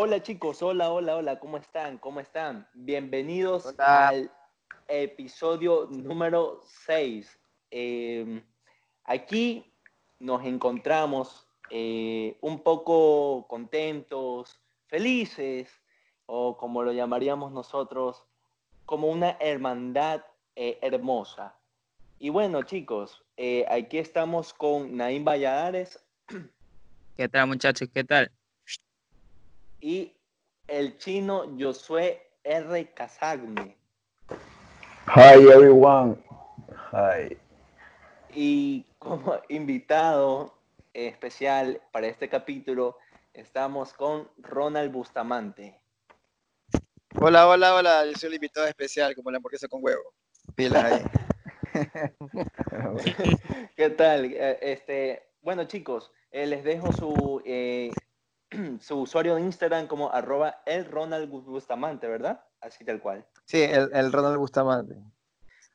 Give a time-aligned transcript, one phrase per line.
[0.00, 1.98] Hola chicos, hola, hola, hola, ¿cómo están?
[1.98, 2.68] ¿Cómo están?
[2.72, 4.30] Bienvenidos al
[4.86, 7.36] episodio número 6.
[7.72, 8.40] Em,
[9.02, 9.74] aquí
[10.20, 15.68] nos encontramos eh, un poco contentos, felices,
[16.26, 18.24] o como lo llamaríamos nosotros,
[18.86, 20.22] como una hermandad
[20.54, 21.56] eh, hermosa.
[22.20, 25.98] Y bueno, chicos, eh, aquí estamos con Naim Valladares.
[27.16, 27.88] ¿Qué tal, muchachos?
[27.92, 28.30] ¿Qué tal?
[29.80, 30.12] Y
[30.66, 32.92] el chino Josué R.
[32.94, 33.76] Casagne.
[35.06, 36.16] Hi, everyone.
[36.92, 37.36] Hi.
[38.34, 40.54] Y como invitado
[40.92, 42.98] especial para este capítulo,
[43.32, 45.80] estamos con Ronald Bustamante.
[47.20, 48.04] Hola, hola, hola.
[48.06, 50.12] Yo soy el invitado especial, como la hamburguesa con huevo.
[50.56, 51.04] Pilas ahí.
[53.76, 54.24] ¿Qué tal?
[54.26, 57.90] Eh, Este, bueno, chicos, eh, les dejo su, eh,
[58.80, 62.44] su usuario de Instagram como arroba el Ronald Bustamante, ¿verdad?
[62.60, 63.26] Así tal cual.
[63.44, 64.96] Sí, el, el Ronald Bustamante.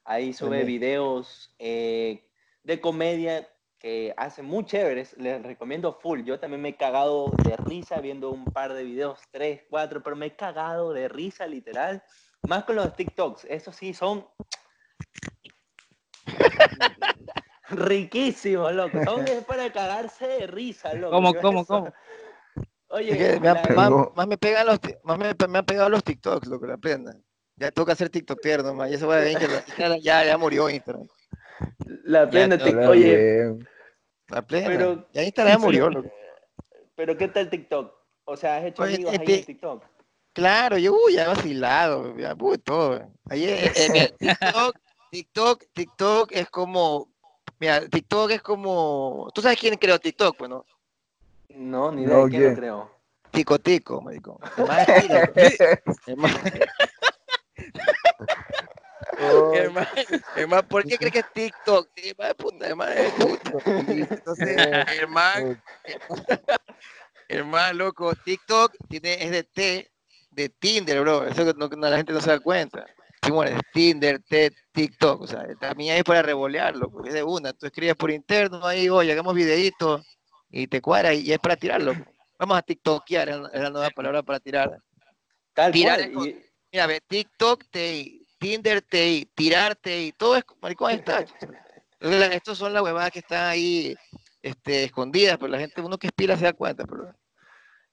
[0.06, 2.28] Ahí sube videos eh,
[2.64, 3.48] de comedia
[3.80, 5.16] que hace muy chéveres.
[5.18, 6.24] Les recomiendo full.
[6.24, 10.16] Yo también me he cagado de risa viendo un par de videos, tres, cuatro, pero
[10.16, 12.04] me he cagado de risa literal.
[12.48, 13.46] Más con los TikToks.
[13.46, 14.28] Esos sí son
[17.70, 19.04] riquísimos, loco.
[19.06, 21.12] Son es para cagarse de risa, loco.
[21.16, 21.94] ¿Cómo, Yo cómo, eso- cómo?
[22.94, 24.14] Oye, Es que me, han- la- Pero- más, no.
[24.16, 27.24] más me pegan los, más me, me han pegado los TikToks, lo que la aprendan.
[27.56, 28.90] Ya toca hacer TikToker nomás.
[28.92, 31.08] Y eso va a ver que la- Instagram ya, ya murió Instagram.
[32.04, 33.68] la plena Ya, Hola, Oye, bien.
[34.30, 34.68] La plena.
[34.68, 36.10] Pero- ya Instagram ya murió, loco.
[36.96, 37.94] pero ¿qué tal TikTok?
[38.26, 39.84] O sea, ¿has hecho Oye, amigos ahí en TikTok?
[40.34, 43.12] Claro, yo uy, ya he vacilado, ya uy, todo.
[43.30, 43.88] Ahí eh, eh,
[44.20, 44.76] mira, TikTok,
[45.12, 47.14] TikTok, TikTok es como,
[47.60, 50.50] mira, TikTok es como, ¿tú sabes quién creó TikTok, pues
[51.56, 51.92] no?
[51.92, 52.56] Ni idea No, de quién lo ¿quién?
[52.56, 52.92] creo.
[53.32, 54.40] Tico Tico, marico.
[56.06, 56.38] El más
[59.20, 61.88] Oh, el más- ¿por qué crees que es TikTok?
[61.96, 63.52] El más de puta, el más de puta.
[63.78, 64.58] Entonces,
[65.02, 65.44] el más,
[67.28, 69.92] el más loco, TikTok tiene, es de T,
[70.32, 71.26] de Tinder, bro.
[71.26, 72.86] Eso que no, no- la gente no se da cuenta.
[73.24, 75.22] Sí, bueno, es Tinder, T, TikTok.
[75.22, 77.54] O sea, también es para revolearlo, porque es de una.
[77.54, 80.02] Tú escribes por interno ahí, oye, hagamos videitos
[80.56, 81.94] y te cuadra y es para tirarlo.
[82.38, 84.80] Vamos a TikTokear, es la- es nueva palabra para tirar.
[85.54, 86.28] Tal Tirar cual.
[86.30, 91.26] es y- Mira, ve, TikTok TI, Tinder TI, tirarte y todo es, maricón, ahí está.
[92.00, 93.96] Estos son las huevadas que están ahí
[94.42, 96.84] este, escondidas, pero la gente, uno que espira se da cuenta.
[96.86, 97.16] Pero...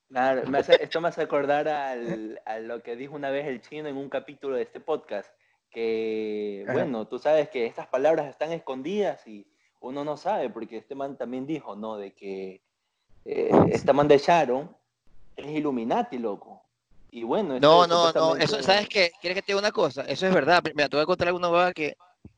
[0.08, 3.60] Claro, me hace- esto me hace acordar al- a lo que dijo una vez el
[3.60, 5.30] chino en un capítulo de este podcast,
[5.70, 9.46] que bueno, tú sabes que estas palabras están escondidas y
[9.80, 11.96] uno no sabe, porque este man también dijo, ¿no?
[11.96, 12.62] De que
[13.24, 14.74] eh, esta man de Sharon
[15.36, 16.62] es Illuminati, loco.
[17.10, 19.10] Y bueno, eso No, no, no, eso, ¿sabes qué?
[19.20, 20.02] ¿Quieres que te diga una cosa?
[20.02, 20.62] Eso es verdad.
[20.74, 21.96] Mira, te voy a contar alguna huevada que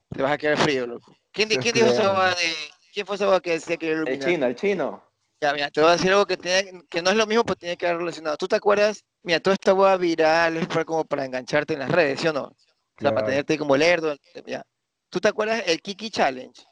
[0.09, 1.15] te vas a quedar frío, loco.
[1.33, 2.55] ¿Quién, quién dijo esa huevada de...
[2.95, 4.33] ¿Quién fue esa huevada que decía que era El Illuminati?
[4.33, 5.03] chino, el chino.
[5.41, 7.57] Ya, mira, te voy a decir algo que, tiene, que no es lo mismo, pero
[7.57, 8.37] tiene que ver relacionado.
[8.37, 9.05] ¿Tú te acuerdas?
[9.23, 12.33] Mira, toda esta hueá viral es para, como para engancharte en las redes, ¿sí o
[12.33, 12.45] no?
[12.45, 12.55] O
[13.01, 13.27] sea, para Claro.
[13.27, 14.15] tenerte como lerdo.
[14.47, 14.63] ya.
[15.11, 16.63] ¿Tú te acuerdas el Kiki Challenge?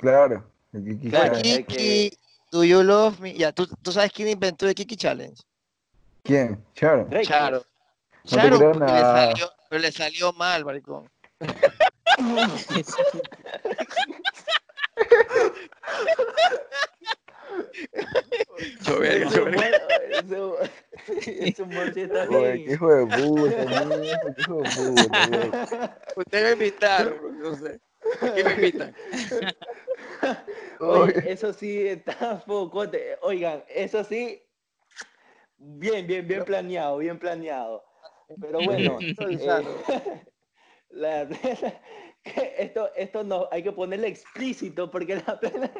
[0.00, 0.44] Claro.
[0.72, 1.54] el Kiki Claro, Challenge.
[1.56, 2.18] el que- Kiki,
[2.50, 3.34] do you love me?
[3.34, 5.40] Ya, ¿tú, tú sabes quién inventó el Kiki Challenge?
[6.22, 6.64] ¿Quién?
[6.74, 7.60] Drake, Charo.
[7.62, 11.10] te Charo, porque le salió, pero le salió mal, maricón.
[21.58, 23.66] Humor sí está Oye, qué hijo de puta,
[24.34, 25.98] qué hijo de puta.
[26.16, 27.80] Ustedes me invitaron, no sé.
[31.24, 33.18] Eso sí está focote.
[33.22, 34.42] Oigan, eso sí,
[35.56, 37.84] bien, bien, bien planeado, bien planeado.
[38.40, 39.62] Pero bueno, eh,
[40.90, 41.28] la-
[42.22, 45.70] que esto, esto no, hay que ponerle explícito porque la pena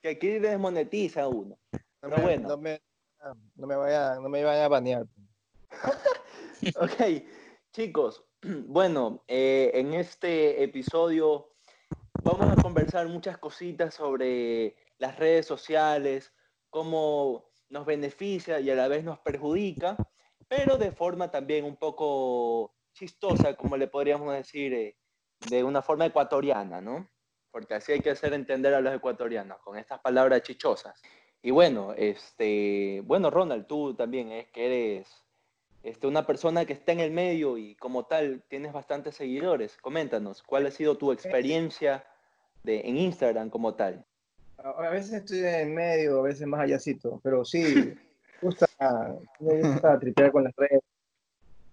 [0.00, 1.58] que aquí desmonetiza a uno.
[1.72, 2.48] No Pero me, bueno.
[2.48, 2.80] no me,
[3.56, 5.06] no me vaya, no me vayan a banear.
[6.76, 7.24] Ok,
[7.72, 8.24] chicos,
[8.66, 11.54] bueno, eh, en este episodio
[12.22, 16.32] vamos a conversar muchas cositas sobre las redes sociales,
[16.70, 19.96] cómo nos beneficia y a la vez nos perjudica,
[20.46, 24.96] pero de forma también un poco chistosa, como le podríamos decir, eh,
[25.50, 27.10] de una forma ecuatoriana, ¿no?
[27.50, 31.00] Porque así hay que hacer entender a los ecuatorianos, con estas palabras chichosas.
[31.42, 35.27] Y bueno, este, bueno, Ronald, tú también es que eres
[35.88, 39.76] este, una persona que está en el medio y como tal tienes bastantes seguidores.
[39.78, 42.04] Coméntanos, ¿cuál ha sido tu experiencia
[42.62, 44.04] de, en Instagram como tal?
[44.58, 47.92] A a veces estoy en medio, a veces más allácito, pero sí,
[48.40, 50.80] justa- ah, me gusta tripear con las redes.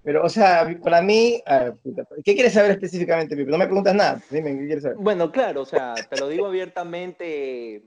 [0.03, 1.41] Pero, o sea, para mí,
[2.23, 3.49] ¿qué quieres saber específicamente, Pipe?
[3.49, 4.21] No me preguntas nada.
[4.29, 4.97] Dime, ¿qué quieres saber?
[4.99, 7.81] Bueno, claro, o sea, te lo digo abiertamente,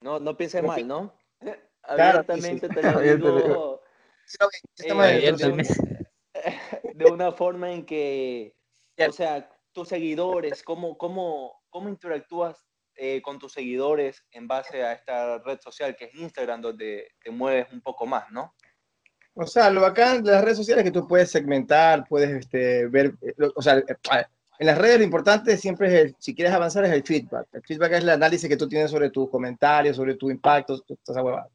[0.00, 1.12] no, no pienses mal, ¿no?
[1.96, 2.48] Claro, sí, sí.
[2.48, 3.42] Abiertamente te lo Abiertamente.
[3.42, 3.80] digo
[4.84, 5.32] eh,
[6.94, 8.54] de, una forma en que,
[9.06, 12.66] o sea, tus seguidores, ¿cómo, cómo, cómo interactúas
[12.96, 17.30] eh, con tus seguidores en base a esta red social que es Instagram, donde te
[17.30, 18.54] mueves un poco más, ¿no?
[19.34, 22.86] O sea, lo bacán de las redes sociales es que tú puedes segmentar, puedes este,
[22.86, 23.84] ver, eh, lo- o sea, eh,
[24.60, 27.48] en las redes lo importante siempre es, el, si quieres avanzar, es el feedback.
[27.52, 30.98] El feedback es el análisis que tú tienes sobre tus comentarios, sobre tu impacto, toda
[31.08, 31.48] esa huevada.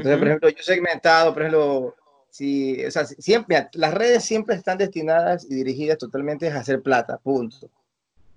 [0.00, 1.94] Entonces, por ejemplo, yo segmentado, por ejemplo,
[2.30, 6.80] si, o sea, si- siempre, las redes siempre están destinadas y dirigidas totalmente a hacer
[6.82, 7.68] plata, punto.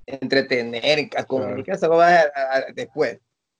[0.05, 3.19] Entretener, a comunicar, esa huevada a- a- después.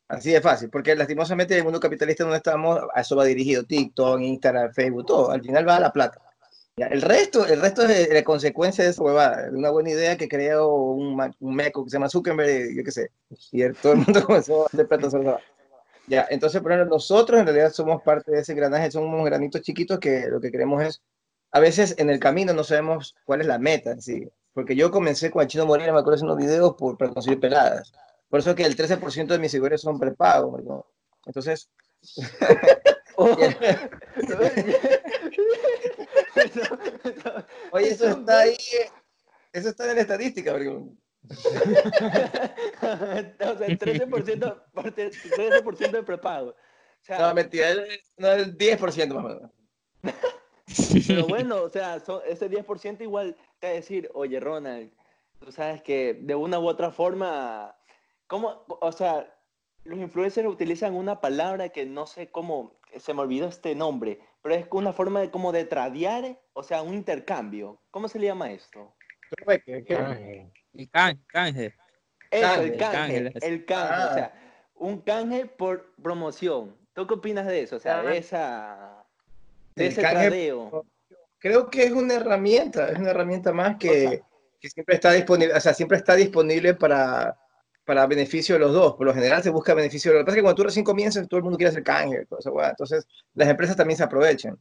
[0.10, 3.64] Así de fácil, porque lastimosamente en el mundo capitalista donde estamos, a eso va dirigido
[3.64, 5.32] TikTok, Instagram, Facebook, todo.
[5.32, 6.20] Al final va a la plata.
[6.76, 10.18] Ya, el resto, el resto es la consecuencia de esa huevada, de una buena idea
[10.18, 13.12] que creó un, un meco que se llama Zuckerberg, yo qué sé,
[13.52, 15.08] y el- todo el mundo comenzó a hacer plata.
[16.08, 19.62] Ya, entonces, por ejemplo, nosotros en realidad somos parte de ese engranaje, somos unos granitos
[19.62, 21.02] chiquitos que lo que queremos es,
[21.52, 24.30] a veces en el camino no sabemos cuál es la meta, sí.
[24.54, 27.94] Porque yo comencé con el Chino Moreno, me acuerdo haciendo videos por, para conseguir peladas.
[28.30, 30.88] Por eso que el 13% de mis seguidores son prepagos, marico.
[31.26, 31.70] Entonces,
[33.16, 33.26] Oh.
[37.72, 38.90] oye, eso está ahí, eh,
[39.52, 40.90] eso está en la estadística, marico.
[42.82, 46.50] o sea, el 13%, por- 13 de prepago.
[46.50, 46.56] O
[47.06, 47.86] sea, No, mentira, el,
[48.18, 49.52] no, el 10% más o menos.
[51.08, 54.92] Pero bueno, o sea, so- ese 10% igual te va a decir, oye, Ronald,
[55.40, 57.76] tú sabes que de una u otra forma,
[58.28, 58.66] ¿cómo?
[58.68, 59.30] O sea,
[59.84, 64.56] los influencers utilizan una palabra que no sé cómo, se me olvidó este nombre, pero
[64.56, 67.82] es una forma de como de tradear, o sea, un intercambio.
[67.92, 68.96] ¿Cómo se le llama esto?
[69.66, 70.18] ¿Qué- qué- Ah,
[70.74, 71.74] Y can- canje.
[72.32, 74.08] Eso, Canje, el canje, canje, el canje, Ah.
[74.10, 74.34] o sea,
[74.76, 76.76] un canje por promoción.
[76.94, 77.76] ¿Tú qué opinas de eso?
[77.76, 78.04] O sea, Ah.
[78.04, 79.04] de esa,
[79.76, 80.86] de El ese canje tradeo.
[81.40, 84.24] Creo que es una herramienta, es una herramienta más que,
[84.60, 87.38] que siempre está disponible, o sea, siempre está disponible para,
[87.86, 88.94] para beneficio de los dos.
[88.96, 90.64] Por lo general se busca beneficio de los Lo que pasa es que cuando tú
[90.64, 92.70] recién comienzas, todo el mundo quiere hacer canje, hueá.
[92.70, 93.06] entonces
[93.36, 94.58] las empresas también se aprovechan.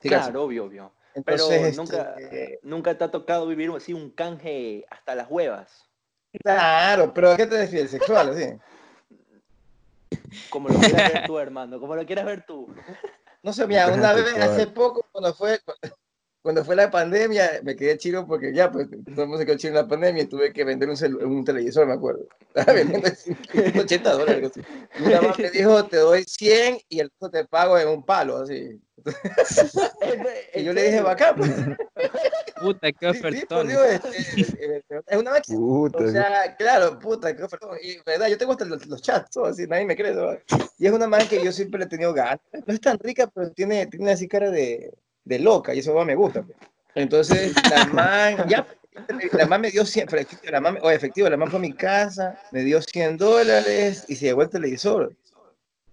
[0.00, 0.08] Sí.
[0.08, 0.92] Claro, obvio, obvio.
[1.18, 2.14] Entonces, Pero este, nunca,
[2.62, 5.88] nunca te ha tocado vivir así un canje hasta las huevas.
[6.42, 7.90] Claro, pero ¿a qué te refieres?
[7.90, 8.36] ¿Sexual?
[8.36, 10.18] Sí.
[10.50, 11.80] Como lo quieras ver tú, hermano.
[11.80, 12.68] Como lo quieras ver tú.
[13.42, 15.60] No sé, mira, una vez hace poco, cuando fue,
[16.42, 19.56] cuando fue la pandemia, me quedé chido porque ya, pues, todo el mundo se quedó
[19.56, 22.26] chido en la pandemia y tuve que vender un, un televisor, me acuerdo.
[22.54, 23.36] Estaba vendiendo así,
[23.78, 24.50] 80 dólares.
[24.50, 24.60] así.
[24.98, 28.04] Y una mamá me dijo, te doy 100 y el resto te pago en un
[28.04, 28.80] palo, así.
[30.54, 31.50] Y yo le dije, bacán, pues.
[32.60, 33.68] Puta, qué Sí, sí, por ofertón.
[33.68, 35.58] Dios, este, es una máquina.
[35.58, 37.76] Puta, O sea, claro, puta, qué ofertón.
[37.82, 40.12] Y verdad, yo tengo hasta los, los chats, todo así, nadie me cree.
[40.12, 40.32] ¿no?
[40.78, 42.40] Y es una man que yo siempre le he tenido ganas.
[42.66, 44.92] No es tan rica, pero tiene, tiene así cara de,
[45.24, 46.42] de loca y eso va, me gusta.
[46.42, 46.56] pues.
[46.94, 48.66] Entonces, la man, ya,
[49.32, 51.62] la man me dio 100, pero efectivo, la man, o efectivo, la man fue a
[51.62, 55.14] mi casa, me dio 100 dólares y se llevó el televisor.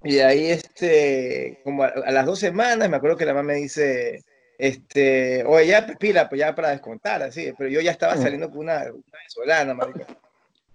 [0.06, 3.48] Y de ahí, este, como a, a las dos semanas, me acuerdo que la mamá
[3.54, 4.24] me dice,
[4.60, 8.50] este, oye, ya, pues, pila, pues ya para descontar, así, pero yo ya estaba saliendo
[8.50, 10.06] con una, una venezolana, marica.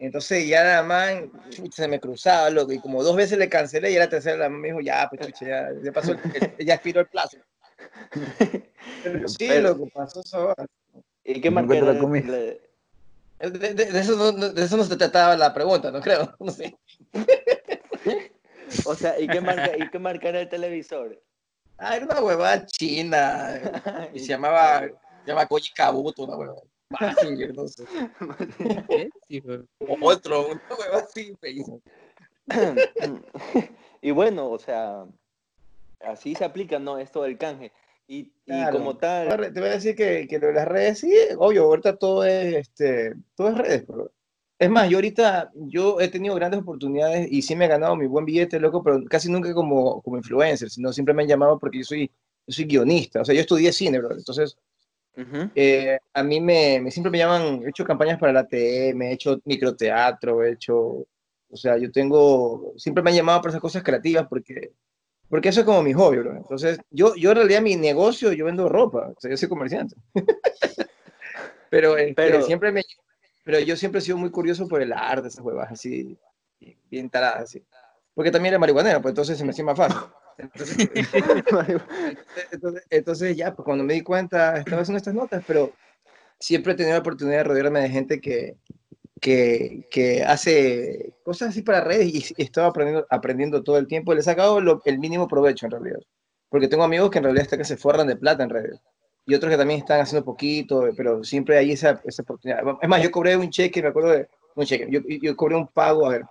[0.01, 3.93] Entonces ya la man, chucha, se me cruzaba, loco, y como dos veces le cancelé,
[3.93, 6.19] y la tercera la man me dijo, ya, pues chucha, ya, ya pasó, el-
[6.67, 7.37] ya expiró el plazo.
[9.05, 10.55] Pero sí, loco, pasó eso.
[11.23, 11.93] ¿Y qué marca la
[13.39, 16.35] De, de- de eso no, no- de eso no se trataba la pregunta, no creo,
[16.41, 16.77] no sé.
[18.85, 21.21] O sea, ¿y qué marca, ¿y qué marca era el televisor?
[21.79, 23.61] Ah, era una huevada china,
[24.15, 26.63] y se llamaba, se llama Koji Kabuto, una huevada.
[26.91, 27.85] Mazinger, no sé.
[30.03, 31.37] Otro, una huevada así,
[34.03, 35.07] y bueno, o sea,
[36.01, 36.99] así se aplica, ¿no?
[36.99, 37.73] Esto del canje.
[38.09, 41.15] Y, y como tal, te voy a decir que, que lo de las redes, sí,
[41.39, 44.11] obvio, ahorita todo es, este, todo es redes, pero...
[44.61, 48.07] Es más, yo ahorita, yo he tenido grandes oportunidades y sí me he ganado mi
[48.07, 51.79] buen billete, loco, pero casi nunca como, como influencer, sino siempre me han llamado porque
[51.79, 52.07] yo soy,
[52.47, 54.57] yo soy guionista, o sea, yo estudié cine, bro, entonces
[55.55, 59.13] eh, a mí me, me- siempre me llaman, he hecho campañas para la TM, he
[59.15, 63.83] hecho microteatro, he hecho, o sea, yo tengo, siempre me han llamado para esas cosas
[63.83, 64.73] creativas porque,
[65.31, 66.37] porque eso es como mi hobby, bro.
[66.37, 69.97] Entonces, yo, yo en realidad mi negocio, yo vendo ropa, o sea, yo soy comerciante.
[71.71, 72.83] pero, este, Pero- siempre me,
[73.45, 76.17] pero yo siempre he sido muy curioso por el arte, esas huevas así,
[76.91, 77.63] bien taradas, así.
[78.15, 80.01] Porque también era marihuanero, pues entonces se me hacía más fácil.
[80.39, 80.89] Entonces,
[82.53, 85.73] entonces, entonces ya, pues cuando me di cuenta, estaba haciendo estas notas, pero
[86.39, 88.57] siempre he tenido la oportunidad de rodearme de gente que,
[89.21, 94.15] que, que hace cosas así para redes y, y estaba aprendiendo, aprendiendo todo el tiempo.
[94.15, 96.01] Le he sacado lo- el mínimo provecho en realidad.
[96.49, 98.81] Porque tengo amigos que en realidad hasta que se forran de plata en redes.
[99.31, 102.65] Y otros que también están haciendo poquito, pero siempre hay esa, esa oportunidad.
[102.83, 104.89] Es más, yo cobré un cheque, me acuerdo de un cheque.
[104.91, 106.25] Yo, yo cobré un pago, a ver,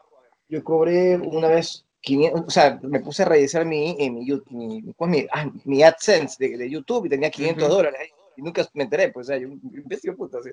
[0.49, 4.81] yo cobré una vez 500, o sea, me puse a revisar mi, eh, mi, mi,
[4.97, 7.73] pues, mi, ah, mi AdSense de, de YouTube y tenía 500 Ujú.
[7.73, 10.49] dólares ahí, y nunca me enteré, pues, o sea, yo, un puto, así.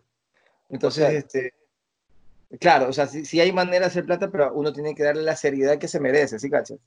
[0.70, 1.52] Entonces, sea, este,
[2.60, 5.22] claro, o sea, sí, sí hay manera de hacer plata, pero uno tiene que darle
[5.24, 6.78] la seriedad que se merece, ¿sí, cachas?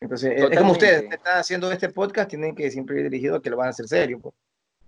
[0.00, 1.16] Entonces, es- es como ustedes, Totalmente.
[1.16, 3.86] están haciendo este podcast, tienen que siempre ir dirigido a que lo van a hacer
[3.86, 4.34] serio, pues.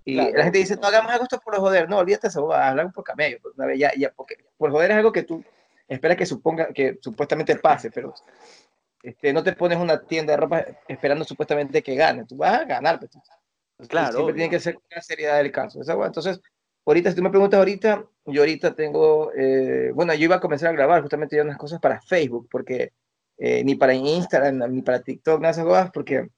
[0.04, 0.86] Y Claro, la gente dice, no.
[0.86, 3.92] hagamos algo esto por joder, no, olvídate eso, un poco camello, pues, una vez ya,
[3.96, 5.44] ya, porque por joder es algo que tú
[5.88, 8.14] esperas que suponga, que supuestamente pase, pero
[9.02, 12.64] este, no te pones una tienda de ropa esperando supuestamente que gane, tú vas a
[12.64, 13.10] ganar, pues.
[13.14, 13.34] Entonces,
[13.88, 14.58] Claro, Siempre tiene obvio.
[14.58, 15.80] que ser la seriedad del caso.
[15.80, 16.40] Entonces,
[16.86, 20.68] ahorita, si tú me preguntas ahorita, yo ahorita tengo, eh, bueno, yo iba a comenzar
[20.70, 22.92] a grabar justamente ya unas cosas para Facebook, porque
[23.38, 26.28] eh, ni para Instagram, ni para TikTok, nada de esas cosas, porque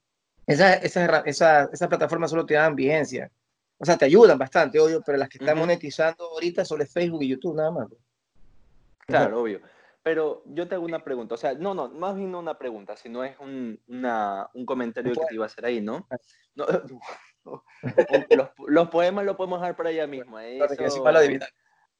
[0.47, 3.30] esas esa, esa, esa, plataformas solo te dan vigencia.
[3.78, 5.66] O sea, te ayudan bastante, obvio, pero las que están Ujú.
[5.66, 7.88] monetizando ahorita son de Facebook y YouTube, nada más.
[7.88, 8.00] pues.
[9.07, 9.61] Claro, obvio.
[10.02, 12.95] Pero yo te hago una pregunta, o sea, no, no, más bien no una pregunta,
[12.97, 16.07] sino es un, una, un comentario que te iba a hacer ahí, ¿no?
[16.54, 16.66] No,
[18.31, 20.38] los, los poemas los podemos dejar para allá mismo.
[20.38, 20.59] ¿eh?
[20.59, 21.02] Eso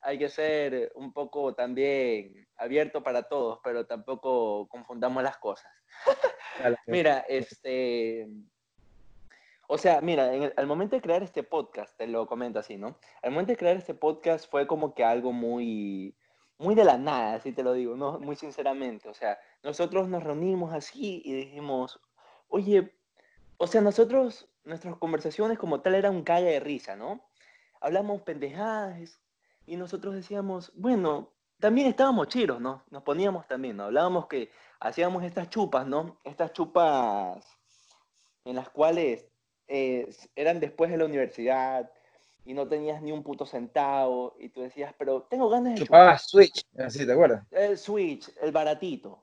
[0.05, 5.71] hay que ser un poco también abierto para todos, pero tampoco confundamos las cosas.
[6.87, 8.29] Mira, este.
[9.75, 12.97] O sea, mira, al momento de crear este podcast, te lo comento así, ¿no?
[13.23, 16.15] Al momento de crear este podcast fue como que algo muy,
[16.59, 18.21] muy de la nada, así te lo digo, ¿no?
[18.21, 19.09] Muy sinceramente.
[19.09, 22.01] O sea, nosotros nos reunimos así y dijimos,
[22.47, 22.95] oye,
[23.57, 27.25] o sea, nosotros, nuestras conversaciones como tal eran un calle de risa, ¿no?
[27.81, 29.21] Hablamos pendejadas
[29.67, 32.85] y nosotros decíamos, bueno, también estábamos chiros, ¿no?
[32.91, 33.87] Nos poníamos también, ¿no?
[33.87, 36.21] Hablábamos que hacíamos estas chupas, ¿no?
[36.23, 37.45] Estas chupas
[38.45, 39.34] en las cuales
[39.69, 41.91] eh, eran después de la universidad
[42.45, 46.01] y no tenías ni un puto centavo y tú decías, pero tengo ganas de chupar
[46.01, 47.45] Chupaba Switch, así, ¿te acuerdas?
[47.51, 49.23] el Switch, el baratito.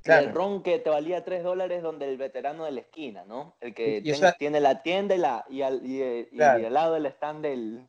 [0.00, 0.28] Y Claro.
[0.28, 3.56] el ron que te valía 3 dólares donde el veterano de la esquina, ¿no?
[3.60, 6.28] El que Y- y ten- esa- tiene la tienda y, la, y, al, y, eh,
[6.30, 6.66] y Claro.
[6.66, 7.88] al lado del stand del,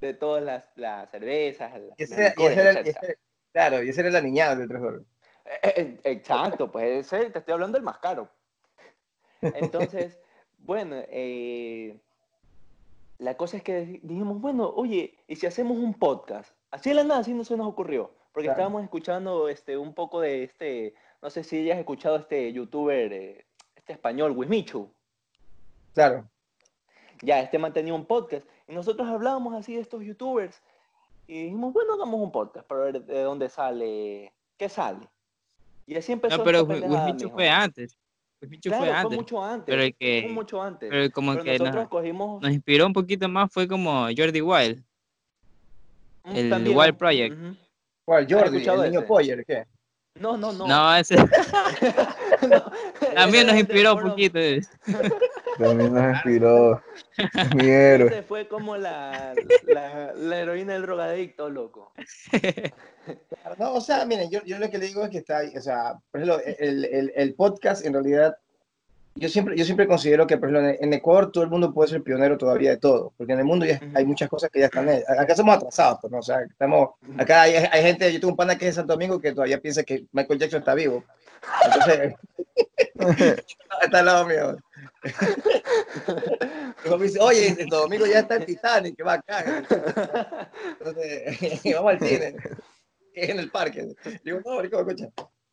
[0.00, 3.18] de todas las, las cervezas, Y ese era- y licores, ese era- y ese-
[3.52, 5.06] claro, y ese era el aniñado de 3 dólares.
[5.44, 8.30] Eh, eh, Exacto, pues ese, te estoy hablando del más caro.
[9.42, 10.18] Entonces,
[10.68, 11.98] bueno, eh,
[13.18, 16.52] la cosa es que di- dijimos, bueno, oye, ¿y si hacemos un podcast?
[16.70, 18.12] Así de la nada, así no se nos ocurrió.
[18.32, 18.58] Porque Claro.
[18.58, 23.10] estábamos escuchando este, un poco de este, no sé si ya has escuchado este youtuber,
[23.14, 23.46] eh,
[23.76, 24.90] este español, Wismichu.
[25.94, 26.28] Claro.
[27.22, 28.46] Ya, este man tenía un podcast.
[28.68, 30.62] Y nosotros hablábamos así de estos youtubers.
[31.26, 35.08] Y dijimos, bueno, hagamos un podcast para ver de dónde sale, qué sale.
[35.86, 37.98] Y así empezó No, pero Wismichu fue antes.
[38.40, 39.18] Wismichu Claro, fue fue, antes.
[39.18, 39.64] mucho antes.
[39.66, 40.88] pero el fue que, mucho antes.
[40.90, 44.40] pero como Pero que nosotros nos, cogimos nos inspiró un poquito más fue como Jordi
[44.40, 44.82] Wild.
[46.24, 47.36] mm, el también, Wild Project.
[48.04, 48.26] ¿Cuál?
[48.30, 49.06] Jordi, el niño?
[49.06, 49.64] Poyer, ¿qué?
[50.20, 50.66] No, no, no.
[50.66, 51.16] No, ese
[52.48, 52.72] No,
[53.14, 54.38] también nos inspiró un poquito.
[55.58, 56.82] También nos inspiró.
[57.16, 58.08] Es mi héroe.
[58.08, 59.34] Ese fue como la,
[59.66, 61.92] la, la heroína del drogadicto, loco.
[63.58, 65.60] No, o sea, miren, yo, yo lo que le digo es que está, ahí, o
[65.60, 68.36] sea, por ejemplo, el, el, el podcast en realidad,
[69.18, 72.02] yo siempre, yo siempre considero que, por ejemplo, en, Ecuador todo el mundo puede ser
[72.02, 74.88] pionero todavía de todo, porque en el mundo ya hay muchas cosas que ya están,
[74.88, 76.18] acá somos atrasados, pues, ¿no?
[76.18, 78.94] o sea, estamos, acá hay, hay gente, yo tengo un pana que es de Santo
[78.94, 81.04] Domingo que todavía piensa que Michael Jackson está vivo,
[81.64, 82.14] entonces,
[83.82, 84.56] está al lado mío.
[86.84, 89.64] Luego me dice, oye, en Santo Domingo ya está el Titanic, que va acá.
[90.78, 92.36] Entonces, vamos al cine,
[93.14, 93.94] en el parque.
[94.24, 95.08] Digo, no, marico, escucha.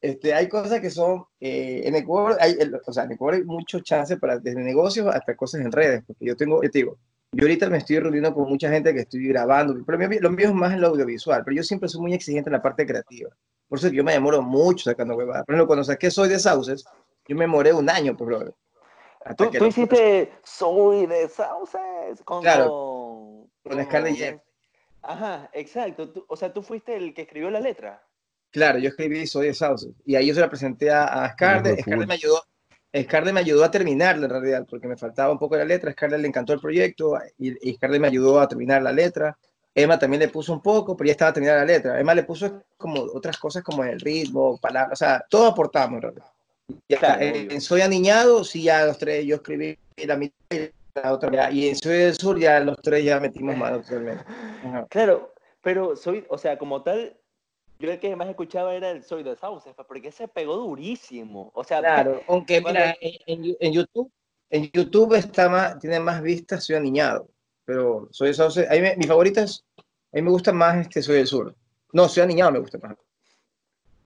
[0.05, 3.43] Este, hay cosas que son, eh, en Ecuador, hay, el- o sea, en Ecuador hay
[3.43, 6.97] mucho chance para desde negocios hasta cosas en redes, porque yo tengo, yo te digo,
[7.31, 10.29] yo ahorita me estoy reuniendo con mucha gente que estoy grabando, pero lo mío, lo
[10.29, 12.85] mío es más en lo audiovisual, pero yo siempre soy muy exigente en la parte
[12.85, 13.31] creativa.
[13.67, 15.43] Por eso que yo me demoro mucho sacando huevadas.
[15.43, 16.85] Por ejemplo, cuando saqué Soy de Sauces,
[17.27, 18.53] yo me demoré un año, pues, brother.
[19.25, 24.39] Hasta Tú, tú hiciste Soy de Sauces con, Claro, con, con Scarlett.
[25.01, 26.11] Ajá, exacto.
[26.11, 28.03] Tú- o sea, tú fuiste el que escribió la letra.
[28.55, 29.91] Claro, yo escribí Soy de Sauces.
[30.05, 31.85] Y ahí yo se la presenté a, a Scarlett.
[31.85, 32.41] Me ayudó.
[32.97, 35.91] Scarlett me ayudó a terminarla en realidad, porque me faltaba un poco de la letra.
[35.91, 39.37] Scarlett le encantó el proyecto y, y Scarlett me ayudó a terminar la letra.
[39.73, 41.99] Emma también le puso un poco, pero ya estaba terminada la letra.
[41.99, 46.01] Emma le puso como otras cosas como el ritmo, palabras, o sea, todo aportamos en
[46.01, 46.25] realidad.
[46.87, 50.71] Ya, Claro, en, en Soy Aniñado, sí, ya los tres, yo escribí la mitad y
[50.95, 51.29] la otra.
[51.29, 54.23] ya, y en Soy del Sur, ya los tres ya metimos mano totalmente.
[54.89, 57.17] Claro, pero soy, o sea, como tal,
[57.79, 61.51] yo el que más escuchaba era el Soy de Sauces, pa, porque se pegó durísimo.
[61.53, 64.11] O sea, Claro, aunque Cuando- mira, en, en YouTube,
[64.49, 67.27] en YouTube está más, tiene más vistas Soy Aniñado,
[67.65, 69.81] pero Soy del Sauce, a mí me- mi favorita es, a
[70.13, 71.55] mí me gusta más este Soy del Sur.
[71.93, 72.95] No, Soy Aniñado me gusta más.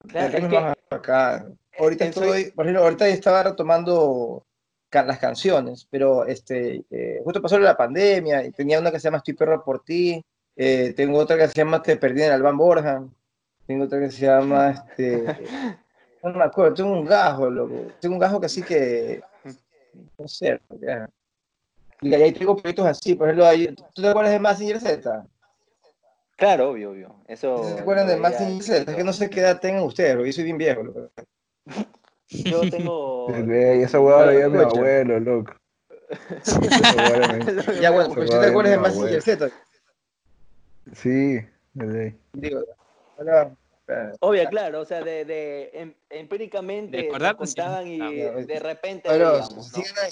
[0.07, 1.45] claro, es que- más acá.
[1.77, 4.45] Ahorita en Soy- estoy, por ejemplo, ahorita estaba retomando
[4.89, 9.05] ca- las canciones, pero este, eh, justo pasó la pandemia y tenía una que se
[9.05, 10.23] llama Estoy perro por ti,
[10.55, 13.03] eh, tengo otra que se llama Te perdí en Albán Borja,
[13.69, 15.23] tengo otra que se llama, este,
[16.23, 19.21] no me acuerdo, tengo un gajo, loco, tengo un gajo que así que,
[20.17, 21.07] no sé, ya.
[22.01, 25.23] y ahí tengo proyectos así, por ejemplo, ahí- ¿tú te acuerdas de Massinger Z?
[26.35, 27.15] claro, obvio, obvio.
[27.27, 27.75] Eso.
[27.75, 28.91] ¿Te acuerdan de Massinger Z?
[28.91, 31.11] Es que no sé qué edad tengan ustedes, porque yo soy bien viejo, loco.
[32.29, 33.27] Yo tengo.
[33.53, 35.53] Ey, esa hueá la veía mi abuelo, loco.
[37.79, 39.21] Ya bueno, pues tú te acuerdas de Massinger.
[39.21, 39.51] Z,
[40.93, 41.39] Sí,
[41.75, 42.19] de ley.
[42.33, 42.61] digo,
[43.27, 47.55] eh, Obvio, claro, o sea, de, de em- empíricamente De nos acordarte, sí.
[47.55, 49.83] contaban y Ah, de repente pero veíamos, ¿no?
[50.03, 50.11] ahí.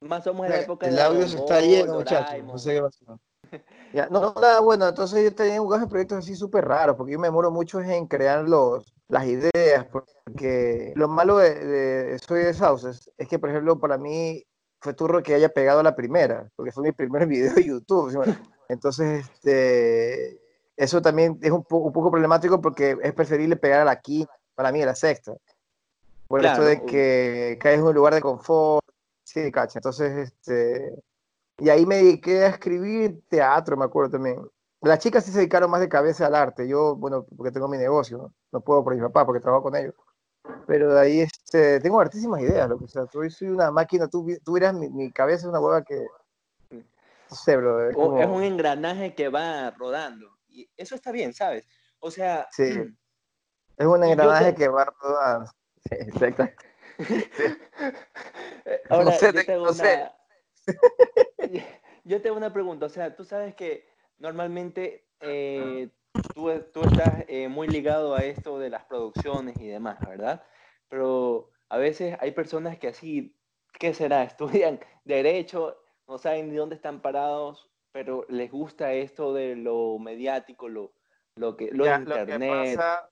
[0.00, 2.44] Más somos en la época el de audio se está lleno, muchachos.
[2.44, 3.20] No sé qué pasó.
[3.92, 7.12] Ya, no, nada, bueno, entonces yo tenía un gajo de proyectos así súper raros, porque
[7.12, 12.42] yo me demoro mucho en crear los, las ideas, porque lo malo de, de Soy
[12.42, 14.42] de Sauces es que, por ejemplo, para mí
[14.80, 18.10] fue turro que haya pegado a la primera, porque fue mi primer video de YouTube.
[18.10, 18.32] ¿sí?
[18.70, 20.40] Entonces, este,
[20.82, 24.32] eso también es un, po- un poco problemático porque es preferible pegar a la quinta,
[24.54, 25.32] para mí a la sexta.
[26.28, 26.86] Por Claro, esto de obvio.
[26.86, 28.84] que caes en un lugar de confort,
[29.24, 29.78] sí, cacha.
[29.78, 30.94] Entonces, este,
[31.58, 34.40] y ahí me dediqué a escribir teatro, me acuerdo también.
[34.80, 36.66] Las chicas sí se dedicaron más de cabeza al arte.
[36.66, 39.76] Yo, bueno, porque tengo mi negocio, no, No puedo por mi papá porque trabajo con
[39.76, 39.94] ellos.
[40.66, 43.06] Pero de ahí este, tengo hartísimas ideas, lo que sea.
[43.06, 46.04] Tú, soy una máquina, tú, tú verás mi, mi cabeza es una hueva que.
[46.70, 47.88] No sé, bro.
[47.90, 50.26] Es, O- es como- un engranaje que va rodando.
[50.52, 51.66] Y eso está bien, ¿sabes?
[51.98, 52.64] O sea, Sí.
[53.76, 55.50] es un yo engranaje te- que va rodando.
[55.88, 56.48] Sí, exacto.
[58.90, 59.82] ahora sé, yo te- te hago no sé.
[59.82, 60.12] una...
[62.04, 62.86] yo te hago una pregunta.
[62.86, 63.88] O sea, tú sabes que
[64.18, 65.88] normalmente eh,
[66.34, 70.44] tú, tú estás eh, muy ligado a esto de las producciones y demás, ¿verdad?
[70.88, 73.36] Pero a veces hay personas que así,
[73.78, 74.22] ¿qué será?
[74.24, 80.68] Estudian derecho, no saben ni dónde están parados, pero les gusta esto de lo mediático,
[80.68, 80.92] lo,
[81.36, 82.76] lo que lo Ya, de lo que internet.
[82.78, 83.10] pasa-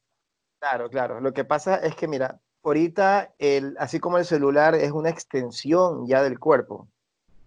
[0.58, 1.20] claro, claro.
[1.20, 6.06] Lo que pasa es que, mira, ahorita, el, así como el celular es una extensión
[6.06, 6.88] ya del cuerpo,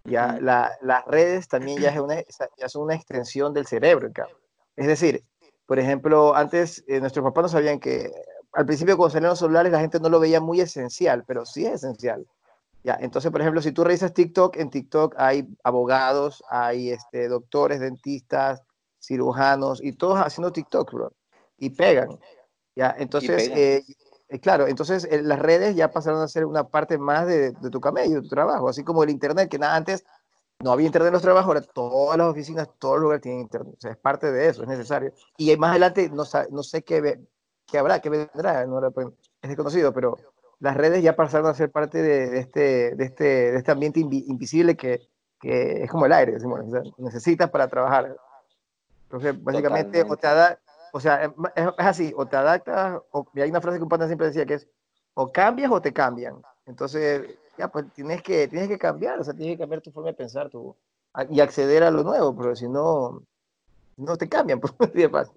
[0.04, 2.16] ya la- las redes también ya, es una,
[2.56, 4.10] ya son una extensión del cerebro.
[4.12, 4.36] cabrón.
[4.76, 5.24] Es decir,
[5.66, 8.10] por ejemplo, antes eh, nuestros papás no sabían que
[8.52, 11.66] al principio cuando salieron los celulares la gente no lo veía muy esencial, pero sí
[11.66, 12.26] es esencial.
[12.84, 17.80] Ya, entonces, por ejemplo, si tú revisas TikTok, en TikTok hay abogados, hay este, doctores,
[17.80, 18.62] dentistas,
[19.02, 21.12] cirujanos y todos haciendo TikTok, bro.
[21.56, 22.18] Y pegan.
[22.76, 23.82] Ya, entonces, eh,
[24.28, 27.70] eh, claro, entonces eh, las redes ya pasaron a ser una parte más de, de
[27.70, 30.04] tu camello, de tu trabajo, así como el internet, que nada antes
[30.62, 33.74] no había internet en los trabajos, ahora todas las oficinas, todos los lugares tienen internet.
[33.78, 35.12] O sea, es parte de eso, es necesario.
[35.38, 37.18] Y más adelante, no, no sé qué,
[37.66, 39.08] qué habrá, qué vendrá, no, pues,
[39.40, 40.16] es desconocido, pero
[40.64, 44.00] las redes ya pasaron a ser parte de, de este, de, este, de este ambiente
[44.00, 45.06] invi- invisible que,
[45.38, 48.16] que es como el aire, decimos, o sea, necesitas para trabajar.
[49.04, 50.26] Entonces, básicamente, o te
[50.92, 53.90] o sea, es, es así, o te adaptas, o, y hay una frase que un
[53.90, 54.66] pata siempre decía que es,
[55.12, 56.40] o cambias o te cambian.
[56.64, 60.08] Entonces, ya, pues tienes que, tienes que cambiar, o sea, tienes que cambiar tu forma
[60.08, 60.74] de pensar tu,
[61.28, 63.22] y acceder a lo nuevo, pero si no,
[63.98, 65.36] no te cambian, pues, de fácil.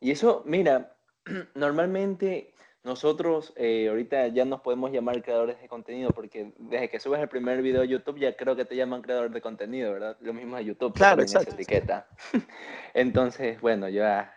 [0.00, 0.94] Y eso, mira,
[1.54, 2.53] normalmente
[2.84, 7.30] nosotros eh, ahorita ya nos podemos llamar creadores de contenido porque desde que subes el
[7.30, 10.18] primer video a YouTube ya creo que te llaman creador de contenido, ¿verdad?
[10.20, 11.54] Lo mismo de YouTube, Claro, ponen esa exacto.
[11.54, 12.06] etiqueta.
[12.94, 14.34] Entonces, bueno, yo ya,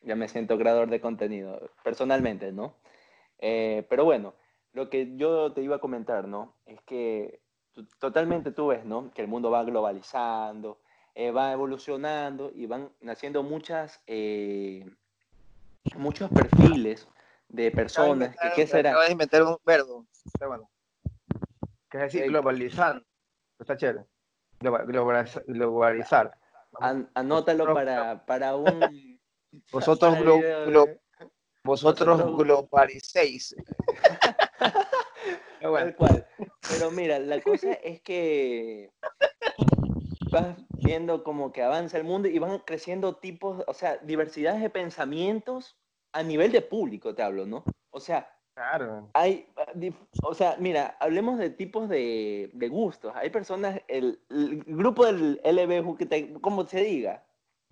[0.00, 2.74] ya me siento creador de contenido, personalmente, ¿no?
[3.40, 4.32] Eh, pero bueno,
[4.72, 6.54] lo que yo te iba a comentar, ¿no?
[6.64, 7.40] Es que
[7.98, 9.12] totalmente tú ves, ¿no?
[9.12, 10.78] Que el mundo va globalizando,
[11.14, 14.00] eh, va evolucionando y van naciendo muchas,
[15.94, 17.06] muchos perfiles
[17.48, 18.90] de personas que, ¿qué será?
[18.90, 20.06] Acabas de inventar un verbo,
[20.38, 20.70] pero bueno.
[21.90, 23.04] Que es decir, Eh, globalizando.
[23.58, 24.04] Está chévere.
[24.60, 26.32] Globa- globaliza- globalizar.
[26.80, 28.80] An- anótalo para, para un...
[29.72, 31.00] Vosotros, glo- glo-
[31.64, 33.56] vosotros Nosotros- globalicéis.
[35.60, 36.26] Tal cual.
[36.68, 38.90] Pero mira, la cosa es que
[40.30, 44.70] vas viendo como que avanza el mundo y van creciendo tipos, o sea, diversidades de
[44.70, 45.76] pensamientos
[46.16, 47.64] a nivel de público, te hablo, ¿no?
[47.90, 49.10] O sea, Claro.
[49.12, 49.46] Hay,
[50.22, 53.12] o sea, mira, hablemos de tipos de, de gustos.
[53.14, 57.22] Hay personas, el, el grupo del LBJT, como se diga,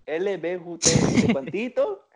[0.04, 0.84] LBJT
[1.32, 2.06] cuantito,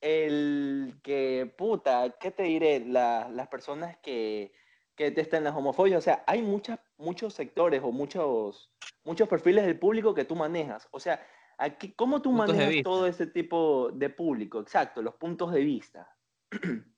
[0.00, 2.80] el que, puta, ¿qué te diré?
[2.80, 4.52] La- las personas que,
[4.96, 8.70] que detestan las homofobias, o sea, hay muchas, muchos sectores o muchos,
[9.04, 10.88] muchos perfiles del público que tú manejas.
[10.92, 11.20] O sea,
[11.62, 14.60] aquí, ¿cómo tú Puntos manejas todo ese tipo de público?
[14.60, 16.08] Exacto, los puntos de vista.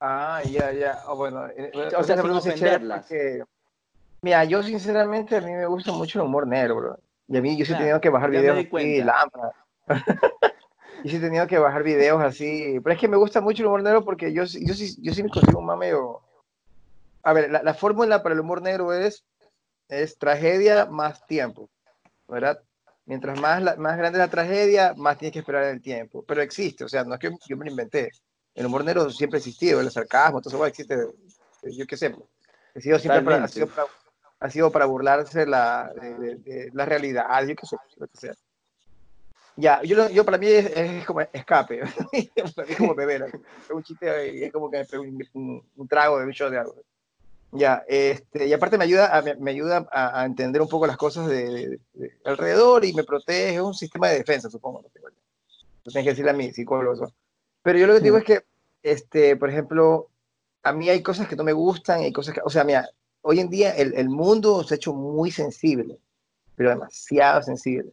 [0.00, 1.02] Ah, ya, ya.
[1.04, 3.06] Ah, bueno, eh, bueno, O sea, sin ofenderlas.
[3.08, 3.42] porque-
[4.22, 6.98] Mira, yo sinceramente a mí me gusta mucho el humor negro, bro.
[7.26, 9.52] Y a mí yo sí he Claro, tenido que bajar videos así, lámpara.
[11.04, 12.78] Yo sí he tenido que bajar videos así.
[12.80, 15.12] Pero es que me gusta mucho el humor negro porque yo, sí- yo, sí, yo
[15.12, 16.22] sí me consigo un más medio...
[17.24, 19.24] A ver, la, la fórmula para el humor negro es,
[19.88, 21.68] es tragedia más tiempo,
[22.28, 22.62] ¿verdad?
[23.08, 26.22] Mientras más, la- más grande la tragedia, más tienes que esperar el tiempo.
[26.28, 28.10] Pero existe, o sea, no es que yo me lo inventé.
[28.54, 32.14] El humor negro siempre ha existido, el sarcasmo, todo eso existe, eh, yo qué sé.
[32.74, 33.86] Ha sido siempre para, ha sido para,
[34.40, 38.16] ha sido para burlarse la, de, de- de la realidad, yo qué sé, lo que
[38.18, 38.34] sea.
[39.56, 41.80] Ya, yo, yo para mí es, es como escape,
[42.54, 45.88] para mí es como beber, es un chiste y es como que un, un- un
[45.88, 46.76] trago de un shot de algo.
[47.52, 50.98] Ya, este, y aparte me ayuda, a, me, ayuda a, a entender un poco las
[50.98, 54.82] cosas de, de- de alrededor y me protege, es un sistema de defensa, supongo.
[54.82, 56.92] No tengo que decirle a mi psicólogo.
[56.92, 57.14] eso.
[57.62, 58.44] Pero yo lo que digo es que,
[58.82, 60.10] este, por ejemplo,
[60.62, 62.86] a mí hay cosas que no me gustan, hay cosas que, o sea, mira,
[63.22, 65.98] hoy en día el, el mundo se ha hecho muy sensible,
[66.54, 67.90] pero demasiado sensible.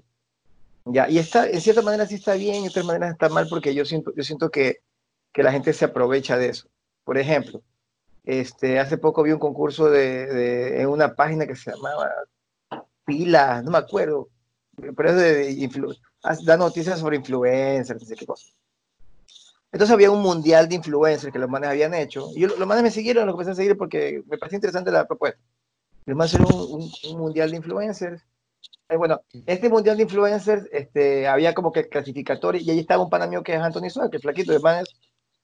[0.83, 3.73] Ya, y está, en cierta manera sí está bien, en otras maneras está mal porque
[3.73, 4.81] yo siento, yo siento que,
[5.33, 6.67] que la gente se aprovecha de eso.
[7.03, 7.61] Por ejemplo,
[8.25, 12.09] este, hace poco vi un concurso de, de- en una página que se llamaba
[13.05, 14.29] Pila, no me acuerdo,
[14.95, 15.95] pero es de, de
[16.43, 18.03] da noticias sobre influencers.
[19.71, 22.29] Entonces había un mundial de influencers que los manes habían hecho.
[22.35, 25.05] Y yo, los manes me siguieron, los comencé a seguir porque me pareció interesante la
[25.05, 25.39] propuesta.
[26.05, 28.21] Los manes hicieron un, un- un mundial de influencers.
[28.89, 33.09] Eh, bueno, este mundial de influencers este, había como que clasificatorio y ahí estaba un
[33.09, 34.95] pana mío que es Anthony Suárez, que es flaquito, el man es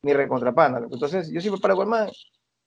[0.04, 0.80] mi recontrapana.
[0.92, 2.10] Entonces yo siempre paro con el man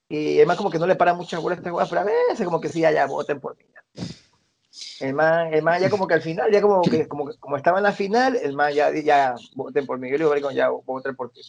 [0.08, 2.04] y el man como que no le para muchas bolas a estas weas, pero a
[2.04, 3.64] veces como que sí, ya voten por mí.
[5.00, 7.78] El man, el man ya como que al final, ya como que como, como estaba
[7.78, 10.08] en la final, el man ya, ya voten por mí.
[10.08, 11.40] Yo le digo, "Maricón, ya votar por ti.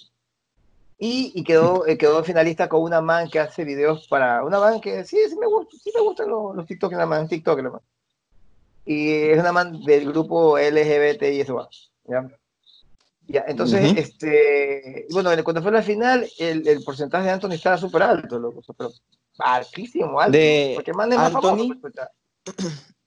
[0.98, 4.80] Y, y quedó, eh, quedó finalista con una man que hace videos para una man
[4.80, 7.70] que sí, sí me gusta, sí me gustan los, los TikTok, la man, TikTok, la
[7.72, 7.82] man.
[8.86, 11.68] Y es una man del grupo LGBT y eso va.
[12.06, 12.28] ¿ya?
[13.28, 14.00] Ya, entonces, Ujú.
[14.00, 18.62] este, bueno, cuando fue la final, el, el porcentaje de Anthony estaba súper alto, loco,
[18.78, 18.92] pero
[19.40, 20.38] altísimo, alto.
[20.38, 21.80] De porque el man es más famoso, Anthony.
[21.82, 22.12] pues, puta.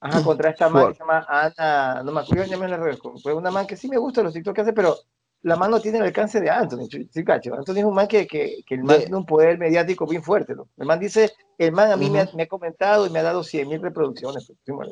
[0.00, 3.18] Ajá, contra esta man que se llama Ana, no me acuerdo ya me la recuerdo.
[3.18, 4.96] Fue una man que sí me gusta los TikTok que hace, pero
[5.42, 7.54] la man no tiene el alcance de Anthony, sí, cacho.
[7.54, 10.22] Anthony es un man que, que, que el man De- tiene un poder mediático bien
[10.22, 10.54] fuerte.
[10.54, 10.68] ¿no?
[10.76, 13.22] El man dice, el man a mí me, ha, me ha comentado y me ha
[13.24, 14.46] dado 100 mil reproducciones.
[14.66, 14.88] pues.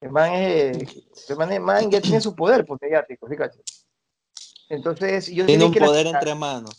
[0.00, 0.76] El man, es,
[1.30, 3.60] el man, es- man ya tiene su poder pues, mediático, sí, cacho.
[4.68, 6.76] Entonces, yo Tiene un que poder entre manos.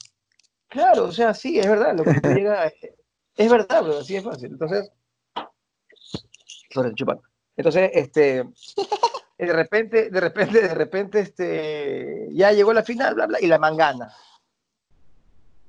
[0.67, 2.71] Claro, o sea, sí, es verdad, lo que tú llega,
[3.38, 4.52] es verdad, pero así es fácil.
[4.52, 4.91] Entonces,
[6.69, 7.19] sobre el chupar.
[7.56, 8.43] Entonces, este,
[9.38, 13.58] de repente, de repente, de repente, este, ya llegó la final, bla, bla, y la
[13.58, 14.13] mangana.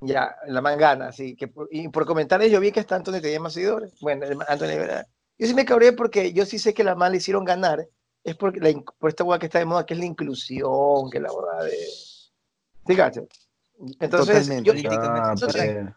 [0.01, 3.53] Ya, la mangana, sí, que y por comentarios yo vi que hasta Anthony tenía más
[3.53, 3.99] seguidores.
[3.99, 5.07] Bueno, Anthony, ¿verdad?
[5.37, 7.87] Yo sí me cabré porque yo sí sé que la man le hicieron ganar,
[8.23, 11.19] es porque la, por esta hueá que está de moda, que es la inclusión, que
[11.19, 11.77] la hueá de...
[12.87, 13.27] ¿Sí, cacho?
[13.99, 15.87] Entonces, yo, Ah, entonces,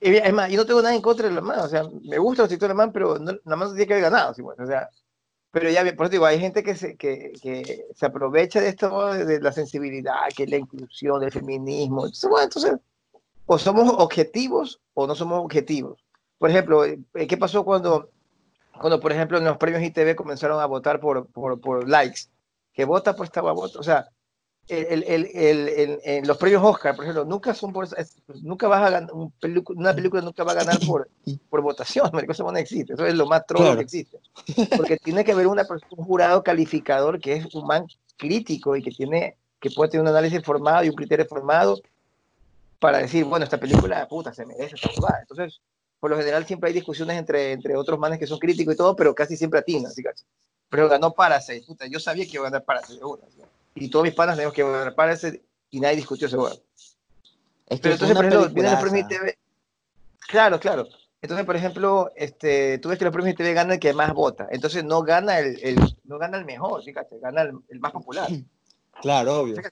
[0.00, 2.42] es más, yo no tengo nada en contra de la man, o sea, me gusta
[2.42, 4.64] los TikTok de la man, pero no, nada más tiene que haber ganado, sí, bueno,
[4.64, 4.88] o sea,
[5.50, 9.12] pero ya, por eso digo, hay gente que se, que, que se aprovecha de esto,
[9.12, 12.72] de, de la sensibilidad, que es la inclusión, del feminismo, entonces, bueno, entonces,
[13.44, 16.04] o somos objetivos o no somos objetivos.
[16.38, 18.08] Por ejemplo, eh, ¿qué pasó cuando,
[18.80, 22.22] cuando por ejemplo, en los premios ITV comenzaron a votar por, por, por likes?
[22.72, 24.08] Que vota por esta vota, o sea,
[24.68, 27.88] el, el, el, el- los premios Oscar, por ejemplo, nunca son por,
[28.42, 31.08] nunca vas a ganar, una película nunca va a ganar por,
[31.48, 33.76] por votación, eso no existe, eso es lo más trolo Claro.
[33.78, 34.20] que existe.
[34.76, 35.66] Porque tiene que haber una
[35.96, 40.08] un jurado calificador que es un man crítico y que tiene, que puede tener un
[40.08, 41.80] análisis formado y un criterio formado
[42.78, 45.18] para decir, bueno, esta película, puta, se merece esta jugada.
[45.20, 45.60] Entonces,
[46.00, 48.96] por lo general siempre hay discusiones entre, entre otros manes que son críticos y todo,
[48.96, 50.02] pero casi siempre atinan, ¿sí?
[50.68, 52.64] Pero ganó Parasite, puta, yo sabía que iba a ganar
[53.02, 53.42] una, ¿sí?
[53.74, 56.56] Y todos mis panas tenemos que ganar Parasite y nadie discutió ese juego.
[57.66, 59.06] Es que Pero entonces, por ejemplo, vienen los premios.
[59.12, 59.34] ITV.
[60.26, 60.88] Claro, claro.
[61.22, 64.48] Entonces, por ejemplo, este, tú ves que los premios ITV gana el que más vota.
[64.50, 68.28] Entonces no gana el, el- no gana el mejor, fíjate, gana el, el más popular.
[69.02, 69.62] Claro, obvio.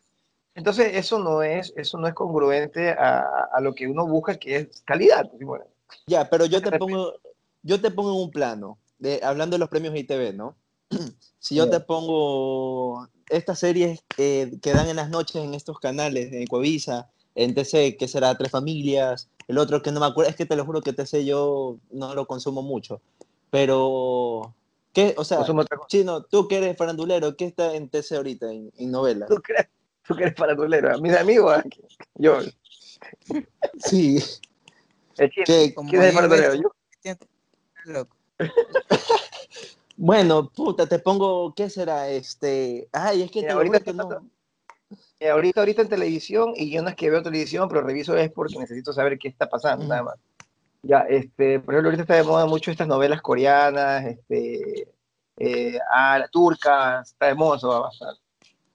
[0.55, 4.57] Entonces, eso no es, eso no es congruente a, a lo que uno busca, que
[4.57, 5.29] es calidad.
[5.31, 5.67] pues, bueno,
[6.07, 7.15] Ya, pero yo te pongo,
[7.63, 10.57] yo te pongo en un plano, de, hablando de los premios ITV, ¿no?
[11.41, 16.33] Si yo te pongo estas series eh, que dan en las noches en estos canales,
[16.33, 20.37] en Ecuavisa, en TC, que será Tres Familias, el otro que no me acuerdo, es
[20.37, 23.01] que te lo juro que TC yo no lo consumo mucho,
[23.51, 24.55] pero,
[24.93, 25.15] ¿qué?
[25.17, 25.47] O sea.
[25.87, 29.27] Chino, tú que eres farandulero, ¿qué está en TC ahorita, en, en novela?
[29.27, 29.69] ¿Tú crees,
[30.07, 30.99] tú que eres farandulero?
[31.01, 31.65] Mis amigos, ah,
[32.17, 32.41] yo,
[33.79, 34.19] Sí,
[35.19, 36.63] el Como ¿quién es el
[37.05, 37.19] Yo.
[37.85, 38.17] loco.
[39.97, 42.09] bueno, puta, te pongo, ¿qué será?
[42.09, 44.09] Este, ay, es que Mira, te ahorita que no.
[45.21, 48.59] Ahorita, ahorita en televisión, y yo no es que veo televisión, pero reviso es porque
[48.59, 49.91] necesito saber qué está pasando, Ujú.
[49.91, 50.15] nada más.
[50.83, 54.89] Ya, este, por ejemplo, ahorita está de moda mucho estas novelas coreanas, este,
[55.39, 58.23] eh, ah, la turca, está de moda eso va bastante.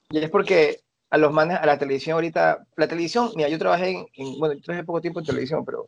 [0.10, 3.92] Y es porque a los manes, a la televisión ahorita, la televisión, mira, yo trabajé
[3.92, 5.88] en, en- bueno, yo trabajé poco tiempo en televisión, pero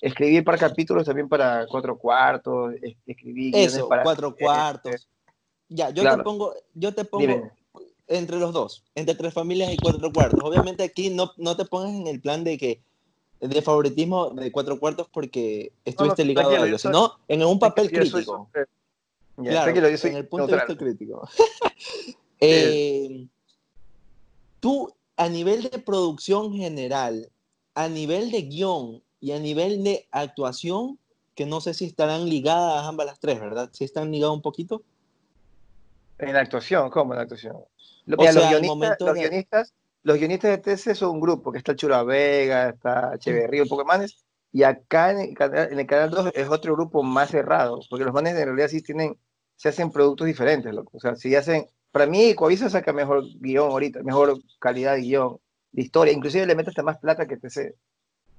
[0.00, 5.08] escribí para capítulos también para cuatro cuartos, es- escribí Eso, para cuatro este, cuartos.
[5.68, 7.50] Ya, yo te pongo, yo te pongo Dime.
[8.06, 10.44] entre los dos, entre tres familias y cuatro cuartos.
[10.44, 12.82] Obviamente aquí no, no te pongas en el plan de que
[13.40, 17.88] de favoritismo de cuatro cuartos porque estuviste ligado tranquilo, a algo, sino en un papel
[17.88, 18.48] soy crítico.
[19.38, 20.68] Ya, Claro, yo soy en el punto de neutral.
[20.68, 21.28] vista crítico.
[22.44, 23.28] Eh,
[24.58, 27.30] tú, a nivel de producción general,
[27.74, 30.98] a nivel de guion y a nivel de actuación,
[31.36, 33.70] que no sé si estarán ligadas ambas las tres, ¿verdad?
[33.72, 34.82] Si están ligadas un poquito.
[36.18, 37.56] En la actuación, ¿cómo en la actuación?
[38.04, 41.20] Lo- O los, sea, al guionistas, los, de- guionistas, los guionistas de TC son un
[41.20, 43.84] grupo, que está el Chura Vega, está Echeverría, un poco
[44.54, 48.04] y acá en el, canal, en el canal 2 es otro grupo más cerrado, porque
[48.04, 49.16] los manes en realidad sí tienen,
[49.56, 50.96] se hacen productos diferentes, loco.
[50.96, 55.38] O sea, si hacen, para mí Coavisa saca mejor guion ahorita, mejor calidad de guion,
[55.70, 57.76] de historia, inclusive le mete hasta más plata que TC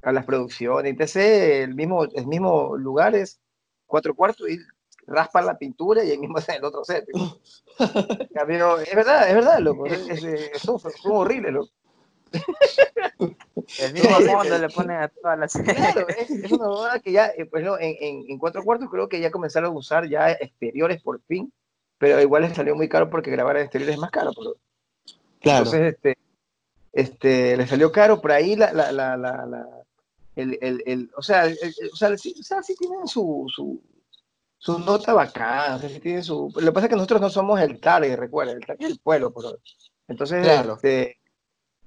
[0.04, 0.94] a las producciones.
[0.94, 3.40] Y TC, el mismo, el mismo lugar es
[3.86, 4.58] cuatro cuartos y
[5.06, 7.06] raspa la pintura y ahí mismo hacen el otro set.
[7.80, 9.86] En cambio, es verdad, es verdad, loco.
[9.86, 11.72] Es, es, es- son, son horribles, loco.
[13.80, 15.54] El mismo fondo le ponen a todas las.
[15.54, 18.90] Claro, es, es una boda que ya, eh, pues, no, en, en, en cuatro cuartos
[18.90, 21.52] creo que ya comenzaron a usar ya exteriores por fin,
[21.98, 24.32] pero igual les salió muy caro porque grabar en exteriores es más caro.
[24.36, 24.56] pero-
[25.42, 25.66] Claro.
[25.66, 26.18] Entonces, este,
[26.94, 29.83] este, le salió caro, por ahí la, la, la, la, la-
[30.36, 31.46] el, el, el- o sea,
[31.92, 33.82] o sea, sí, o sea, sí tienen su, su,
[34.58, 37.30] su nota bacana, o sea, sí tienen su, lo que pasa es que nosotros no
[37.30, 39.60] somos el target, recuerda, el target es el pueblo, pero,
[40.08, 40.74] entonces, Claro.
[40.76, 41.18] este,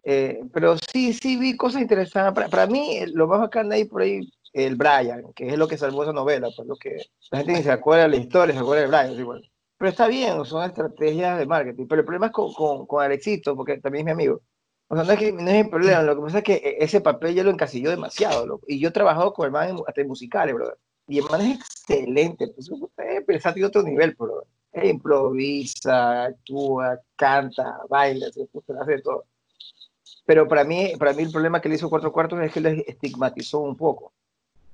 [0.04, 3.84] eh, pero sí, sí vi cosas interesantes, para, para mí, eh, lo más bacán ahí
[3.84, 4.20] por ahí,
[4.52, 6.96] el Brian, que es lo que salvó esa novela, pues lo que
[7.30, 9.50] la gente ni se acuerda de la historia, se acuerda de Brian, es igual.
[9.78, 11.86] Pero está bien, son estrategias de marketing.
[11.86, 14.40] Pero el problema es con, con, con Alexito, porque también es mi amigo.
[14.88, 16.76] O sea, no es, que, no es mi problema, lo que pasa es que e-
[16.84, 18.46] ese papel ya lo encasilló demasiado.
[18.46, 18.64] loco.
[18.68, 20.76] Y yo he trabajado con el man en- hasta en musicales, brother.
[21.08, 22.48] Y el man es excelente.
[22.48, 24.46] Pues, eh, pero está a otro nivel, brother.
[24.72, 28.46] Él improvisa, actúa, canta, baila, se
[28.80, 29.24] hace todo.
[30.24, 32.84] Pero para mí, para mí el problema que le hizo Cuatro Cuartos es que le
[32.86, 34.12] estigmatizó un poco.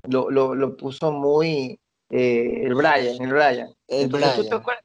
[0.05, 1.79] Lo, lo, lo puso muy...
[2.11, 3.69] eh, el Brian, el Brian.
[3.87, 4.61] El Entonces, ¿tú, te Brian.
[4.61, 4.85] acuerdas,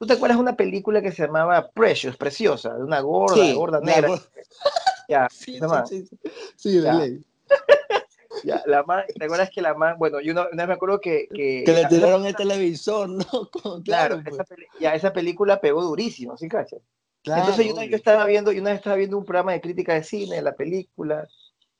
[0.00, 3.54] tú te acuerdas de una película que se llamaba Precious, Preciosa, de una gorda, Sí,
[3.54, 4.08] gorda negra?
[4.08, 4.28] gor-
[5.08, 6.18] Ya, Sí, sí, sí, sí.
[6.56, 6.94] Sí, de Ya.
[6.94, 7.24] ley.
[8.44, 11.00] ya, la man, ¿te acuerdas que la man, bueno, yo una, una vez me acuerdo
[11.00, 11.28] que...
[11.28, 13.24] Que, Que le tiraron el televisor, ¿no?
[13.24, 14.34] Claro, Claro, pues.
[14.40, 14.44] esa,
[14.80, 16.80] ya, esa película pegó durísimo, ¿sí cachas?
[17.22, 19.92] Claro, Entonces yo, yo estaba viendo, yo una vez estaba viendo un programa de crítica
[19.92, 21.28] de cine de la película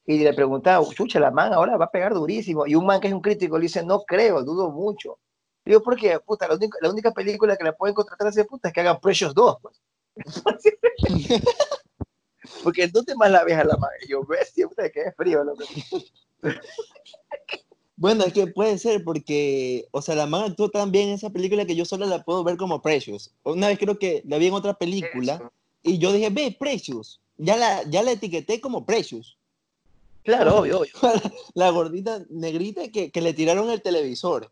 [0.04, 2.66] y le preguntaba, chucha, la man ahora va a pegar durísimo.
[2.66, 5.18] Y un man que es un crítico le dice, no creo, dudo mucho.
[5.70, 6.18] Digo, ¿por qué?
[6.18, 8.80] Puta, la única, la única película que la pueden contratar a ese puta es que
[8.80, 9.80] hagan Precious 2, pues.
[12.64, 13.78] Porque ¿dónde más la ves a la?
[14.04, 15.44] Y yo, bestia, puta, que es frío.
[17.94, 21.28] Bueno, es que puede ser porque, o sea, la man actuó tan bien en esa
[21.28, 23.30] película que yo solo la puedo ver como Precious.
[23.42, 25.52] Una vez creo que la vi en otra película Eso.
[25.82, 27.20] y yo dije, ve, Precious.
[27.36, 29.36] Ya la, ya la etiqueté como Precious.
[30.24, 30.92] Claro, obvio, obvio.
[31.54, 34.50] La gordita negrita que, que le tiraron el televisor.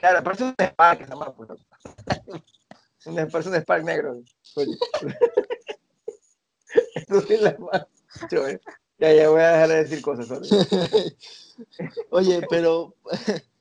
[0.00, 1.50] Claro, parece un Spark esa pues.
[3.06, 4.20] Una- Parece un Spark negro.
[6.94, 7.56] Entonces la
[8.30, 8.60] yo, eh,
[8.98, 10.28] Ya, ya voy a dejar de decir cosas.
[12.10, 12.94] Oye, pero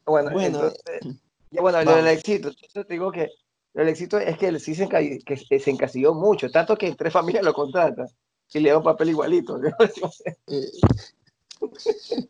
[0.06, 1.16] Bueno, Bueno, entonces,
[1.52, 2.04] ya, bueno, lo vamos.
[2.06, 2.50] del éxito.
[2.50, 3.30] Entonces te digo que
[3.74, 7.14] el éxito es que él sí se, enca- que se encasilló mucho, tanto que tres
[7.14, 8.08] familias lo contratan
[8.54, 9.58] y le da un papel igualito.
[9.58, 9.68] ¿no?
[9.70, 10.72] eh,
[11.62, 12.28] Entonces,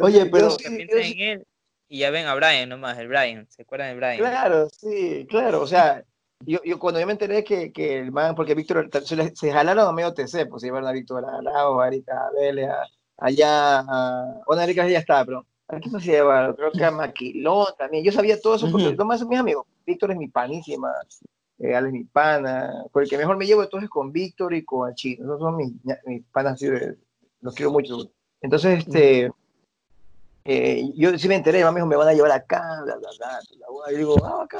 [0.00, 1.46] Oye, yo pero- sí- yo en él
[1.94, 3.46] y ya ven a Brian nomás, el Brian.
[3.48, 4.16] ¿Se acuerdan de Brian?
[4.16, 5.60] Claro, sí, claro.
[5.60, 6.02] O sea,
[6.40, 9.86] yo, yo cuando yo me enteré que, que el man, porque Víctor, se, se jalaron
[9.86, 12.68] a medio TC, pues se llevaron a Víctor a Lago, a Erika Vélez,
[13.16, 16.56] allá, a, bueno, Erika ya estaba, pero ¿a quién más se llevaron?
[16.56, 18.02] Creo que a Maquilón también.
[18.02, 18.96] Yo sabía todo eso porque Ujú.
[18.96, 19.64] no más son mis amigos.
[19.86, 20.92] Víctor es mi panísima,
[21.60, 22.72] eh, Ale es mi pana.
[22.90, 25.26] Con el que mejor me llevo entonces con Víctor y con el Chino.
[25.26, 25.70] Esos son mis,
[26.06, 26.60] mis panas,
[27.40, 28.10] los quiero mucho.
[28.40, 29.30] Entonces, este,
[30.44, 33.28] eh, yo sí me enteré, mami, dijo, me van a llevar acá, bla, bla, bla,
[33.58, 33.92] bla, bla.
[33.92, 34.58] Y digo, ah, acá.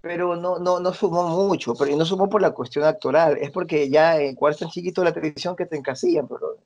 [0.00, 3.50] Pero no, no, no sumó mucho, pero y no sumó por la cuestión actoral, es
[3.50, 6.58] porque ya en cuál es tan chiquito la televisión que te encasillan, pero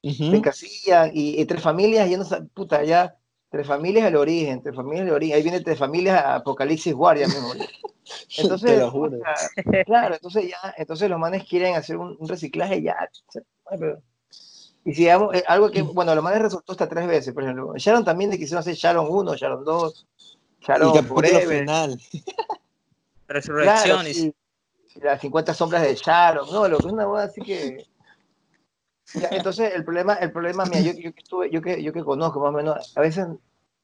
[0.00, 2.24] te encasillan y entre familias, ya no
[2.54, 3.14] puta, ya
[3.50, 7.26] tres familias el origen, tres familias el origen, ahí viene tres familias Apocalipsis War, ya
[7.26, 7.52] mismo.
[8.38, 9.18] Entonces, Te lo juro.
[9.18, 12.96] puta, claro, entonces ya, entonces los manes quieren hacer un, un reciclaje ya.
[13.78, 14.00] pero-
[14.88, 17.74] y si digamos, eh, algo que, bueno, los manes resultó hasta tres veces, por ejemplo,
[17.76, 21.58] Sharon también le quisieron hacer Sharon 1, Sharon 2, El Sharon capítulo Forever.
[21.60, 22.00] final.
[23.26, 24.34] Claro, sí.
[25.02, 27.84] Las 50 sombras de Sharon, no, lo que es una boda así que.
[29.12, 32.02] Ya, entonces, el problema, el problema, mía, yo, yo, que estuve, yo, que, yo que
[32.02, 33.26] conozco más o menos, a veces,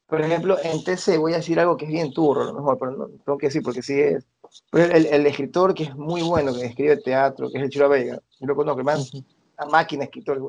[0.07, 2.79] por ejemplo, en TC voy a decir algo que es bien turro, a lo mejor,
[2.79, 4.25] pero no tengo que decir porque sí es.
[4.71, 7.89] Pero el, el escritor que es muy bueno, que escribe teatro, que es el Chiro
[7.89, 9.03] Vega, yo lo conozco, hermano,
[9.59, 10.41] una máquina escritor.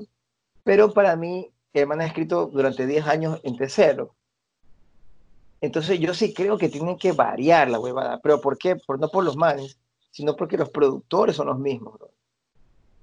[0.67, 4.17] Pero para mí, el man ha escrito durante 10 años en tercero.
[5.61, 8.21] Entonces yo sí creo que tienen que variar la huevada.
[8.21, 8.75] ¿Pero por qué?
[8.75, 9.79] Por, no por los manes,
[10.11, 11.95] sino porque los productores son los mismos.
[11.97, 12.11] bro.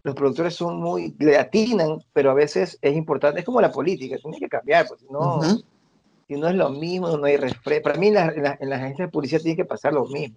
[0.04, 4.18] Los productores son muy, le atinan, pero a veces es importante, es como la política,
[4.22, 5.64] tiene que cambiar, porque si no, Ujú.
[6.28, 8.70] si no es lo mismo, no hay refre Para mí en, la- en la- en
[8.70, 10.36] las agencias de publicidad tiene que pasar lo mismo.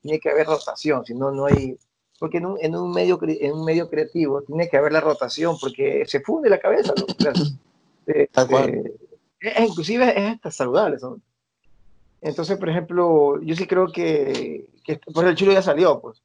[0.00, 1.76] Tiene que haber rotación, si no, no hay...
[2.18, 5.56] Porque en un, en un, medio, en un medio creativo tiene que haber la rotación,
[5.60, 6.92] porque se funde la cabeza.
[6.96, 7.32] ¿no?
[8.06, 8.68] Eh, Tal cual.
[8.70, 8.94] eh,
[9.40, 10.96] es- inclusive es hasta saludable.
[11.00, 11.20] ¿no?
[12.20, 16.20] Entonces, por ejemplo, yo sí creo que, que pues el chulo ya salió, pues.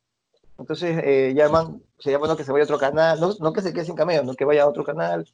[0.58, 3.54] Entonces, eh, ya el man, sería bueno que se vaya a otro canal, no, no
[3.54, 5.28] que se quede sin cameo, no que vaya a otro canal.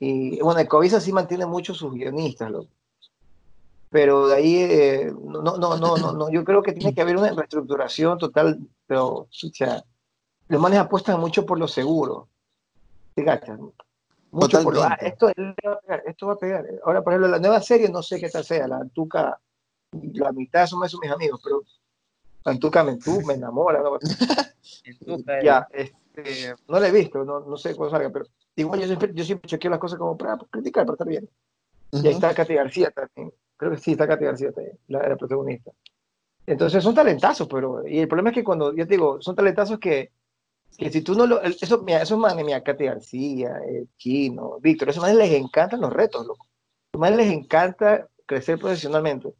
[0.00, 2.68] Y bueno, el Covisa sí mantiene mucho sus guionistas, loco.
[3.90, 7.16] Pero de ahí, eh, no, no, no, no, no, yo creo que tiene que haber
[7.18, 9.84] una reestructuración total, pero, o sea,
[10.52, 12.28] los manes apuestan mucho por lo seguro.
[13.14, 13.58] ¿Te cachas?
[14.30, 16.64] Mucho por lo, ah, esto, va a pegar, esto va a pegar.
[16.84, 19.40] Ahora, por ejemplo, la nueva serie, no sé qué tal sea, la Antuca,
[19.92, 21.62] la mitad son son mis amigos, pero
[22.44, 23.98] Antuca me, entu- me enamora, ¿no?
[25.42, 29.10] Ya, este, no la he visto, no, no sé cuándo salga, pero igual yo siempre,
[29.14, 31.28] yo siempre chequeo las cosas como para criticar, para estar bien.
[31.92, 33.32] Y ahí está Katy García también.
[33.56, 35.70] Creo que sí, está Katy García también, la, la protagonista.
[36.46, 37.86] Entonces son talentazos, pero.
[37.86, 40.10] Y el problema es que cuando, yo te digo, son talentazos que,
[40.76, 41.42] que si tú no lo.
[41.42, 45.92] Eso, mira, esos manes, mira, Katy García, el Chino, Víctor, esos manes les encantan los
[45.92, 46.46] retos, loco.
[46.46, 49.32] A los manes les encanta crecer profesionalmente.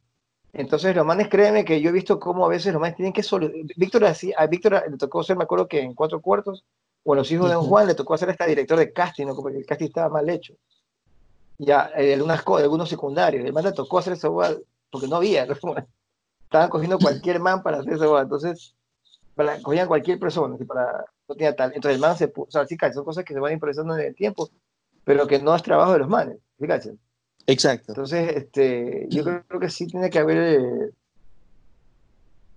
[0.53, 3.23] Entonces, los manes, créeme que yo he visto cómo a veces los manes tienen que
[3.23, 3.49] solo.
[3.75, 6.63] Víctor, así, a Víctor le tocó ser, me acuerdo que en cuatro cuartos,
[7.03, 7.65] o en los hijos de Don.
[7.65, 9.35] Juan, le tocó ser hasta director de casting, ¿no?
[9.35, 10.53] porque el casting estaba mal hecho
[11.57, 13.45] ya eh, algunas cosas, algunos secundarios.
[13.45, 14.55] El man le tocó hacer esa hueá
[14.89, 15.45] porque no había.
[15.63, 15.75] ¿no?
[16.43, 18.23] Estaban cogiendo cualquier man para hacer esa hueá.
[18.23, 18.75] Entonces,
[19.35, 21.73] para, cogían cualquier persona para, no tenía tal.
[21.73, 23.95] Entonces el man se puso, o sea, sí, cacho, son cosas que se van improvisando
[23.97, 24.49] en el tiempo,
[25.03, 26.37] pero que no es trabajo de los manes.
[26.59, 26.91] ¿sí, cacho?
[27.47, 27.91] Exacto.
[27.91, 30.37] Entonces, este, yo creo, creo que sí tiene que haber.
[30.59, 30.91] eh,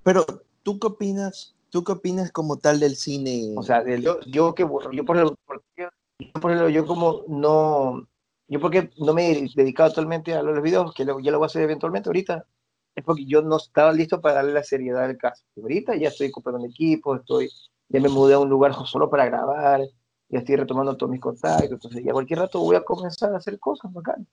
[0.03, 0.25] Pero,
[0.63, 1.55] ¿tú qué opinas?
[1.71, 3.55] ¿Tú qué opinas como tal del cine?
[3.57, 5.37] o sea, del- yo, yo que yo por ejemplo,
[5.77, 8.07] yo, yo como no,
[8.49, 11.47] yo porque no me he dedicado totalmente a los videos, que lo, ya lo voy
[11.47, 12.47] a hacer eventualmente ahorita,
[12.95, 15.45] es porque yo no estaba listo para darle la seriedad del caso.
[15.61, 17.51] Ahorita ya estoy comprando mi equipo, estoy,
[17.89, 19.81] ya me mudé a un lugar solo para grabar,
[20.29, 23.59] ya estoy retomando todos mis contactos, entonces ya cualquier rato voy a comenzar a hacer
[23.59, 24.27] cosas bacán.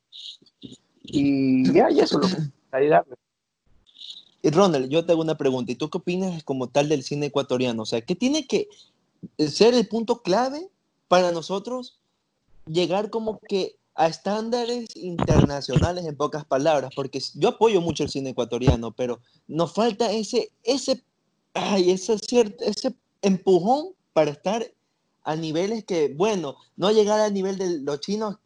[1.03, 2.27] Y ya, y eso lo
[2.71, 3.15] ahí darle.
[4.41, 5.71] Y Ronald, yo te hago una pregunta.
[5.71, 7.83] ¿Y tú qué opinas como tal del cine ecuatoriano?
[7.83, 8.67] O sea, ¿qué tiene que
[9.37, 10.69] ser el punto clave
[11.07, 12.01] para nosotros
[12.65, 16.91] llegar como que a estándares internacionales en pocas palabras?
[16.93, 21.01] Porque yo apoyo mucho el cine ecuatoriano, pero nos falta ese, ese,
[21.53, 24.63] ay, ese, cierto, ese empujón para estar
[25.23, 28.37] a niveles que, bueno, no llegar al nivel de los chinos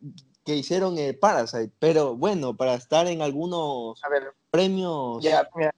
[0.45, 5.21] que hicieron el Parasite, pero bueno, para estar en algunos A ver, premios.
[5.21, 5.73] Ya, mira,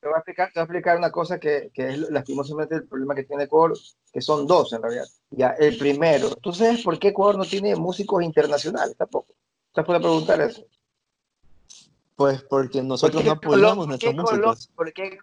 [0.00, 2.86] te voy a explicar, te voy a explicar una cosa que, que es lastimosamente el
[2.86, 3.76] problema que tiene Ecuador,
[4.12, 5.06] que son dos en realidad.
[5.30, 9.34] Ya, el primero, ¿tú sabes por qué Ecuador no tiene músicos internacionales tampoco?
[9.74, 10.64] ¿Te puedes preguntar eso?
[12.14, 14.70] Pues porque nosotros qué no apoyamos nuestros por músicos.
[14.74, 15.18] por qué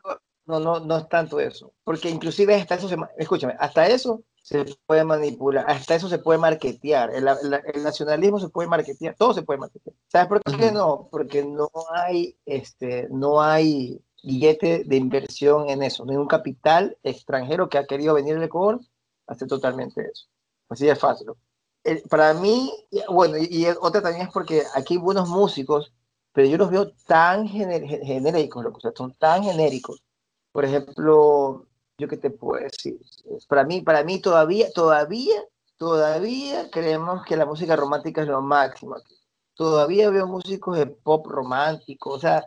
[0.50, 1.74] no, no, no es tanto eso.
[1.84, 6.39] Porque inclusive hasta eso se, escúchame, hasta eso se puede manipular, hasta eso se puede
[6.39, 7.14] marketear.
[7.14, 9.95] El, el- el nacionalismo se puede marketear, todo se puede marketear.
[10.08, 11.08] ¿Sabes por qué no?
[11.12, 16.97] Porque no hay, este, no hay billete de inversión en eso, no hay un capital
[17.04, 18.82] extranjero que ha querido venir al Ecuador
[19.28, 20.26] a hacer totalmente eso.
[20.68, 21.28] Así de fácil.
[21.84, 22.72] El- para mí,
[23.10, 25.93] bueno, y, y otra también es porque aquí hay buenos músicos,
[26.34, 30.04] pero yo los veo tan gener- gen- genéricos, o sea, son tan genéricos.
[30.52, 31.66] Por ejemplo,
[31.97, 33.00] yo qué te puedo decir,
[33.47, 35.43] para mí, para mí todavía, todavía,
[35.78, 38.95] todavía creemos que la música romántica es lo máximo.
[39.54, 42.45] Todavía veo músicos de pop romántico, o sea,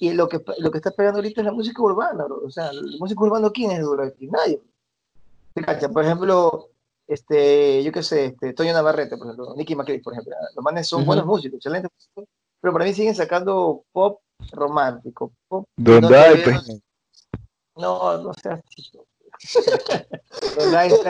[0.00, 2.40] y lo que, lo que está pegando ahorita es la música urbana, bro.
[2.44, 4.26] o sea, el músico urbano, ¿quién es duro aquí?
[4.26, 4.60] Nadie.
[5.92, 6.70] Por ejemplo,
[7.06, 10.88] este, yo qué sé, este, Toño Navarrete, por ejemplo, Nicky McCready, por ejemplo, los manes
[10.88, 11.06] son Ujú.
[11.06, 12.24] buenos músicos, excelentes músicos,
[12.60, 16.42] pero para mí siguen sacando pop romántico, pop ¿Dónde no, hay?
[17.76, 19.06] No, no seas chico.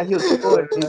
[0.09, 0.81] Youtuber, sí.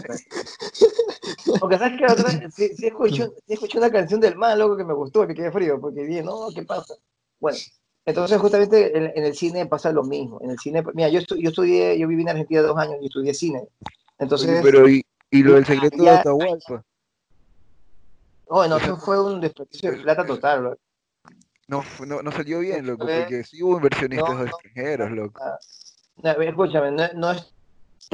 [1.59, 4.78] Porque sabes que otra vez, sí, sí escuché, sí escuché una canción del man, loco,
[4.78, 6.95] que me gustó, que quedé frío, porque dije, no, ¿qué pasa?
[7.39, 7.57] Bueno,
[8.05, 10.39] entonces justamente en, en el cine pasa lo mismo.
[10.41, 13.05] En el cine, mira, yo, estu- yo estudié, yo viví en Argentina dos años y
[13.07, 13.67] estudié cine.
[14.19, 16.84] Entonces, Oye, pero y, y lo del secreto de ya- Atahualpa,
[18.47, 20.78] oh, no, eso fue un desperdicio de plata total, bro.
[21.68, 24.45] No, no, no salió bien, loco, porque sí hubo inversionistas no, no.
[24.45, 25.41] extranjeros, loco.
[26.24, 27.53] No, escúchame, no, no es.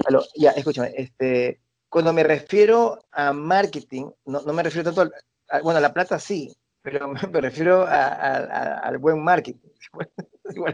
[0.06, 0.94] Aló, ya, escúchame.
[0.96, 5.14] Este, cuando me refiero a marketing, no, no me refiero tanto al.
[5.50, 9.22] a- bueno, a la plata sí, pero me, me refiero a- a- a- al buen
[9.24, 9.70] marketing.
[10.56, 10.74] Igual.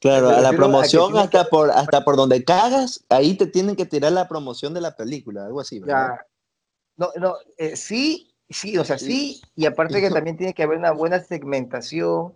[0.00, 3.46] Claro, a la refiero a que promoción hasta por, hasta por donde cagas, ahí te
[3.46, 6.14] tienen que tirar la promoción de la película, algo así, ¿verdad?
[6.16, 6.26] Ya.
[6.96, 10.78] No, no, eh, sí, sí, o sea, sí, y aparte que también tiene que haber
[10.78, 12.34] una buena segmentación.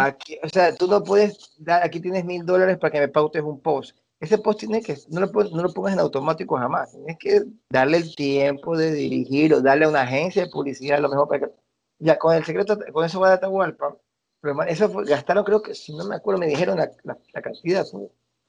[0.00, 3.42] aquí- o sea, tú no puedes dar, aquí tienes mil dólares para que me pautes
[3.42, 3.96] un post.
[4.18, 6.92] Ese post tiene que, no lo, no lo pongas en automático jamás.
[6.92, 11.08] Tienes que darle el tiempo de dirigir o darle a una agencia de publicidad lo
[11.08, 11.52] mejor para que.
[11.98, 13.96] Ya, con el secreto, con eso va a Atahualpa.
[14.40, 17.42] Pero eso fue- gastaron, creo que, si no me acuerdo, me dijeron la, la- la
[17.42, 17.84] cantidad,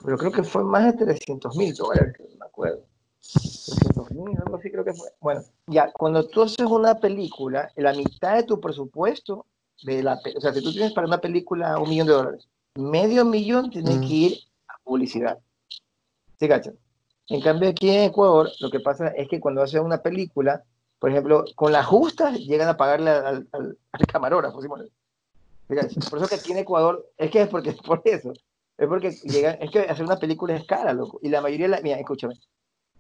[0.04, 2.86] pero creo que fue más de 300 mil dólares, no me acuerdo.
[3.32, 5.08] 300 mil, algo así creo que fue.
[5.22, 9.46] Bueno, ya, cuando tú haces una película, la mitad de tu presupuesto,
[9.84, 13.26] de la, o sea, si tú tienes para una película un millón de dólares, medio
[13.26, 14.02] millón tiene Mm.
[14.02, 15.40] que ir a publicidad.
[16.40, 16.78] ¿Sí cachan?
[17.30, 20.64] En cambio, aquí en Ecuador, lo que pasa es que cuando haces una película,
[21.00, 24.62] por ejemplo, con las justas llegan a pagarle al, al, al camarógrafo.
[24.62, 24.68] ¿sí?
[24.68, 24.80] Por
[26.20, 28.34] eso que aquí en Ecuador, es que es porque es por eso.
[28.78, 31.20] Es porque llegan, es que hacer una película es cara, loco.
[31.22, 32.36] Y la mayoría, de la, mira, escúchame,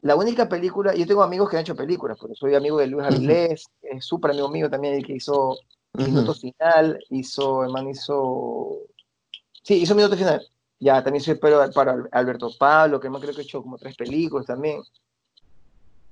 [0.04, 3.06] la única película, yo tengo amigos que han hecho películas, porque soy amigo de Luis
[3.06, 5.58] Avilés, es súper amigo mío también, el que hizo
[5.94, 6.42] Minuto Ujú.
[6.42, 8.80] Final, hizo, hermano, hizo,
[9.64, 10.46] sí, hizo Minuto Final.
[10.80, 14.46] Ya, también soy pero para Alberto Pablo, que creo que ha hecho como tres películas
[14.46, 14.82] también.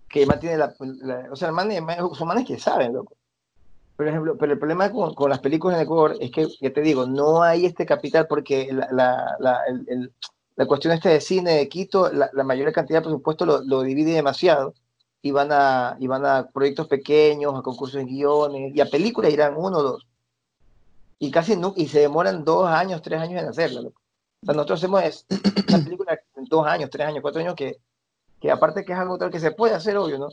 [0.08, 1.70] Que el man tiene la, la- o sea, el man,
[2.14, 3.16] son manes que saben, loco.
[3.98, 6.82] Por ejemplo, pero el problema con, con las películas en Ecuador es que, ya te
[6.82, 10.14] digo, no hay este capital porque la, la, la, el- el-
[10.62, 13.82] la cuestión esta de cine de Quito, la, la mayor cantidad de presupuesto lo, lo
[13.82, 14.76] divide demasiado
[15.24, 19.34] y van, a, y van a proyectos pequeños, a concursos de guiones, y a películas
[19.34, 20.07] irán uno o dos.
[21.18, 23.82] Y casi no, y se demoran dos años, tres años en hacerla.
[23.82, 23.99] loco.
[24.43, 25.26] O sea, nosotros hacemos es-
[25.68, 27.78] una película en dos años, tres años, cuatro años, que,
[28.39, 30.28] que aparte que es algo tal que se puede hacer, obvio, ¿no?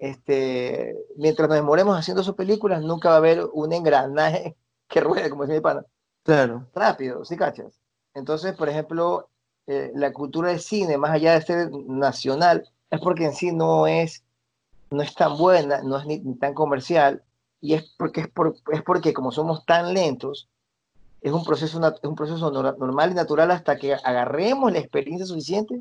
[0.00, 4.56] Este, mientras nos demoremos haciendo sus películas, nunca va a haber un engranaje
[4.88, 5.84] que ruede, como dice mi pana
[6.24, 6.66] Claro.
[6.74, 7.78] rápido, ¿sí cachas?
[8.14, 9.28] Entonces, por ejemplo,
[9.66, 13.86] eh, la cultura del cine, más allá de ser nacional, es porque en sí no
[13.86, 14.22] es,
[14.90, 17.22] no es tan buena, no es ni, ni tan comercial,
[17.60, 20.48] y es porque, es, por- es porque como somos tan lentos,
[21.20, 25.26] es un proceso, es un proceso nor- normal y natural hasta que agarremos la experiencia
[25.26, 25.80] suficiente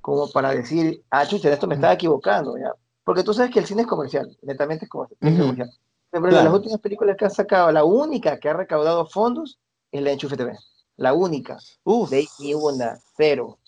[0.00, 2.72] como para decir, ah, chucha, esto me estaba equivocando, ¿ya?
[3.04, 5.18] Porque tú sabes que el cine es comercial, netamente es comercial.
[5.22, 5.40] Ujú.
[5.42, 5.70] comercial.
[6.10, 6.44] Pero Claro.
[6.44, 9.58] las últimas películas que han sacado, la única que ha recaudado fondos
[9.92, 10.58] es la Enchufe TV.
[10.96, 11.58] La única.
[11.84, 12.10] Uf.
[12.10, 13.58] De ahí ni una, cero.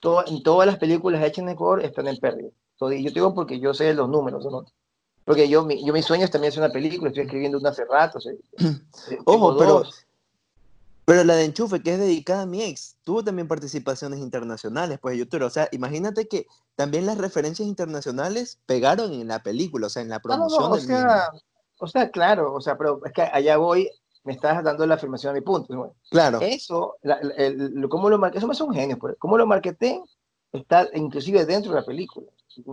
[0.00, 2.48] Todo- en todas las películas hechas en Ecuador están en pérdida.
[2.80, 4.64] Y yo te digo porque yo sé los números, ¿no?
[5.24, 8.18] Porque yo, mi, yo mis sueños también es una película, estoy escribiendo una hace rato.
[8.18, 8.32] o sea,
[9.26, 9.82] Ojo, pero,
[11.04, 15.18] pero la de Enchufe, que es dedicada a mi ex, tuvo también participaciones internacionales, pues
[15.18, 15.42] youtuber.
[15.42, 20.08] O sea, imagínate que también las referencias internacionales pegaron en la película, o sea, en
[20.10, 20.96] la No, no, no, promoción o del mismo.
[20.98, 21.30] sea,
[21.78, 23.90] o sea, claro, o sea, pero es que allá voy,
[24.24, 25.74] me estás dando la afirmación a mi punto.
[25.76, 25.94] bueno.
[26.10, 26.40] Claro.
[26.40, 29.16] Eso, la- el- lo- cómo lo marqué, eso me hace un genio, pues.
[29.18, 30.02] Cómo lo marketé
[30.52, 32.26] está inclusive dentro de la película,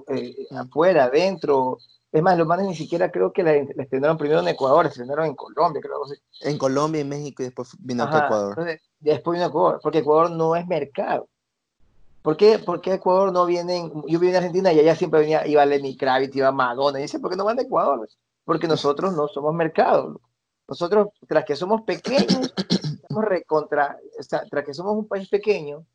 [0.07, 1.77] eh, afuera, adentro.
[2.11, 4.89] Es más, los manes ni siquiera creo que la, la estrenaron primero en Ecuador, la
[4.89, 6.05] estrenaron en Colombia, creo.
[6.05, 6.15] así.
[6.41, 8.49] En Colombia, en México y después vino a Ecuador.
[8.57, 11.27] entonces, después vino Ecuador, porque Ecuador no es mercado.
[12.21, 13.91] ¿Por qué, por qué Ecuador no vienen?
[14.07, 17.19] Yo viví en Argentina y allá siempre venía, iba Lenny Kravitz, iba Madonna, y dice,
[17.19, 18.07] ¿por qué no van de Ecuador?
[18.45, 20.19] Porque nosotros no somos mercado.
[20.67, 25.85] Nosotros, tras que somos pequeños, estamos recontra, o sea, tras que somos un país pequeño,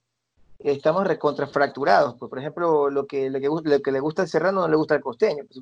[0.58, 2.16] estamos recontrafracturados.
[2.18, 4.76] Pues, por ejemplo, lo que, lo, que, lo que le gusta al serrano no le
[4.76, 5.44] gusta al costeño.
[5.46, 5.60] pues.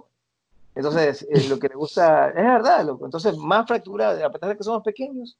[0.74, 3.04] Entonces, eh, lo que le gusta, es verdad, loco.
[3.04, 5.36] Entonces, más fracturado, a pesar de que somos pequeños,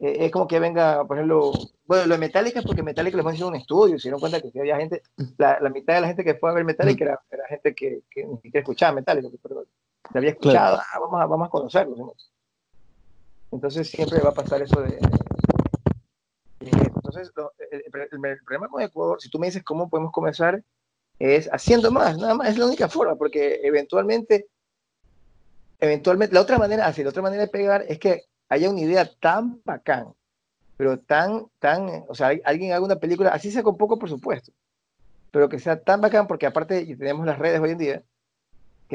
[0.00, 1.52] eh, es como que venga, por ejemplo,
[1.86, 4.76] bueno, lo de Metallica porque Metallica les hicieron un estudio, se dieron cuenta que había
[4.76, 5.02] gente,
[5.38, 8.02] la, la mitad de la gente que fue a ver Metallica era, era gente que,
[8.10, 9.62] que ni siquiera escuchaba Metallica, pero
[10.12, 11.98] le había escuchado, ah, vamos, a, vamos a conocerlos.
[11.98, 12.12] ¿no?
[13.52, 14.98] Entonces siempre va a pasar eso de...
[16.60, 17.30] Entonces,
[17.70, 20.62] el, el- el- problema con Ecuador, si tú me dices cómo podemos comenzar,
[21.18, 24.46] es haciendo más, nada más, es la única forma, porque eventualmente,
[25.78, 29.10] eventualmente, la otra manera, así, la otra manera de pegar es que haya una idea
[29.20, 30.12] tan bacán,
[30.76, 34.52] pero tan, tan, o sea, alguien haga una película, así sea con poco presupuesto,
[35.30, 38.02] pero que sea tan bacán, porque aparte tenemos las redes hoy en día,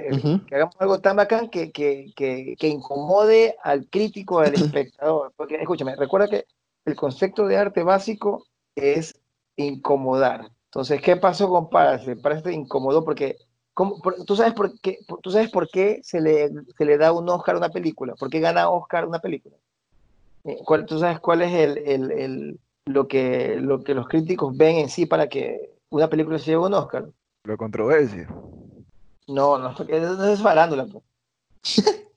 [0.01, 5.33] que, hagamos algo tan bacán que, que, que, que incomode al crítico, al espectador.
[5.35, 6.45] Porque escúchame, recuerda que
[6.85, 8.45] el concepto de arte básico
[8.75, 9.19] es
[9.55, 10.49] incomodar.
[10.65, 12.15] Entonces, ¿qué pasó con Párase?
[12.15, 13.37] Párase incomodó porque,
[13.73, 16.97] ¿cómo- por- ¿tú, sabes por qué, por- ¿tú sabes por qué se le, se le
[16.97, 18.15] da un Oscar a una película?
[18.15, 19.55] ¿Por qué gana Oscar una película?
[20.43, 24.55] Eh, ¿cuál- ¿Tú sabes cuál es el, el- el- lo, que, lo que los críticos
[24.55, 27.09] ven en sí para que una película se lleve un Oscar?
[27.43, 28.29] La controversia.
[29.27, 30.85] No, no, porque eso es farándula.
[30.85, 31.03] pues.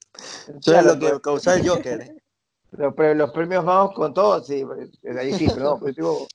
[0.61, 2.01] Eso es lo que causó el Joker.
[2.03, 2.17] ¿eh?
[2.73, 6.27] Los, pre- los premios vamos con todo, sí, pues, ahí sí, pero no, pues, digo,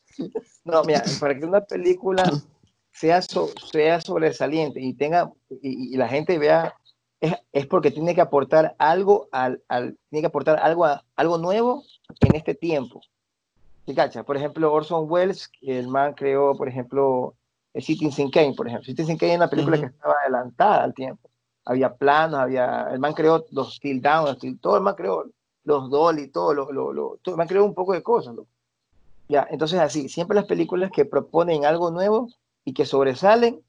[0.64, 2.24] no, mira, para que una película
[2.92, 6.74] sea, so- sea sobresaliente y tenga, y, y la gente vea,
[7.20, 11.38] es, es porque tiene que aportar algo al, al- tiene que aportar algo, a- algo
[11.38, 11.84] nuevo
[12.22, 13.02] en este tiempo.
[13.86, 14.24] ¿Sí cacha?
[14.24, 17.36] Por ejemplo, Orson Welles, el man creó, por ejemplo,
[17.82, 18.86] Citizen Kane, por ejemplo.
[18.86, 19.86] Citizen Kane es una película Ujú.
[19.88, 21.30] que estaba adelantada al tiempo.
[21.66, 25.26] Había planos, había, el man creó los Still Down, los Still- todo el man creó
[25.64, 28.36] los Dolly, todo, lo, lo, lo- todo, me han creado un poco de cosas.
[28.36, 28.50] loco.
[29.28, 32.28] Ya, entonces así, siempre las películas que proponen algo nuevo
[32.64, 33.60] y que sobresalen,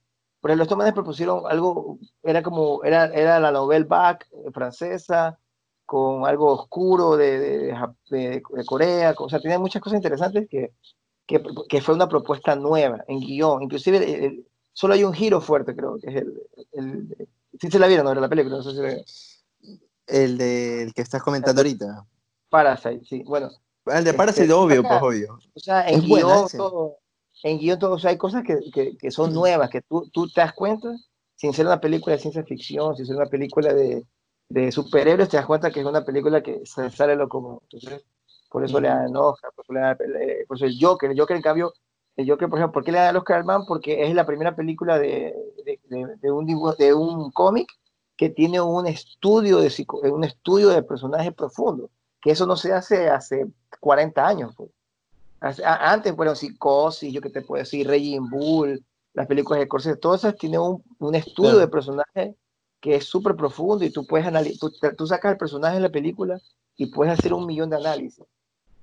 [0.42, 5.38] por ejemplo, estos manes propusieron algo, era como, era, era la novela Back eh, francesa,
[5.86, 7.78] con algo oscuro de, de,
[8.11, 10.72] de- de Corea, o sea, tenía muchas cosas interesantes que,
[11.27, 15.41] que, que fue una propuesta nueva en guion, inclusive el- el- solo hay un giro
[15.41, 17.29] fuerte, creo, que es el, el,
[17.61, 18.12] sí se la vieron, ¿no?
[18.12, 22.05] Era la película, no sé si la- El del que estás comentando ahorita.
[22.49, 23.51] Parasite, sí, bueno,
[23.87, 25.39] El de Este, Parasite, obvio, pues acá- obvio.
[25.55, 26.99] O sea, en Es guion todo,
[27.43, 30.29] en guion todo, o sea, hay cosas que, que, que son nuevas, que tú, tú
[30.29, 30.95] te das cuenta,
[31.35, 34.05] sin ser una película de ciencia ficción, sin ser una película de,
[34.49, 37.59] de superhéroes, te das cuenta que es una película que se sale lo común.
[37.62, 38.05] Entonces,
[38.57, 39.98] por eso le dan Oscar, por eso, le dan-
[40.48, 41.74] por eso el Joker, el Joker en cambio,
[42.16, 43.66] el Joker, por ejemplo, ¿por qué le dan el Oscar al man?
[43.68, 45.34] Porque es la primera película de,
[45.66, 47.68] de, de- de un, dibujo, de un cómic
[48.16, 51.90] que tiene un estudio de, psico- un estudio de personaje profundo,
[52.22, 53.46] que eso no se hace hace
[53.78, 54.54] 40 años.
[54.57, 54.70] pues.
[55.62, 58.82] Antes fueron Psicosis, yo que te puedo decir, Raging Bull,
[59.12, 61.59] las películas de Corsés, todas esas tienen un, un estudio Claro.
[61.59, 62.34] de personaje
[62.80, 65.90] que es súper profundo y tú puedes analizar, tú, tú sacas el personaje en la
[65.90, 66.38] película
[66.76, 68.24] y puedes hacer un millón de análisis.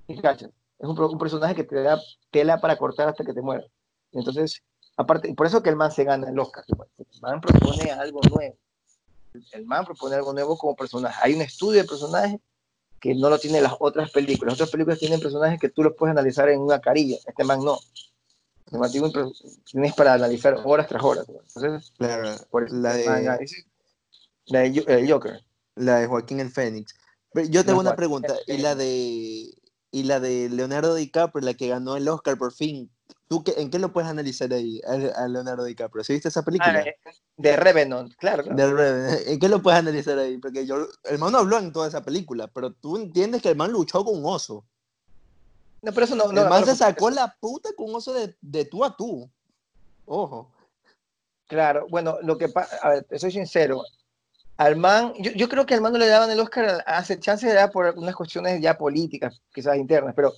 [0.07, 1.99] Es un, personaje que te da
[2.29, 3.67] tela para cortar hasta que te mueras.
[4.11, 4.61] Entonces,
[4.97, 6.63] aparte, por eso que el man se gana el Oscar.
[6.67, 8.57] El man propone algo nuevo.
[9.51, 11.17] El man propone algo nuevo como personaje.
[11.21, 12.39] Hay un estudio de personaje
[12.99, 14.53] que no lo tienen las otras películas.
[14.53, 17.17] Las otras películas tienen personajes que tú los puedes analizar en una carilla.
[17.25, 17.79] Este man no.
[18.65, 19.31] Este man tiene un per-
[19.65, 21.25] tienes para analizar horas tras horas.
[21.27, 23.47] Entonces, Claro, por eso la man de,
[24.45, 25.41] la el Joker.
[25.75, 26.93] la de Joaquín el Fénix.
[27.49, 28.35] Yo tengo una Joaquín pregunta.
[28.47, 29.53] ¿Y la de
[29.93, 32.89] y la de Leonardo DiCaprio, la que ganó el Oscar por fin?
[33.27, 36.03] ¿Tú qué, en qué lo puedes analizar ahí a, a Leonardo DiCaprio?
[36.03, 36.79] ¿Sí viste esa película?
[36.79, 36.95] Ah, eh,
[37.37, 38.41] de Revenant, claro.
[38.41, 38.57] claro.
[38.57, 39.27] Del Revenant.
[39.27, 40.39] ¿En qué lo puedes analizar ahí?
[40.39, 43.55] Porque yo, el man no habló en toda esa película, pero tú entiendes que el
[43.55, 44.65] man luchó con un oso.
[45.83, 46.31] No, pero eso no.
[46.31, 48.97] no el man no, se sacó la puta con un oso de, de tú a
[48.97, 49.29] tú.
[50.05, 50.51] Ojo.
[51.47, 53.83] Claro, bueno, lo que pasa, a ver, te soy sincero,
[54.57, 57.71] al man, yo, creo que al man no le daban el Oscar hace chance dar
[57.71, 60.33] por unas cuestiones ya políticas, quizás internas, pero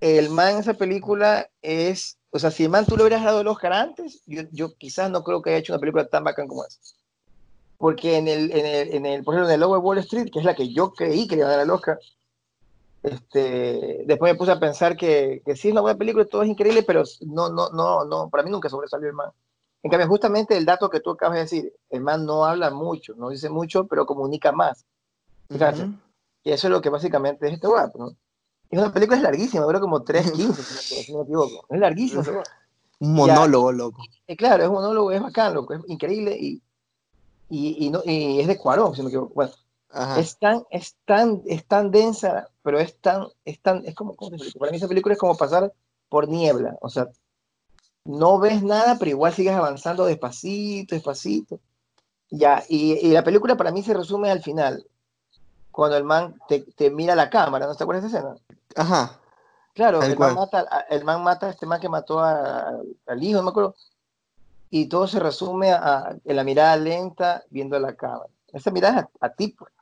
[0.00, 3.40] el man en esa película es, o sea, si el man tú le hubieras dado
[3.40, 6.48] el Oscar antes, yo, yo quizás no creo que haya hecho una película tan bacán
[6.48, 6.80] como esa.
[7.78, 10.40] Porque en el, en el, en el, por ejemplo, en el de Wall Street, que
[10.40, 11.98] es la que yo creí que le iba a dar el Oscar,
[13.04, 16.48] este, después me puse a pensar que, que sí es una buena película, todo es
[16.48, 19.30] increíble, pero no, no, no, no, para mí nunca sobresalió el man.
[19.84, 23.14] En cambio, justamente el dato que tú acabas de decir, el man no habla mucho,
[23.16, 24.84] no dice mucho, pero comunica más.
[25.48, 25.84] Fíjate.
[25.84, 25.92] Ujú.
[26.42, 28.08] Y eso es lo que básicamente es este guapo, ¿no?
[28.70, 30.74] Es una película es larguísima, dura como 3.15, si
[31.12, 31.66] no- me equivoco.
[31.70, 32.24] Es larguísima.
[33.00, 34.02] Un monólogo, loco.
[34.26, 36.62] Y claro, es un monólogo, es bacán, loco, es increíble y,
[37.50, 39.34] y, y, no, y es de Cuarón, si no me equivoco.
[39.34, 39.52] Bueno,
[39.90, 40.18] Ajá.
[40.20, 44.30] Es tan, es tan, es tan densa, pero es tan, es tan, es como, ¿cómo
[44.30, 44.58] te explico?
[44.58, 45.72] para mí esa película es como pasar
[46.08, 47.08] por niebla, o sea,
[48.04, 51.60] no ves nada, pero igual sigues avanzando despacito, despacito.
[52.30, 54.86] Ya, y, y la película para mí se resume al final,
[55.70, 58.36] cuando el man te, te mira la cámara, ¿no te acuerdas de esa escena?
[58.76, 59.20] Ajá.
[59.74, 63.22] Claro, el man, mata, a- el man mata a este man que mató a- al
[63.22, 63.74] hijo, no me acuerdo.
[64.70, 68.30] Y todo se resume a, en la mirada lenta viendo la cámara.
[68.52, 69.72] Esa mirada es a, ti, pues.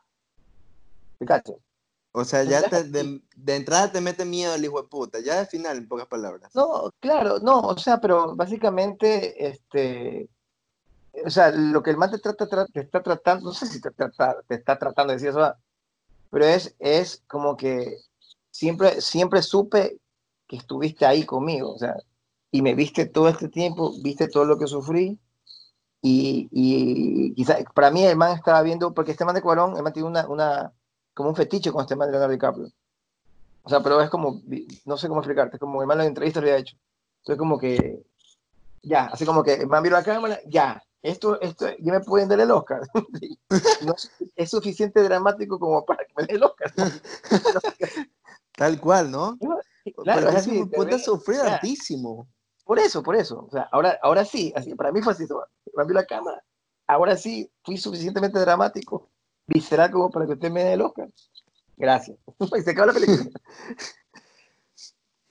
[1.19, 1.57] ¿Te cachas?
[2.15, 5.19] O sea, ya te- de, de entrada te mete miedo el hijo de puta.
[5.21, 6.55] Ya de final, en pocas palabras.
[6.55, 10.29] No, claro, no, o sea, pero básicamente, este,
[11.25, 13.81] o sea, lo que el man te, trata, tra- te está tratando, no sé si
[13.81, 15.55] te, trata- te está tratando de decir eso,
[16.31, 17.97] pero es, es como que
[18.51, 19.99] siempre, siempre supe
[20.47, 21.97] que estuviste ahí conmigo, o sea,
[22.51, 25.19] y me viste todo este tiempo, viste todo lo que sufrí,
[26.03, 29.83] y, y quizá, para mí el man estaba viendo, porque este man de Cuarón, el
[29.83, 30.73] man tiene una, una,
[31.15, 32.69] como un fetiche con este man de Leonardo DiCaprio.
[33.65, 34.43] O sea, pero es como,
[34.87, 36.77] no sé cómo explicarte, es como el man en la entrevista lo había hecho.
[37.21, 38.03] Entonces como que,
[38.83, 42.29] ya, así como que el man vio la cámara, ya, esto, esto, ya me pueden
[42.29, 42.81] dar el Oscar.
[43.83, 46.73] no es, es suficiente dramático como para que me den el Oscar.
[48.57, 49.39] Tal cual, ¿no?
[49.39, 51.55] Claro, Porque es así, hijo de te puta ve- sufrió ya.
[51.55, 52.29] hartísimo.
[52.65, 53.47] Por eso, por eso.
[53.47, 55.27] O sea, ahora, ahora sí, así, para mí fue así,
[55.75, 56.43] me vio la cámara.
[56.87, 59.11] Ahora sí, fui suficientemente dramático,
[59.47, 61.09] visceral como para que usted me dé el Oscar.
[61.77, 62.19] Gracias.
[62.59, 63.31] Y se acabó la película.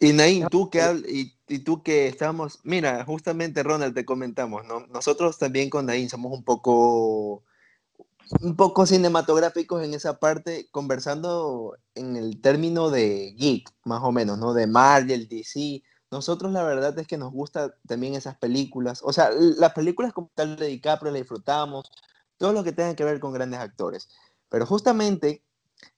[0.04, 4.66] Y Nain, tú que habl- y, y tú que estamos, mira, justamente Ronald te comentamos,
[4.66, 4.88] ¿no?
[4.88, 7.44] Nosotros también con Nain somos un poco
[8.42, 14.38] un poco cinematográficos en esa parte, conversando en el término de geek, más o menos,
[14.40, 14.54] ¿no?
[14.54, 15.84] De Marvel, DC.
[16.10, 19.02] Nosotros la verdad es que nos gusta también esas películas.
[19.04, 21.90] O sea, las películas como tal de DiCaprio las disfrutamos,
[22.42, 24.10] todo lo que tenga que ver con grandes actores.
[24.50, 25.44] Pero justamente,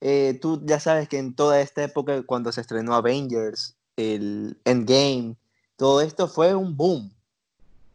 [0.02, 5.38] eh, tú ya sabes que en toda esta época, cuando se estrenó Avengers, el Endgame,
[5.78, 7.14] todo esto fue un boom.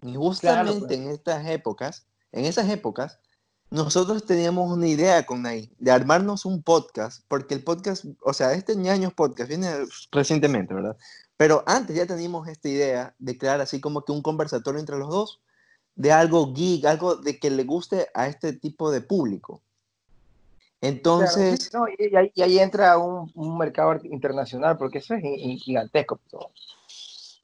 [0.00, 3.18] Y justamente en estas épocas, en esas épocas,
[3.68, 8.54] nosotros teníamos una idea con Nain de armarnos un podcast, porque el podcast, o sea,
[8.54, 9.70] este ñaños podcast viene
[10.10, 10.96] recientemente, ¿verdad?
[11.36, 15.10] Pero antes ya teníamos esta idea de crear así como que un conversatorio entre los
[15.10, 15.40] dos,
[15.98, 19.60] de algo geek, algo de que le guste a este tipo de público.
[20.80, 25.22] Entonces, Claro, no, y, ahí, y ahí entra un, un mercado internacional, porque eso es
[25.22, 26.20] gi- gi- gigantesco.
[26.30, 27.42] pues,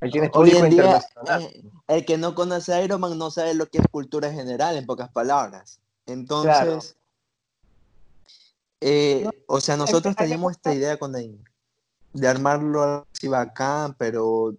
[0.00, 1.42] Ahí tienes hoy público en día, internacional.
[1.42, 4.76] eh, el que no conoce a Iron Man no sabe lo que es cultura general,
[4.76, 5.80] en pocas palabras.
[6.06, 6.96] Entonces,
[8.80, 11.44] eh, No, o sea, nosotros teníamos esta idea con Nain
[12.12, 14.54] de armarlo así bacán, pero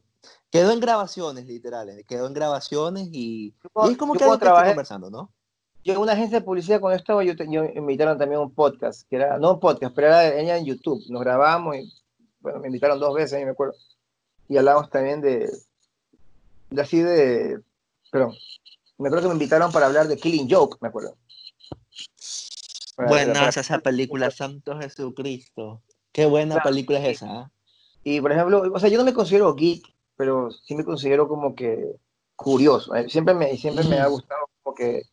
[0.51, 4.37] quedó en grabaciones, literales, quedó en grabaciones y, Yo- y es como yo que algo
[4.37, 5.31] cuando que trabajé- conversando, ¿no?
[5.83, 8.53] Yo en una agencia de publicidad cuando estaba, yo, yo- me invitaron también a un
[8.53, 11.01] podcast, que era, no un podcast, pero era ella en YouTube.
[11.09, 11.91] Nos grabamos y,
[12.39, 13.73] bueno, me invitaron dos veces, ahí me acuerdo.
[14.47, 15.49] Y hablamos también de,
[16.69, 17.59] de así de,
[18.11, 18.33] perdón,
[18.99, 21.15] me acuerdo que me invitaron para hablar de Killing Joke, me acuerdo.
[22.95, 25.81] Para- Buena para- esa película, Santo Jesucristo.
[26.11, 27.25] Qué buena Claro, película es esa.
[27.31, 27.51] ¿ah?
[28.03, 29.83] Y por ejemplo, o sea, yo no me considero geek,
[30.15, 31.95] pero sí me considero como que
[32.35, 32.95] curioso.
[32.95, 35.03] eh, Siempre me, siempre me ha gustado como que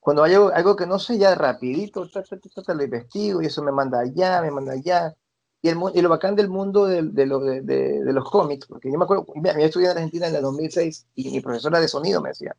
[0.00, 3.62] cuando hay algo, algo que no sé ya rapidito, ta, ta, lo investigo y eso
[3.62, 5.14] me manda allá, me manda allá.
[5.60, 8.98] Y, el, y lo bacán del mundo de, de, lo- de, los cómics, porque yo
[8.98, 12.20] me acuerdo, mira, yo estudié en Argentina en el 2006 y mi profesora de sonido
[12.22, 12.56] me decía,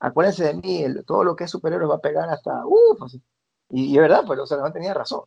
[0.00, 3.22] acuérdense de mí, el- todo lo que es superhéroes va a pegar hasta, uff, así.
[3.70, 5.22] y, y es verdad, pero o sea, no tenía razón.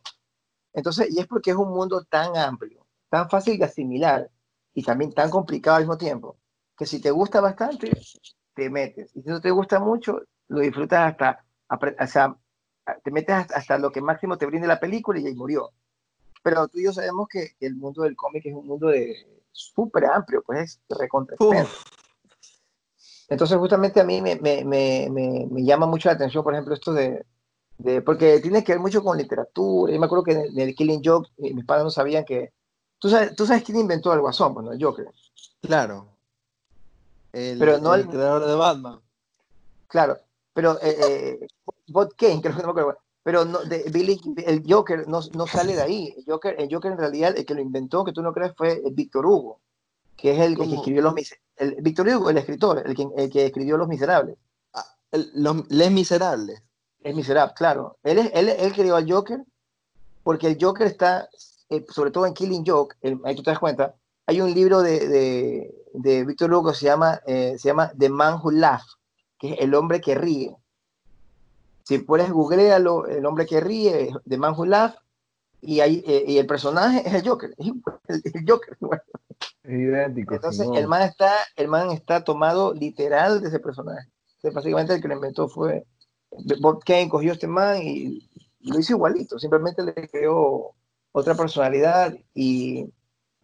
[0.72, 4.30] Entonces, y es porque es un mundo tan amplio, tan fácil de asimilar
[4.74, 6.36] y también tan complicado al mismo tiempo,
[6.76, 7.92] que si te gusta bastante,
[8.54, 9.14] te metes.
[9.14, 12.36] Y si no te gusta mucho, lo disfrutas hasta, o sea,
[13.02, 15.70] te metes hasta, hasta lo que máximo te brinde la película y ahí murió.
[16.42, 20.04] Pero tú y yo sabemos que el mundo del cómic es un mundo de súper
[20.06, 21.36] amplio, pues es recontra
[23.28, 26.74] Entonces, justamente a mí me, me, me, me, me llama mucho la atención, por ejemplo,
[26.74, 27.24] esto de,
[27.78, 29.92] de, porque tiene que ver mucho con literatura.
[29.92, 32.24] Yo me acuerdo que en el, en el Killing Joke, eh, mis padres no sabían
[32.24, 32.52] que.
[33.04, 35.06] Tú sabes, tú sabes quién inventó el Guasón, bueno, el Joker.
[35.60, 36.08] claro.
[37.34, 38.98] El, Pero no el el- creador de Batman.
[39.88, 40.16] Claro,
[40.54, 40.96] pero eh,
[41.42, 41.46] eh,
[41.88, 43.00] Bob Kane, creo que no me acuerdo.
[43.22, 46.14] Pero no, de, Billy, el Joker no, no sale de ahí.
[46.16, 48.80] El Joker, el Joker en realidad, el que lo inventó, que tú no crees, fue
[48.92, 49.60] Víctor Hugo,
[50.16, 51.82] que es el, el que escribió Los Miserables.
[51.82, 54.38] Víctor Hugo, el escritor, el que, el que escribió Los Miserables.
[54.72, 54.86] Ah,
[55.34, 56.62] los Les Miserables.
[57.02, 57.98] Es miserable, claro.
[58.02, 59.44] Él, es- él, él creó al Joker
[60.22, 61.28] porque el Joker está,
[61.76, 63.94] eh, sobre todo en Killing Joke, el- ahí tú te das cuenta,
[64.26, 68.08] hay un libro de, de, de Víctor Hugo que se llama, eh, se llama The
[68.08, 68.82] Man Who Laugh,
[69.38, 70.54] que es el hombre que ríe.
[71.82, 74.94] Si puedes, googlealo, el hombre que ríe, The Man Who Laugh,
[75.60, 77.82] y, ahí, eh, y el personaje es el Joker, el,
[78.34, 78.76] el Joker.
[78.80, 79.02] bueno.
[79.62, 80.34] Es idéntico.
[80.34, 84.08] Entonces, el man, está, el man está tomado literal de ese personaje.
[84.36, 85.86] Entonces, básicamente el que lo inventó fue
[86.60, 88.28] Bob Kane, cogió este man y
[88.60, 90.72] lo hizo igualito, simplemente le creó
[91.16, 92.86] otra personalidad y,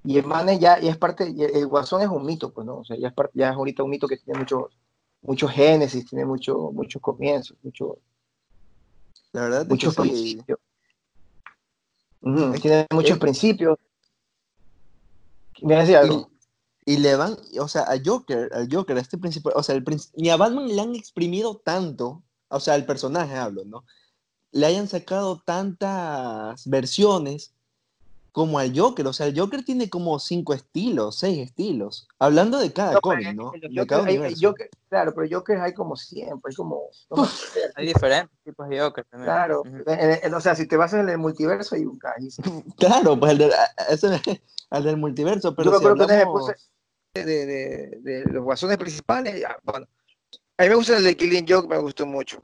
[0.03, 2.67] y el man es ya, ya es parte, y el, guasón es un mito, pues,
[2.67, 2.79] ¿no?
[2.79, 4.65] O sea, ya es, ya es ahorita un mito que tiene muchos
[5.23, 7.99] muchos génesis, tiene mucho, muchos comienzos, mucho,
[9.33, 10.01] La verdad es que muchos sí.
[10.01, 10.59] principios.
[12.23, 13.79] Ujú, Es- tiene muchos principios.
[15.63, 16.29] Me decía algo.
[16.87, 19.85] Y le van, o sea, a Joker, al Joker, a este principal, o sea, el
[20.17, 23.85] ni a Batman le han exprimido tanto, o sea, el personaje hablo, ¿no?
[24.51, 27.55] Le hayan sacado tantas versiones
[28.33, 32.73] como al Joker, o sea, el Joker tiene como cinco estilos, seis estilos, hablando de
[32.73, 33.51] cada No, cómic, ¿no?
[33.53, 34.49] que los De cada Joker hay- universo.
[34.49, 36.83] Joker- claro, pero Joker hay como siempre, hay como...
[37.75, 39.27] Hay diferentes tipos de Joker también.
[39.27, 42.43] Claro, en- en- o sea, si te basas en el multiverso hay un sí.
[42.79, 44.09] Claro, pues el, de- a- a- ese-
[44.71, 46.55] al del multiverso, pero Yo si que me hablamos- puse
[47.15, 49.87] de, de- de los guasones principales, ya, bueno,
[50.59, 52.39] a mí me gusta el de Killing Joke, me gustó mucho.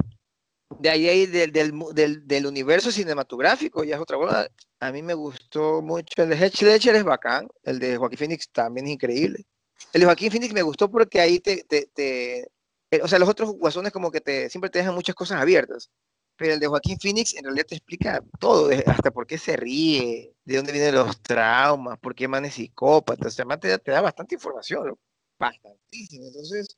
[0.81, 4.49] De ahí, ahí del, del, del, del universo cinematográfico, ya es otra cosa.
[4.81, 7.49] A mí me gustó mucho el de Heath Ledger, es bacán.
[7.63, 9.45] El de Joaquín Phoenix también es increíble.
[9.93, 11.89] El de Joaquín Phoenix me gustó porque ahí te, te,
[12.91, 15.91] eh, o sea, los otros guasones como que te, siempre te dejan muchas cosas abiertas.
[16.37, 20.35] Pero el de Joaquín Phoenix en realidad te explica todo, hasta por qué se ríe,
[20.45, 23.29] de dónde vienen los traumas, por qué man es psicópata.
[23.29, 24.95] O te, da- te da bastante información,
[25.39, 26.27] bastantísimo.
[26.27, 26.77] Entonces,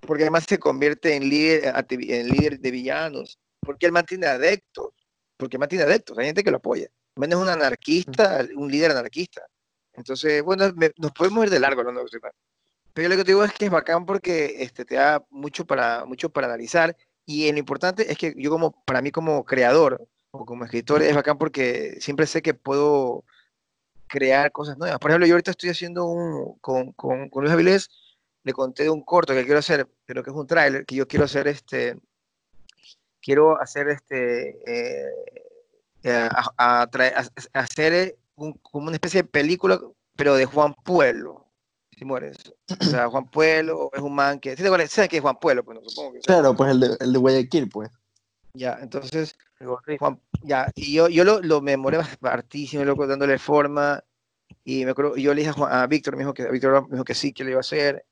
[0.00, 4.93] porque además se convierte en líder, en líder de villanos, porque el man tiene adeptos,
[5.36, 6.88] porque man tiene adeptos, hay gente que lo apoya.
[7.16, 9.42] Man es un anarquista, un líder anarquista.
[9.92, 12.32] Entonces, bueno, me- nos podemos ir de largo hablando de man.
[12.92, 15.64] Pero yo lo que te digo es que es bacán porque este, te da mucho
[15.66, 20.06] para, mucho para analizar y lo importante es que yo como, para mí como creador
[20.30, 23.24] o como escritor es bacán porque siempre sé que puedo
[24.06, 24.98] crear cosas nuevas.
[24.98, 27.88] Por ejemplo, yo ahorita estoy haciendo un, con, con, con Luis Avilés,
[28.44, 31.08] le conté de un corto que quiero hacer, pero que es un tráiler, que yo
[31.08, 31.96] quiero hacer este,
[33.24, 35.10] quiero hacer este, eh,
[36.02, 39.80] eh, a, a traer- a- a hacer un- como una especie de película,
[40.16, 41.46] pero de Juan Pueblo,
[41.96, 42.36] si mueres.
[42.80, 44.90] O sea, Juan Pueblo es un man que, ¿sí te acuerdas?
[44.90, 45.64] ¿sabes qué es Juan Pueblo?
[45.64, 46.20] Pues no, supongo que.
[46.20, 47.90] Claro, pues el de, el de Guayaquil, pues.
[48.52, 49.36] Ya, entonces.
[49.98, 54.04] Juan, ya, y yo, yo lo, lo memoré hartísimo, loco, dándole forma,
[54.62, 56.82] y me acuerdo, yo le dije a, Juan- a Víctor, me dijo que, a Víctor
[56.88, 58.04] me dijo que sí, que lo iba a hacer,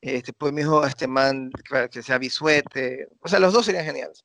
[0.00, 1.50] este, pues me dijo, este man,
[1.90, 4.24] que sea bisuete, o sea, los dos serían geniales.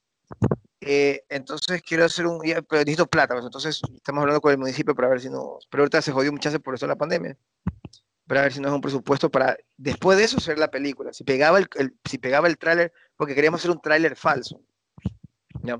[0.81, 4.57] Eh, entonces quiero hacer un, ya, pero necesito plata, pues, entonces estamos hablando con el
[4.59, 7.37] municipio para ver si nos, pero ahorita se jodió muchas veces por eso la pandemia,
[8.27, 11.23] para ver si nos da un presupuesto para, después de eso, hacer la película, si
[11.23, 14.61] pegaba el, el- si pegaba el tráiler, porque queríamos hacer un tráiler falso,
[15.63, 15.79] ¿ya?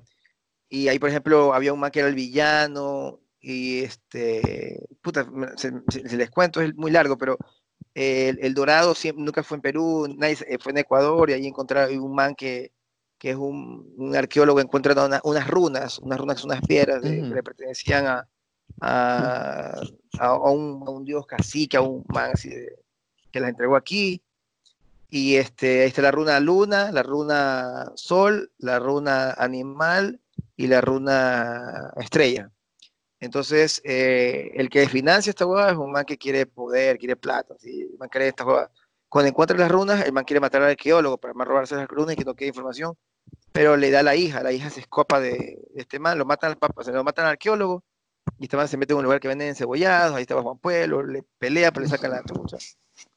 [0.69, 5.27] Y ahí, por ejemplo, había un man que era el villano, y este, puta,
[5.57, 7.37] se, se- les cuento, es muy largo, pero
[7.95, 11.99] el, el Dorado siempre, nunca fue en Perú, nadie, fue en Ecuador, y ahí encontraron
[11.99, 12.73] un man que,
[13.17, 17.01] que es un, un arqueólogo, encuentra una- unas runas, unas runas que son unas piedras
[17.01, 17.29] de- Ujú.
[17.29, 18.27] que le pertenecían a,
[18.81, 19.81] a,
[20.19, 22.77] a- a un, a un dios cacique, a un man así de-
[23.31, 24.21] que las entregó aquí.
[25.09, 30.19] Y este, ahí está la runa luna, la runa sol, la runa animal
[30.57, 32.51] y la runa estrella.
[33.19, 37.55] Entonces, eh, el que financia esta hueá es un man que quiere poder, quiere plata,
[37.59, 37.81] ¿sí?
[37.83, 38.69] el man quiere esta hueá.
[39.15, 42.15] Cuando encuentra las runas, el man quiere matar al arqueólogo para más robarse las runas
[42.15, 42.97] y que no quede información,
[43.53, 45.29] pero le da a la hija, la hija se escapa de,
[45.73, 47.81] de este man, lo matan al papa, se lo matan al arqueólogo,
[48.39, 51.01] y este man se mete en un lugar que venden encebollados, ahí estaba Juan Pueblo,
[51.01, 52.57] le pelea, pero le sacan la chucha.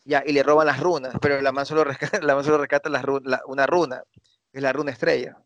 [0.05, 2.89] Ya, y le roban las runas, pero la man solo rescata, la man solo rescata
[3.03, 4.05] ru- la- una runa,
[4.53, 5.37] es la runa estrella.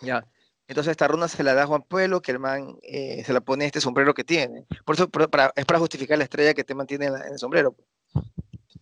[0.00, 0.24] Ya.
[0.68, 3.42] Entonces esta runa se la da a Juan Pueblo, que el man eh, se la
[3.42, 4.64] pone este sombrero que tiene.
[4.86, 7.32] Por eso por- para- es para justificar la estrella que te mantiene en, la- en
[7.34, 7.76] el sombrero.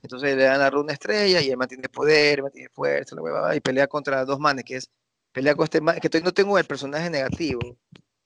[0.02, 3.60] Entonces le dan la runa estrella y él mantiene poder, mantiene fuerza, la huevada, y
[3.60, 4.90] pelea contra dos manes, que es,
[5.32, 7.60] pelea con este man, que todavía no tengo el personaje negativo.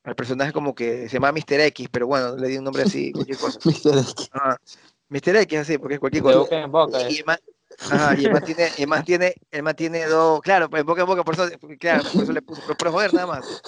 [0.04, 1.60] El personaje como que se llama Mr.
[1.60, 3.58] X, pero bueno, le di un nombre así, cualquier cosa.
[3.64, 3.98] Mr.
[3.98, 4.30] X.
[4.32, 4.58] Ajá.
[5.08, 5.36] Mr.
[5.36, 6.38] X así, porque es cualquier cosa.
[6.38, 7.10] boca en boca.
[7.10, 7.38] Y el man,
[7.90, 11.02] ajá, y el man tiene, el man tiene, el man tiene dos, claro, pues boca
[11.02, 11.48] en boca, por eso,
[11.78, 13.62] claro, por eso le puse, pero por joder nada más.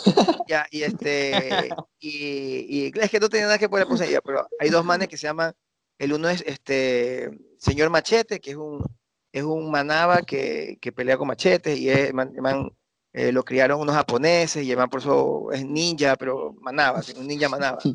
[0.49, 4.47] Ya, y este, y, y es que no tiene nada que poner puse ya, pero
[4.59, 5.55] hay dos manes que se llaman,
[5.99, 7.31] el uno es este,
[7.65, 8.85] señor Machete, que es un,
[9.33, 12.71] es un manaba que, que pelea con machetes, y es, man, man,
[13.13, 17.15] eh, lo criaron unos japoneses, y el man por eso es ninja, pero manaba, así,
[17.17, 17.79] un ninja manaba.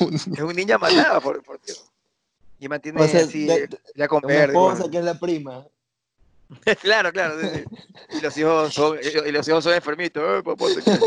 [0.00, 1.78] Es un ninja manaba, por, por Dios.
[2.58, 4.54] Y mantiene O sea, así, de- de- ya con Una verde.
[4.54, 5.66] con- esposa que es la prima.
[6.82, 7.40] claro, claro.
[7.40, 7.64] sí, sí.
[8.18, 10.22] Y los hijos son, y los hijos son enfermitos.
[10.38, 11.06] "Eh, papá, te quiero".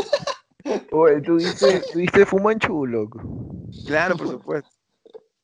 [0.92, 3.20] Oye, ¿tú viste, tú viste Fumanchu, loco?
[3.86, 4.70] Claro, por supuesto.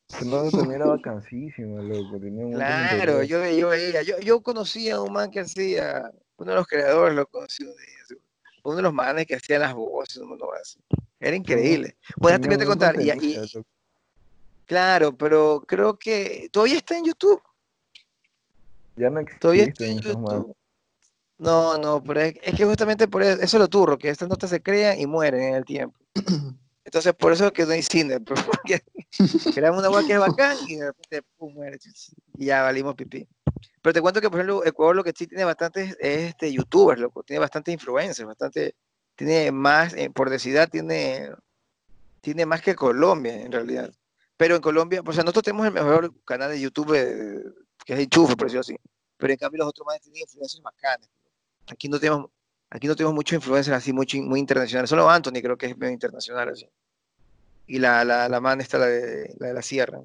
[0.09, 2.19] Ese man también era vacancísimo, loco.
[2.19, 5.41] Tenía un montón de Claro, yo, yo veía, yo, yo conocía a un man que
[5.41, 8.19] hacía, uno de los creadores lo día,
[8.63, 10.79] uno de los manes que hacía las voces, un montón así.
[11.19, 11.97] Era increíble.
[12.17, 13.37] Bueno, déjame te un contar, y, y-
[14.65, 17.41] claro, pero creo que todavía está en YouTube,
[18.95, 20.19] Ya no todavía está existen en.
[20.19, 20.55] YouTube.
[21.37, 24.29] No, no, pero es, es que justamente por eso, eso es lo turro, que estas
[24.29, 25.97] notas se crean y mueren en el tiempo.
[26.85, 28.81] Entonces, por eso es que no hay cine, pues, porque
[29.53, 31.79] creamos una hueá que es bacán y de repente pum, muere
[32.37, 33.27] y ya valimos pipí.
[33.81, 37.01] Pero te cuento que, por ejemplo, Ecuador lo que sí tiene bastantes es este, youtubers,
[37.01, 38.75] loco, tiene bastantes influencers, bastante,
[39.15, 41.31] tiene más, eh, por densidad, tiene,
[42.21, 43.91] tiene más que Colombia, en realidad.
[44.37, 47.43] Pero en Colombia, o sea, nosotros tenemos el mejor canal de YouTube, eh,
[47.85, 48.75] que es Enchufe, por decirlo así.
[49.17, 51.09] Pero en cambio los otros más tienen influencers bacanes.
[51.67, 52.29] Aquí no tenemos,
[52.75, 54.89] aquí no tenemos muchos influencers así, mucho, muy internacionales.
[54.89, 56.69] Solo Anthony creo que es medio internacional así.
[57.67, 60.01] Y la, la, la man está la de la, de la sierra.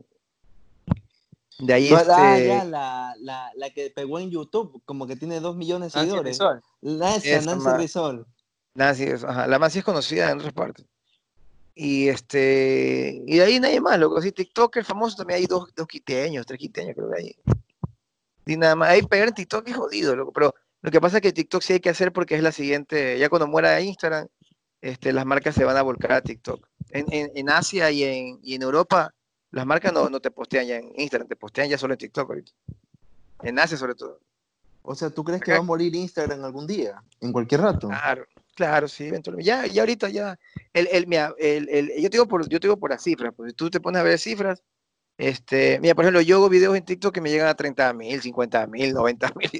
[1.58, 2.46] De ahí Ah, este...
[2.46, 6.10] ya, la, la, la que pegó en YouTube, como que tiene dos millones de Nancy
[6.10, 6.38] seguidores.
[6.38, 6.62] Rizal.
[6.80, 8.26] La esa, Nancy Rizal.
[8.74, 10.86] Nancy, es- ajá, la más sí es conocida en otras partes.
[11.74, 14.18] Y este, y de ahí nadie más, loco.
[14.18, 17.36] Así, TikToker famoso también hay dos, dos quiteños, tres quiteños, creo que hay.
[18.46, 20.32] Y nada más, ahí pegar en TikTok es jodido, loco.
[20.32, 23.18] Pero lo que pasa es que TikTok sí hay que hacer porque es la siguiente,
[23.18, 24.26] ya cuando muera Instagram,
[24.80, 26.66] este, las marcas se van a volcar a TikTok.
[26.90, 29.14] En, en, en Asia y en, y en Europa,
[29.50, 32.28] las marcas no, no te postean ya en Instagram, te postean ya solo en TikTok
[32.28, 32.52] ahorita.
[33.42, 34.20] En Asia sobre todo.
[34.82, 37.02] O sea, ¿tú crees que va a morir Instagram algún día?
[37.20, 37.88] En cualquier rato.
[37.88, 38.24] Claro,
[38.54, 39.46] claro, sí, eventualmente.
[39.46, 40.38] Ya, ya ahorita ya.
[40.72, 43.34] El, el, mira, el, el- yo, te digo por, yo te digo por las cifras,
[43.36, 44.62] porque si tú te pones a ver cifras,
[45.18, 48.22] este, mira, por ejemplo, yo hago videos en TikTok que me llegan a 30 mil,
[48.22, 49.50] 50 mil, 90 mil,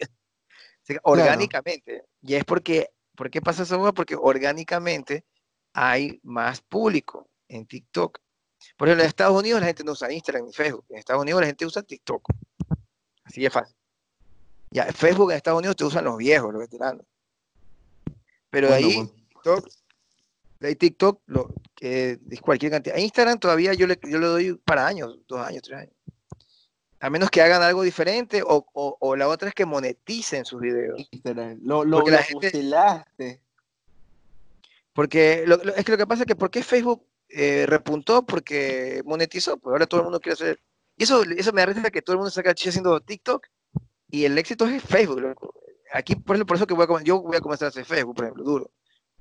[1.03, 2.05] orgánicamente.
[2.23, 3.95] Y es porque, ¿por qué pasa eso?
[3.95, 5.25] Porque orgánicamente
[5.73, 8.19] hay más público en TikTok.
[8.77, 10.85] Por ejemplo, en Estados Unidos la gente no usa Instagram ni Facebook.
[10.91, 12.29] En Estados Unidos la gente usa TikTok.
[13.25, 13.77] Así es fácil.
[14.71, 17.05] Ya, Facebook en Estados Unidos te usan los viejos, los veteranos.
[18.51, 19.11] Pero Bueno, ahí, bueno.
[19.29, 19.69] TikTok,
[20.61, 22.97] de ahí TikTok, lo, que es cualquier cantidad.
[22.97, 25.95] A Instagram todavía yo le, yo le doy para años, dos años, tres años.
[27.01, 30.61] A menos que hagan algo diferente o, o- o la otra es que moneticen sus
[30.61, 31.09] videos.
[31.63, 33.41] Lo, lo, Porque la lo gente- fusilaste.
[34.93, 38.25] Porque lo- es que lo que pasa es que ¿por qué Facebook eh, repuntó?
[38.27, 40.61] Porque monetizó, pues ahora todo el mundo quiere hacer.
[40.97, 43.47] Y eso, eso me da risa que todo el mundo saca chicha haciendo TikTok
[44.11, 45.55] y el éxito es Facebook, loco.
[45.93, 48.17] Aquí, por ejemplo, por eso que voy a, yo voy a comenzar a hacer Facebook,
[48.17, 48.71] por ejemplo, duro.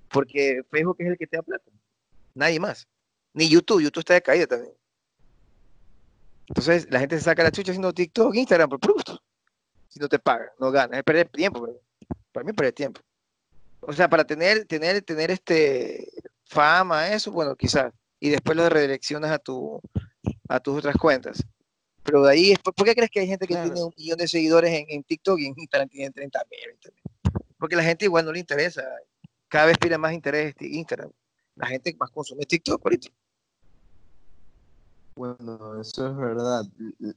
[0.09, 1.71] Porque Facebook es el que te da plata.
[2.33, 2.87] Nadie más.
[3.33, 4.73] Ni YouTube, YouTube está de caída también.
[6.49, 9.21] Entonces la gente se saca la chucha haciendo TikTok, Instagram, por puro gusto.
[9.87, 11.61] Si no te pagan, no ganas, es perder tiempo.
[11.61, 11.79] bro.
[12.31, 13.01] Para mí es perder tiempo.
[13.81, 16.07] O sea, para tener, tener, tener este
[16.45, 17.93] fama, eso, bueno, quizás.
[18.19, 19.79] Y después lo redireccionas a tu,
[20.49, 21.43] a tus otras cuentas.
[22.03, 23.71] Pero de ahí, ¿por por qué crees que hay gente que Claro.
[23.71, 26.93] tiene un millón de seguidores en, en TikTok y en Instagram tienen 30 mil?
[27.57, 28.83] Porque la gente igual no le interesa.
[29.47, 31.11] Cada vez pide más interés este Instagram.
[31.55, 33.09] La gente más consume TikTok ahorita.
[35.19, 36.63] Bueno, eso es verdad.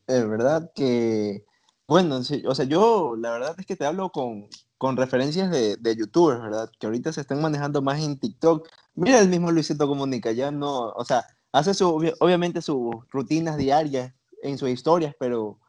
[0.09, 1.44] Es verdad que,
[1.86, 5.96] bueno, o sea, yo la verdad es que te hablo con, con referencias de, de
[5.96, 6.68] youtubers, ¿verdad?
[6.80, 8.68] Que ahorita se están manejando más en TikTok.
[8.94, 13.57] Mira el mismo Luisito Comunica, ya no, o sea, hace su, obvia- obviamente sus rutinas
[13.57, 15.61] diarias en sus historias, pero,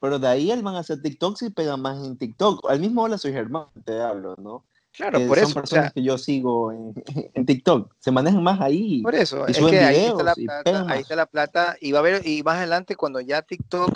[0.00, 2.70] pero de ahí él van a hacer TikTok y pega más en TikTok.
[2.70, 4.66] Al mismo hola soy Germán, te hablo, ¿no?
[4.92, 5.58] Claro, Que por son eso.
[5.58, 6.94] o personas sea, que yo sigo en,
[7.34, 7.94] en TikTok.
[7.98, 9.02] Se manejan más ahí.
[9.02, 11.98] Por eso, y es que ahí está la plata, ahí está la plata, y va
[11.98, 13.90] a haber, y más adelante cuando ya TikTok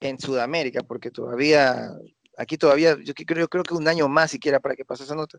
[0.00, 1.90] en Sudamérica, porque todavía,
[2.36, 5.38] aquí todavía, yo creo, creo que un año más siquiera para que pase esa nota,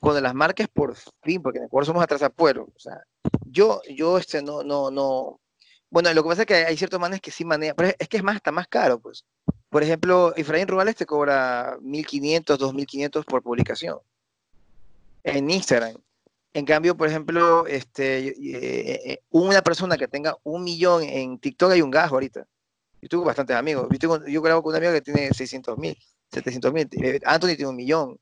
[0.00, 3.00] cuando las marcas por fin, porque en Ecuador somos atrasapuelos, o sea,
[3.46, 5.40] yo, yo este, no, no, no,
[5.88, 8.08] bueno, lo que pasa es que hay ciertos manes que sí manejan, pero es- es
[8.08, 9.24] que es más, está más caro, pues.
[9.70, 13.98] Por ejemplo, Efraín Rubales te cobra 1.500, 2.500 por publicación
[15.24, 15.96] en Instagram.
[16.54, 18.34] En cambio, por ejemplo, este, eh,
[19.12, 22.46] eh, una persona que tenga un millón en TikTok hay un gajo ahorita.
[23.00, 23.88] Yo tengo bastantes amigos.
[23.90, 25.96] Yo, tengo- yo grabo con un amigo que tiene 600 mil,
[26.30, 26.88] 700 mil.
[26.92, 28.18] Eh, Anthony tiene un millón.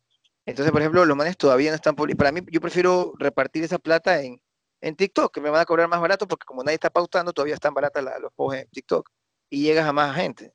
[0.47, 3.79] Entonces, por ejemplo, los manes todavía no están publi- Para mí, yo prefiero repartir esa
[3.79, 4.41] plata en,
[4.81, 7.55] en TikTok, que me van a cobrar más barato porque como nadie está pautando, todavía
[7.55, 9.11] están baratas la- los posts en TikTok
[9.51, 10.53] y llegas a más gente.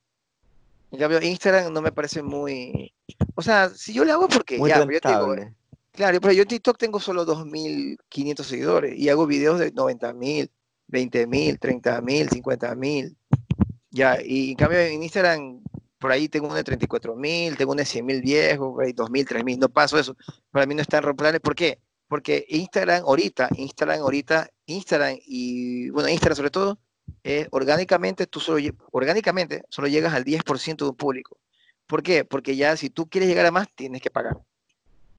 [0.92, 2.94] En cambio, Instagram no me parece muy...
[3.36, 5.56] O sea, si yo le hago porque Muy ya, pero yo te digo, rentable.
[5.96, 10.50] Claro, pero yo en TikTok tengo solo 2.500 seguidores y hago videos de 90.000,
[10.90, 13.16] 20.000, 30.000, 50.000.
[13.92, 15.62] Ya, y en cambio en Instagram
[15.98, 18.94] por ahí tengo uno de 34 mil, tengo uno de 100 mil viejos, por ahí
[18.94, 20.16] 2 mil, 3 mil, no paso eso.
[20.52, 21.40] Para mí no están romplanes.
[21.42, 21.80] ¿Por qué?
[22.08, 26.78] Porque Instagram ahorita, Instagram ahorita, Instagram y, bueno, Instagram sobre todo,
[27.24, 28.60] eh, orgánicamente, tú solo,
[28.92, 31.40] orgánicamente solo llegas al 10% de un público.
[31.88, 32.26] ¿Por qué?
[32.26, 34.38] Porque ya si tú quieres llegar a más, tienes que pagar.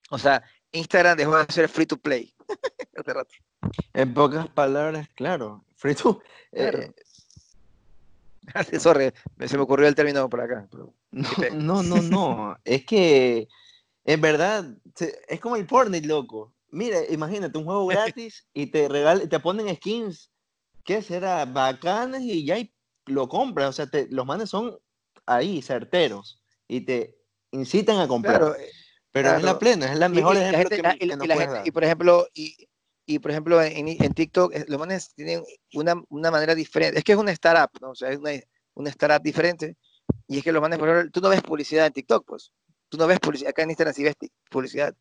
[0.09, 2.33] O sea, Instagram dejó de ser free to play.
[2.97, 3.33] Hace rato.
[3.93, 5.63] En pocas palabras, claro.
[5.75, 6.79] Free to- Claro.
[6.79, 6.93] eh,
[8.79, 10.67] Sorry, me- se me ocurrió el término por acá.
[10.71, 12.57] pero- no, no, no, no.
[12.63, 13.47] Es que,
[14.05, 14.65] en verdad,
[15.27, 16.53] es como el Fortnite, loco.
[16.69, 17.87] Mira, imagínate, un juego
[18.21, 20.31] gratis y te regal, te ponen skins,
[20.83, 21.45] ¿qué será?
[21.45, 22.73] Bacanas y ya y
[23.05, 23.69] lo compras.
[23.69, 24.77] O sea, te- los manes son
[25.25, 27.17] ahí, certeros, y te
[27.51, 28.39] incitan a comprar.
[28.39, 28.55] Claro,
[29.17, 29.59] Pero es la claro.
[29.59, 31.25] plena, es la mejor y la ejemplo gente- que, la- me- y la- que nos
[31.25, 31.67] y la puedes gente- dar.
[31.67, 32.67] y por ejemplo, y,
[33.05, 35.43] y por ejemplo en, en TikTok, eh, los manes tienen
[35.73, 36.97] una, una manera diferente.
[36.99, 37.91] Es que es una startup, ¿no?
[37.91, 38.31] O sea, es una,
[38.73, 39.75] una startup diferente.
[40.27, 42.51] Y es que los manes, por ejemplo, tú no ves publicidad en TikTok, pues.
[42.89, 43.49] Tú no ves publicidad.
[43.49, 44.15] Acá en Instagram sí ves
[44.49, 44.93] publicidad.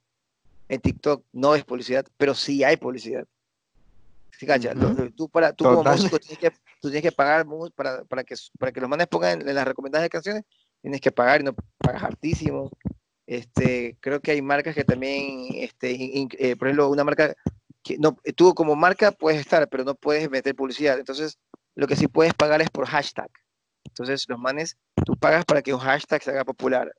[0.68, 3.24] En TikTok no ves publicidad, pero sí hay publicidad.
[4.38, 4.72] ¿Sí, cacha?
[4.76, 5.02] Ujú.
[5.04, 6.50] lo- tú, para, tú como músico tienes que,
[6.80, 10.02] tú tienes que pagar para, para, que, para que los manes pongan en, las recomendadas
[10.04, 10.42] de canciones,
[10.82, 12.70] tienes que pagar y no pagas hartísimo.
[13.26, 17.34] Este, creo que hay marcas que también, este, in- eh, por ejemplo, una marca
[17.82, 20.98] que no, eh, tú como marca puedes estar, pero no puedes meter publicidad.
[20.98, 21.38] Entonces,
[21.74, 23.28] lo que sí puedes pagar es por hashtag.
[23.84, 26.92] Entonces, los manes, tú pagas para que un hashtag se haga popular,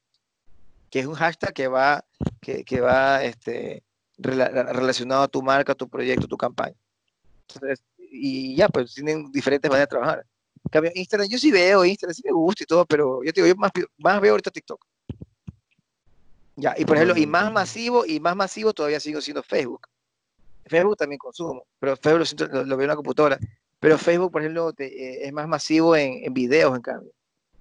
[0.89, 2.03] que es un hashtag que va,
[2.41, 3.83] que, que va este,
[4.17, 6.75] rela- relacionado a tu marca, tu proyecto, tu campaña.
[7.49, 10.25] Entonces, y ya, pues tienen diferentes maneras de trabajar.
[10.65, 13.41] En cambio, Instagram, yo sí veo Instagram, sí me gusta y todo, pero yo te
[13.41, 14.85] digo, yo más, más veo ahorita TikTok.
[16.59, 19.87] Ya, y por ejemplo, y más masivo, y más masivo todavía sigo siendo Facebook.
[20.65, 23.39] Facebook también consumo, pero Facebook lo, lo- lo veo en la computadora.
[23.79, 27.11] Pero Facebook, por ejemplo, te- eh, es más masivo en, en videos, en cambio,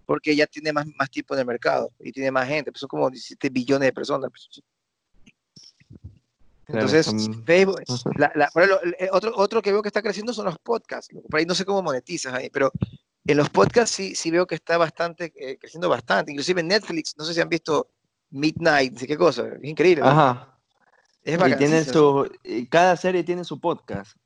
[0.07, 2.89] porque ya tiene más, más tiempo en el mercado y tiene más gente, pues son
[2.89, 4.31] como 17 billones de personas.
[4.31, 4.63] pues.
[6.65, 7.07] Claro, Entonces,
[7.45, 8.11] Facebook, Ujú.
[8.19, 10.59] la- la- por ejemplo, el- el otro, otro que veo que está creciendo son los
[10.59, 11.15] podcasts.
[11.31, 12.73] Por ahí no sé cómo monetizas ahí, pero
[13.27, 16.33] en los podcasts sí, sí veo que está bastante, eh, creciendo bastante.
[16.33, 17.91] Inclusive en Netflix, no sé si han visto
[18.31, 20.03] Midnight, no sé qué cosa, es increíble.
[20.03, 20.13] loco.
[20.13, 20.59] Ajá.
[21.23, 21.93] Es Y tiene bacanísimo.
[21.93, 22.31] su,
[22.71, 24.17] cada serie tiene su podcast.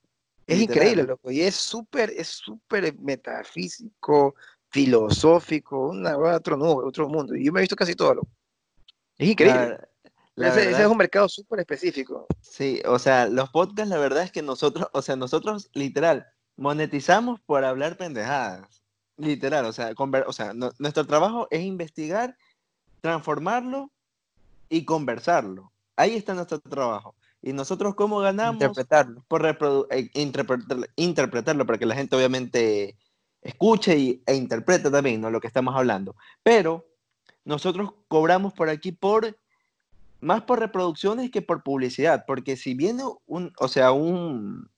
[0.47, 0.77] Es literal.
[0.89, 1.31] increíble, loco.
[1.31, 4.35] Y es súper, es súper metafísico,
[4.69, 7.35] filosófico, una, otro, otro mundo.
[7.37, 8.29] Y yo me he visto casi todo, loco.
[9.17, 9.69] Es increíble.
[9.69, 9.89] La-
[10.37, 12.27] la ese, ese es un mercado súper específico.
[12.41, 16.27] Sí, o sea, los podcasts, la verdad es que nosotros, o sea, nosotros literal
[16.57, 18.83] monetizamos por hablar pendejadas.
[19.17, 22.37] Literal, o sea, conver- o sea, no- nuestro trabajo es investigar,
[23.01, 23.91] transformarlo
[24.69, 25.73] y conversarlo.
[25.97, 27.15] Ahí está nuestro trabajo.
[27.43, 29.25] Y nosotros cómo ganamos Interpretarlo.
[29.27, 32.97] por eh, interpretar- interpretarlo para que la gente obviamente
[33.43, 35.31] escuche y, e interprete también ¿no?
[35.31, 36.15] lo que estamos hablando.
[36.43, 36.87] Pero
[37.45, 39.39] nosotros cobramos por aquí por
[40.21, 44.69] más por reproducciones que por publicidad, porque si viene un, o sea, un,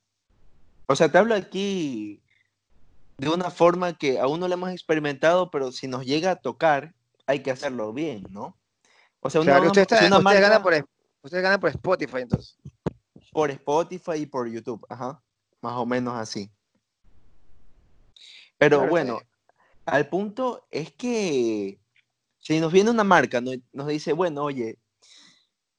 [0.87, 2.23] o sea, te hablo aquí
[3.19, 6.95] de una forma que aún no lo hemos experimentado, pero si nos llega a tocar,
[7.27, 8.57] hay que hacerlo bien, ¿no?
[9.21, 10.41] O sea, una, Claro, usted, está- si una usted
[11.43, 12.59] gana por, Spotify, entonces.
[13.33, 15.23] por Spotify y por YouTube, ajá,
[15.61, 16.51] más o menos así.
[18.59, 19.21] Pero Claro, bueno,
[19.87, 21.79] al punto es que
[22.39, 24.79] si nos viene una marca, no- nos dice, bueno, oye,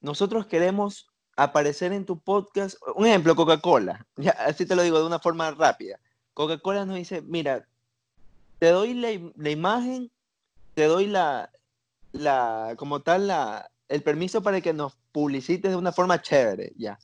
[0.02, 4.06] nosotros queremos aparecer en tu podcast, un ejemplo, Coca-Cola,
[4.38, 6.00] así te lo digo de una forma rápida.
[6.34, 7.68] Coca-Cola nos dice, mira,
[8.60, 10.12] te doy la, la imagen,
[10.74, 11.51] te doy la,
[12.11, 16.97] la, como tal, la, el permiso para que nos publicites de una forma chévere, ya.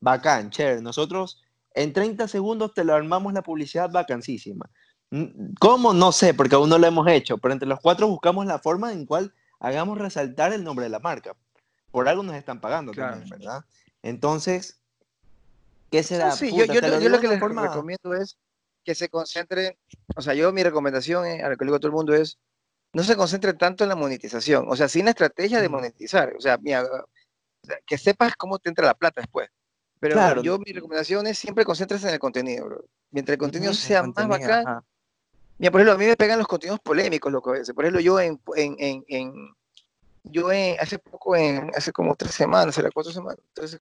[0.00, 0.80] Bacán, chévere.
[0.80, 1.42] Nosotros
[1.74, 4.68] en 30 segundos te lo armamos la publicidad vacancísima.
[5.10, 5.92] Mm, ¿Cómo?
[5.92, 8.92] No sé, porque aún no lo hemos hecho, pero entre los cuatro buscamos la forma
[8.92, 11.36] en cual hagamos resaltar el nombre de la marca.
[11.90, 13.16] Por algo nos están pagando Claro.
[13.18, 13.64] también, ¿verdad?
[14.02, 14.80] Entonces,
[15.90, 16.30] ¿qué será?
[16.30, 18.38] Sí, yo, Puta, yo te lo, yo que les forma- recomiendo es
[18.84, 19.78] que se concentre,
[20.16, 22.14] o sea, yo mi recomendación eh, a lo que le digo a todo el mundo
[22.14, 22.38] es,
[22.92, 26.40] no se concentre tanto en la monetización, o sea, sin la estrategia de monetizar, o
[26.40, 26.84] sea, mira,
[27.86, 29.48] que sepas cómo te entra la plata después.
[30.00, 30.42] Pero Claro.
[30.42, 32.84] yo mi recomendación es siempre concéntrese en el contenido, bro.
[33.10, 34.84] Mientras el contenido Ujú, sea Contenido, más bacán, ajá.
[35.58, 37.74] Mira, por ejemplo, a mí me pegan los contenidos polémicos, loco, a veces.
[37.74, 39.54] Por ejemplo, yo en, en, en, en-
[40.24, 43.78] yo en, hace poco, en, hace como tres semanas, era cuatro semanas, entonces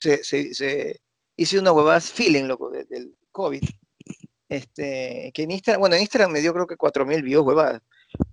[0.00, 1.00] se, se, se-
[1.36, 3.62] hice una huevada feeling, loco, de- del COVID.
[4.48, 7.80] Este, que en Instagram, bueno, en Instagram me dio creo que 4.000 views, huevadas.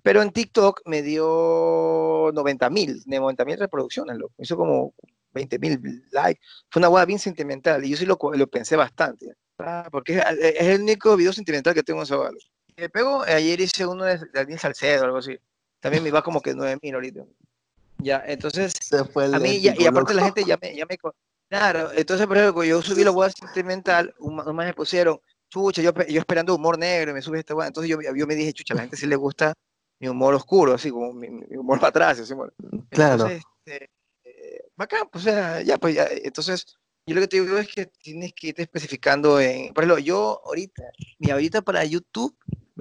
[0.09, 4.33] Pero en TikTok me dio 90.000, de 90.000 reproducciones, loco.
[4.39, 4.95] Hizo como
[5.35, 5.79] 20.000
[6.09, 6.41] likes.
[6.71, 7.85] Fue una huevada bien sentimental.
[7.85, 9.35] Y yo sí lo, lo pensé bastante.
[9.59, 12.31] Ah, porque es, es el único video sentimental que tengo en huevada.
[12.31, 12.43] loco.
[12.75, 15.37] Me pego, ayer hice uno de Daniel Salcedo, algo así.
[15.79, 17.25] también me va como que 9000 ahorita.
[17.99, 20.97] Ya, entonces, a mí, ya- y aparte la gente ya me, ya me...
[21.49, 25.93] Claro, entonces, por ejemplo, yo subí la hueá sentimental, un, más me pusieron, chucha, yo,
[26.07, 28.77] yo esperando humor negro, me sube esta hueá, entonces yo, yo me dije, chucha, a
[28.77, 29.53] la gente sí le gusta
[29.99, 32.53] mi humor oscuro, así como mi, mi humor para atrás, así, bueno.
[32.89, 33.27] Claro.
[33.27, 33.89] Entonces, este,
[34.23, 36.65] eh, bacán, pues, o sea, ya, pues, ya, entonces,
[37.05, 40.41] yo lo que te digo es que tienes que irte especificando en, por ejemplo, yo
[40.45, 40.83] ahorita,
[41.19, 42.37] mi ahorita para YouTube,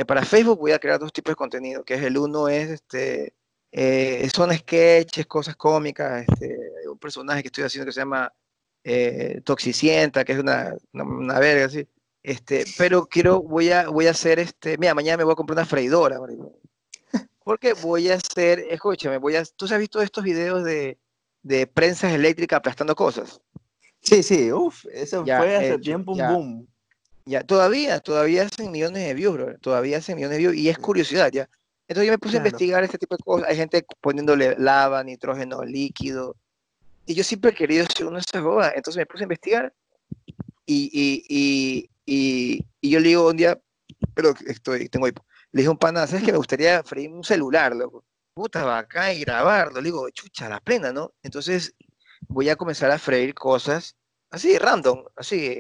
[0.07, 3.35] para Facebook voy a crear dos tipos de contenido, que es el uno es, este,
[3.73, 6.57] eh, son sketches, cosas cómicas, este,
[6.89, 8.33] un personaje que estoy haciendo que se llama
[8.85, 11.89] eh, Toxicienta, que es una, una, una verga, así,
[12.23, 15.57] este, pero quiero, voy a, voy a hacer, este, mira, mañana me voy a comprar
[15.57, 16.61] una freidora, marico.
[17.49, 20.99] Porque voy a hacer, escúchame, voy a, ¿tú has visto estos videos de,
[21.43, 23.41] de prensas eléctricas aplastando cosas?
[24.03, 26.31] Sí, sí, uff, eso Ya, fue hace hecho, tiempo un ya.
[26.31, 26.69] boom.
[27.25, 30.77] Ya, todavía, todavía hacen millones de views, bro, Todavía hacen millones de views y es
[30.77, 31.49] curiosidad, ya.
[31.89, 32.45] Entonces yo me puse Claro.
[32.45, 33.49] a investigar este tipo de cosas.
[33.49, 36.37] Hay gente poniéndole lava, nitrógeno líquido.
[37.07, 38.75] Y yo siempre he querido ser una de esas bobas.
[38.77, 39.75] Entonces me puse a investigar
[40.67, 43.59] y, y, y, y, y yo le digo un día,
[44.13, 45.25] pero estoy, tengo hipo.
[45.53, 48.05] Le dije a un pana, ¿sabes que me gustaría freír un celular, loco?
[48.35, 49.81] Puta, bacán y grabarlo.
[49.81, 51.13] Le digo, chucha, la plena, ¿no?
[51.23, 51.75] Entonces
[52.29, 53.97] voy a comenzar a freír cosas
[54.31, 55.59] así, random, así,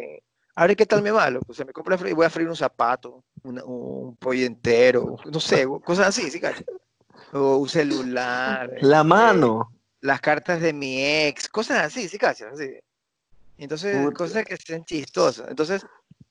[0.54, 1.46] a ver qué tal me va, loco.
[1.48, 5.40] O sea, me compro fre- voy a freír un zapato, una- un pollo entero, no
[5.40, 6.64] sé, cosas así, ¿sí, cacho?
[7.32, 9.72] O un celular, La eh, mano.
[10.00, 12.46] las cartas de mi ex, cosas así, ¿sí, cacho?
[12.48, 12.78] Así.
[13.56, 14.16] Entonces, Puta.
[14.18, 15.48] cosas que sean chistosas.
[15.48, 15.84] Entonces,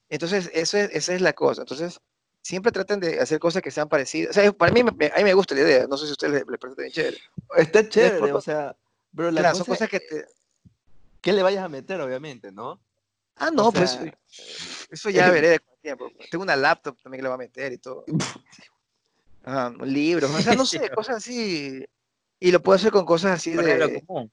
[0.10, 1.62] entonces eso es, esa es la cosa.
[1.64, 2.00] Entonces,
[2.48, 4.30] siempre traten de hacer cosas que sean parecidas.
[4.32, 5.86] O sea, para mí, me- me- a mí me gusta la idea.
[5.86, 7.18] No sé si a ustedes les, les parece bien chévere.
[7.58, 8.74] Está chévere, por- o sea,
[9.14, 10.26] pero la Claro, cosa son cosas que te...
[11.20, 12.80] que le vayas a meter, obviamente, ¿no?
[13.36, 14.14] Ah, no, pues sea,
[14.90, 16.10] eso ya veré de cuánto tiempo.
[16.32, 18.06] Tengo una laptop también que le va a meter y todo.
[19.44, 21.86] Ajá, libros, o sea, no sé, cosas así.
[22.40, 24.32] Y lo puedo hacer con cosas así de lo común.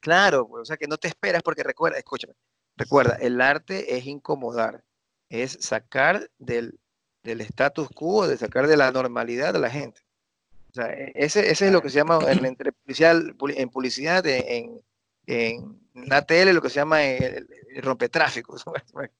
[0.00, 2.34] Claro, pues, o sea, que no te esperas porque recuerda, escúchame,
[2.76, 4.82] recuerda, el arte es incomodar,
[5.28, 6.80] es sacar del,
[7.22, 10.00] del status quo, de sacar de la normalidad a la gente.
[10.70, 13.20] O sea, e- ese, ese es lo que se llama en, entre- publicidad,
[13.56, 14.80] en publicidad, en,
[15.26, 18.56] en, la tele, lo que se llama el, el rompetráfico.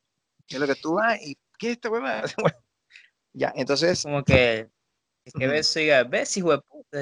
[0.48, 2.24] Es lo que tú vas y, ¿qué es esta huevada?
[3.34, 4.68] Ya, entonces, Como que,
[5.24, 6.98] es que ves, oiga, ves, hijo de puta.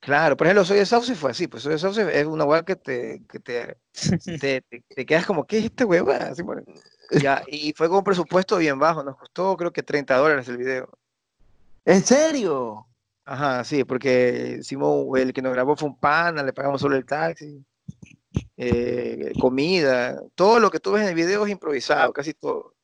[0.00, 2.62] claro, por ejemplo, Soy de Sauce fue así, pues Soy de Sauce es una hueá
[2.62, 3.76] que te, que te,
[4.40, 6.28] te, te- te quedas como, ¿qué es esta huevada?
[6.30, 6.62] Así, bueno.
[7.22, 10.58] Ya, y fue con un presupuesto bien bajo, nos costó creo que 30 dólares el
[10.58, 10.90] video.
[11.84, 12.86] ¿En serio?
[13.24, 17.04] Ajá, sí, porque hicimos, el que nos grabó fue un pana, le pagamos solo el
[17.04, 17.64] taxi,
[18.56, 22.74] eh, comida, todo lo que tú ves en el video es improvisado, casi todo.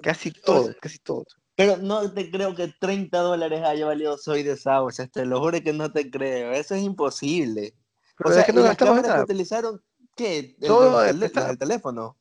[0.00, 1.24] Casi todo, casi todo.
[1.54, 5.60] Pero no te creo que 30 dólares haya valido Soy de Sauce, te lo juro
[5.60, 7.74] que no te creo, eso es imposible.
[8.16, 9.24] Pero o sea, es que ¿y no las gastamos cámaras que nada.
[9.24, 9.82] utilizaron,
[10.16, 10.38] ¿qué?
[10.38, 12.16] ¿El, Todo del teléfono?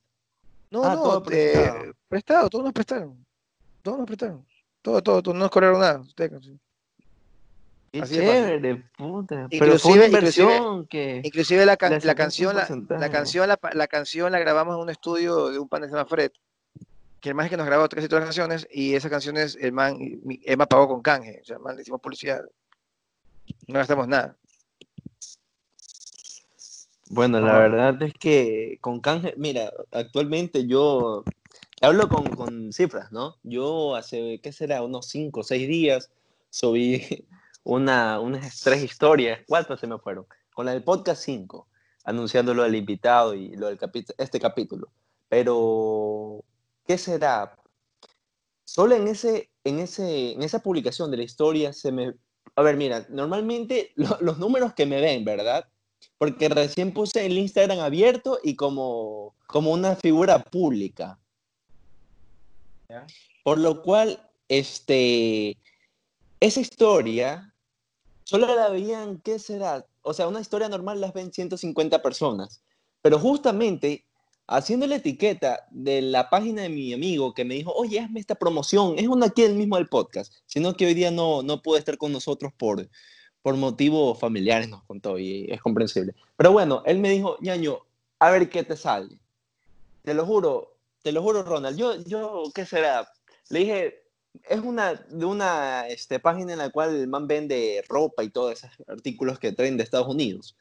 [0.72, 2.50] No, Ah, no, todo eh, prestado.
[2.50, 3.26] todos nos prestaron.
[3.82, 4.46] Todos nos prestaron.
[4.82, 6.00] Todo, todo, todo, no nos cobraron nada.
[6.00, 6.60] ustedes, sí.
[7.92, 8.44] Qué Así de fácil.
[8.46, 9.48] chévere, puta.
[9.50, 11.22] Pero fue Inclusive- una inclusive- inversión que...
[11.26, 12.68] Inclusive la, can- la canción, la,
[12.98, 15.90] la canción, la, pa- la canción la grabamos en un estudio de un pan se
[15.90, 16.32] llama Fred,
[17.20, 19.74] que el man es que nos grabó casi todas las canciones, y esas canciones el
[19.74, 19.98] man,
[20.46, 22.42] Emma pagó con canje, o sea, el man le hicimos publicidad.
[23.68, 24.38] No gastamos nada.
[27.14, 31.24] Bueno, la verdad es que con canje, mira, actualmente yo
[31.82, 33.36] hablo con, con cifras, ¿no?
[33.44, 34.82] Yo hace, ¿qué será?
[34.82, 36.10] Unos 5 o 6 días
[36.50, 37.02] subí
[37.64, 41.68] una, unas tres historias, cuatro se me fueron, con la del podcast 5,
[42.06, 43.78] anunciando lo del invitado y lo del
[44.18, 44.88] este capítulo.
[45.28, 46.44] Pero,
[46.88, 47.58] ¿qué será?
[48.64, 52.14] Solo en, ese, en, ese, en esa publicación de la historia se me...
[52.56, 55.68] A ver, mira, normalmente lo- los números que me ven, ¿verdad?
[56.22, 61.18] Porque recién puse el Instagram abierto y como, como una figura pública.
[62.88, 63.08] Ya.
[63.44, 65.58] Por lo cual, este,
[66.40, 67.56] esa historia
[68.24, 69.84] solo la veían, ¿qué será?
[70.04, 72.62] O sea, una historia normal las ven 150 personas.
[73.02, 74.06] Pero justamente
[74.46, 78.36] haciendo la etiqueta de la página de mi amigo que me dijo, oye, hazme esta
[78.36, 81.80] promoción, es una aquí el mismo del podcast, sino que hoy día no, no puede
[81.80, 82.88] estar con nosotros por,
[83.42, 86.14] por motivos familiares, nos contó, y es comprensible.
[86.38, 87.80] Pero bueno, él me dijo, ñaño,
[88.20, 89.18] a ver qué te sale.
[90.04, 91.78] Te lo juro, te lo juro, Ronald.
[91.78, 93.12] Yo, yo, ¿qué será?
[93.50, 94.04] Le dije,
[94.50, 98.64] es una, de una este, página en la cual el man vende ropa y todos
[98.64, 100.56] esos artículos que traen de Estados Unidos.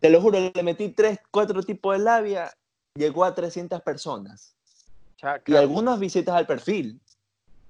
[0.00, 2.52] Te lo juro, le metí tres, cuatro tipos de labia,
[2.94, 4.54] llegó a 300 personas
[5.46, 7.00] y algunas visitas al perfil.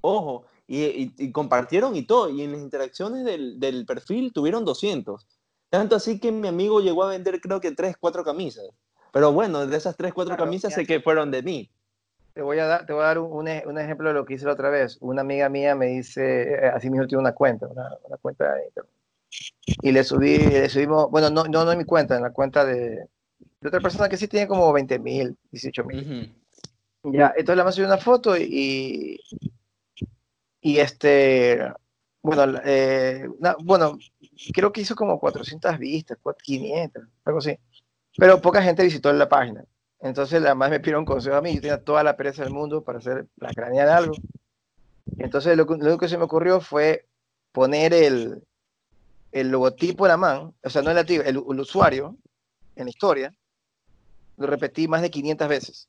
[0.01, 2.31] Ojo, y, y- y compartieron y todo.
[2.31, 5.27] Y en las interacciones del, del perfil tuvieron 200.
[5.69, 8.65] Tanto así que mi amigo llegó a vender creo que 3, 4 camisas.
[9.13, 10.77] Pero bueno, de esas 3, 4 Claro, camisas ya.
[10.77, 11.71] sé que fueron de mí.
[12.33, 14.25] Te voy a dar, te voy a dar un, un ej- un ejemplo de lo
[14.25, 14.97] que hice la otra vez.
[15.03, 18.65] Una amiga mía me dice, eh, así mismo tiene una cuenta, una, una cuenta de
[18.69, 18.93] internet.
[19.83, 22.65] Y le subí, le subimos, bueno, no, no, no en mi cuenta, en la cuenta
[22.65, 23.07] de,
[23.61, 26.01] de otra persona que sí tiene como 20 mil, 18 mil.
[27.03, 27.13] Ujú.
[27.13, 29.21] Ya, entonces le mandé una foto y,
[30.63, 31.59] y este,
[32.23, 33.27] bueno, eh,
[33.65, 33.99] bueno,
[34.55, 37.59] creo que hizo como 400 vistas, cuat- 500, algo así.
[38.17, 39.65] Pero poca gente visitó la página.
[40.01, 41.55] Entonces, además me pidieron consejo a mí.
[41.57, 44.15] Yo tenía toda la pereza del mundo para hacer la cranear algo.
[45.19, 47.07] Entonces, lo, lo que se me ocurrió fue
[47.51, 48.43] poner el,
[49.33, 52.17] el logotipo de la man, o sea, no el, el, usuario
[52.77, 53.35] en la historia.
[54.37, 55.89] Lo repetí más de 500 veces.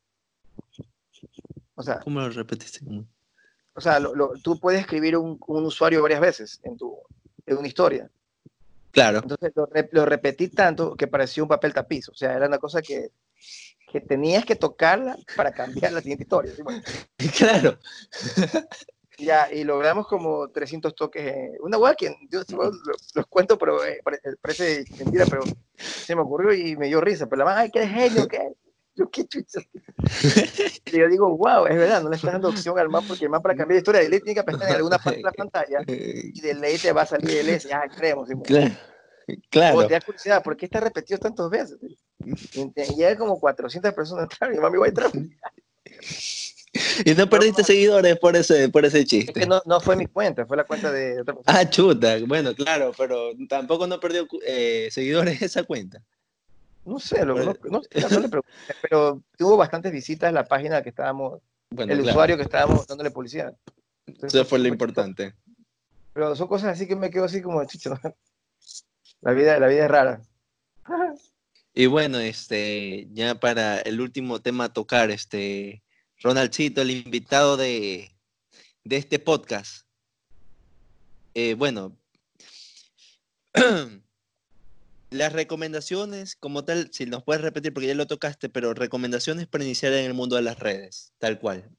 [2.04, 2.82] ¿Cómo lo repetiste?
[3.76, 6.98] O sea, lo- lo- tú puedes escribir un, un usuario varias veces en, tu,
[7.46, 8.10] en una historia.
[8.92, 9.20] Claro.
[9.20, 12.10] Entonces lo, re- lo repetí tanto que parecía un papel tapiz.
[12.10, 13.10] O sea, era una cosa que,
[13.92, 16.54] que tenías que tocarla para cambiar la siguiente historia.
[16.64, 16.82] Bueno,
[17.38, 17.80] Claro.
[19.18, 21.26] ya, y logramos como 300 toques.
[21.26, 22.72] en- una hueá que yo yo lo-
[23.16, 25.42] los cuento, pero eh, pare- parece mentira, pero
[25.78, 27.26] se me ocurrió y me dio risa.
[27.28, 28.54] Pero la man, ay, qué genio, qué.
[28.96, 29.60] Yo, qué chucha.
[30.86, 33.32] Y yo digo, wow, es verdad, no le estás dando opción al man porque el
[33.32, 35.32] man para cambiar de historia de ley tiene que apretar en alguna parte de la
[35.38, 37.68] pantalla y de ley te va a salir el S.
[37.68, 38.30] Ya, creemos.
[38.30, 38.36] sí,
[39.50, 39.78] Claro.
[39.78, 41.78] O te das curiosidad, ¿por qué está repetido tantas veces?
[42.20, 45.12] Y hay como 400 personas entraron y mami va a entrar.
[47.06, 49.32] Y no perdiste seguidores por ese, por ese Es chiste.
[49.32, 51.60] que no, no fue mi cuenta, fue la cuenta de otra persona.
[51.60, 52.18] Ah, chuta.
[52.26, 56.02] Bueno, claro, pero tampoco no perdió eh, seguidores esa cuenta.
[56.86, 57.54] No sé, lo, Bueno.
[57.64, 58.52] no, no- no le pregunté,
[58.82, 62.12] pero tuvo bastantes visitas en la página que estábamos, Bueno, el claro.
[62.12, 63.56] usuario que estábamos dándole publicidad.
[64.06, 65.34] Entonces, Eso fue lo importante.
[66.14, 67.98] Pero son cosas así que me quedo así como chicho.
[69.22, 70.22] La vida, la vida es rara.
[71.74, 75.82] Y bueno, este, ya para el último tema a tocar, este,
[76.22, 78.12] Ronaldcito, el invitado de,
[78.84, 79.88] de este podcast.
[81.34, 81.98] Eh, bueno,
[85.14, 89.64] las recomendaciones, como tal, si nos puedes repetir, porque ya lo tocaste, pero recomendaciones para
[89.64, 91.70] iniciar en el mundo de las redes, tal cual.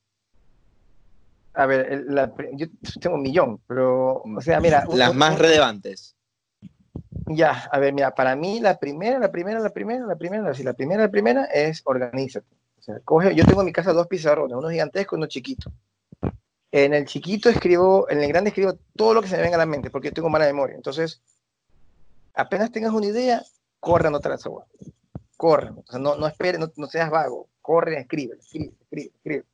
[1.54, 2.66] A ver, el- la yo
[3.00, 4.84] tengo un millón, pero, o sea, mira.
[4.92, 6.16] Las un- más un- relevantes.
[7.26, 10.62] Ya, a ver, mira, para mí la primera, la primera, la primera, la primera, si
[10.62, 12.46] la primera, la primera es organízate.
[12.78, 15.70] O sea, coge, yo tengo en mi casa dos pizarrones, uno gigantesco y uno chiquito.
[16.70, 19.58] En el chiquito escribo, en el grande escribo todo lo que se me venga a
[19.58, 20.74] la mente, porque yo tengo mala memoria.
[20.76, 21.22] Entonces,
[22.34, 23.42] apenas tengas una idea,
[23.80, 24.66] corre a anotar esa hueá.
[25.36, 29.44] Corre, o sea, no, no esperes, no, no seas vago, corre, escribe, escribe, escribe, escribe.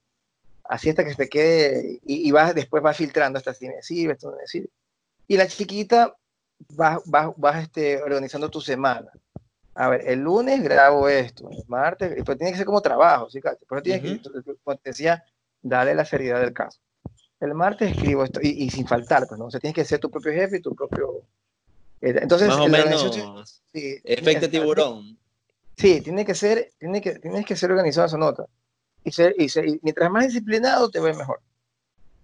[0.65, 3.82] Así hasta que se te quede, y, y vas, después vas filtrando hasta si me
[3.82, 4.69] sirve, esto no me sirve.
[5.27, 6.15] Y la chiquita,
[6.74, 9.11] vas, vas, vas este, organizando tu semana.
[9.74, 13.40] A ver, el lunes grabo esto, el martes, pero tiene que ser como trabajo, ¿sí?
[13.69, 14.31] Pero tienes que,
[14.62, 15.24] como te decía,
[15.62, 16.81] darle la seriedad del caso.
[17.40, 19.47] El martes escribo esto, y, y sin faltar, pues, ¿no?
[19.47, 21.23] O sea, tienes que ser tu propio jefe y tu propio...
[22.02, 25.18] eh, Entonces, Más o menos, sí, efecto tiburón.
[25.77, 28.47] Sí, tiene que ser, tiene que, tienes que ser organizado esa nota.
[29.02, 31.40] Y, ser, y, ser- y mientras más disciplinado, te ves mejor.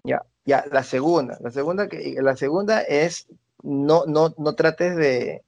[0.05, 3.27] Ya, ya, la segunda, la segunda, que, la segunda es
[3.63, 5.43] no, no, no trates de,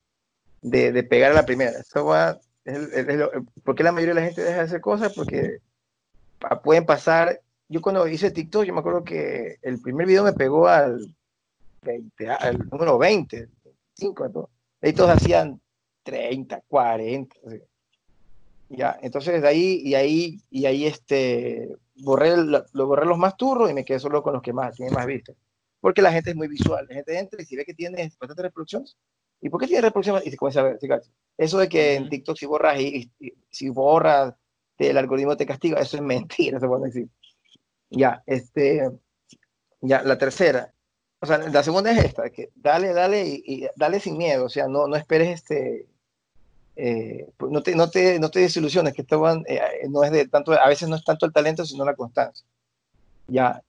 [0.63, 1.71] de, de pegar a la primera.
[1.79, 3.31] Eso va, es es lo-
[3.63, 5.13] ¿Por qué la mayoría de la gente deja de hacer cosas?
[5.15, 5.59] Porque
[6.65, 7.41] pueden pasar.
[7.69, 11.15] Yo cuando hice TikTok, yo me acuerdo que el primer video me pegó al,
[11.83, 13.49] 20, al número 20,
[13.99, 14.51] 25, ¿no?
[14.81, 15.61] Ahí todos hacían
[16.03, 17.37] 30, 40.
[17.47, 17.61] así.
[18.71, 23.37] Ya, entonces de ahí, y ahí, y ahí este, borré, el- lo borré los más
[23.37, 25.37] turros y me quedé solo con los que más, tienen más vistas.
[25.81, 28.43] Porque la gente es muy visual, la gente entra y si ve que tiene bastantes
[28.43, 28.97] reproducciones,
[29.41, 30.27] ¿y por qué tiene reproducciones?
[30.27, 30.89] Y se comienza a ver, ¿sí?
[31.39, 32.09] Eso de que en.
[32.09, 34.35] TikTok si borras y, y- si borras,
[34.77, 37.09] el algoritmo te castiga, eso es mentira, se puede decir.
[37.91, 38.91] Ya, este,
[39.81, 40.75] ya, la tercera,
[41.21, 44.49] o sea, la segunda es esta, que dale, dale y, y dale sin miedo, o
[44.49, 45.87] sea, no, no esperes este,
[46.81, 50.13] eh, pues no, te, no, te, no te desilusiones, que esto van, eh, no es
[50.13, 52.47] de tanto, a veces no es tanto el talento, sino la constancia.
[53.27, 53.63] Ya,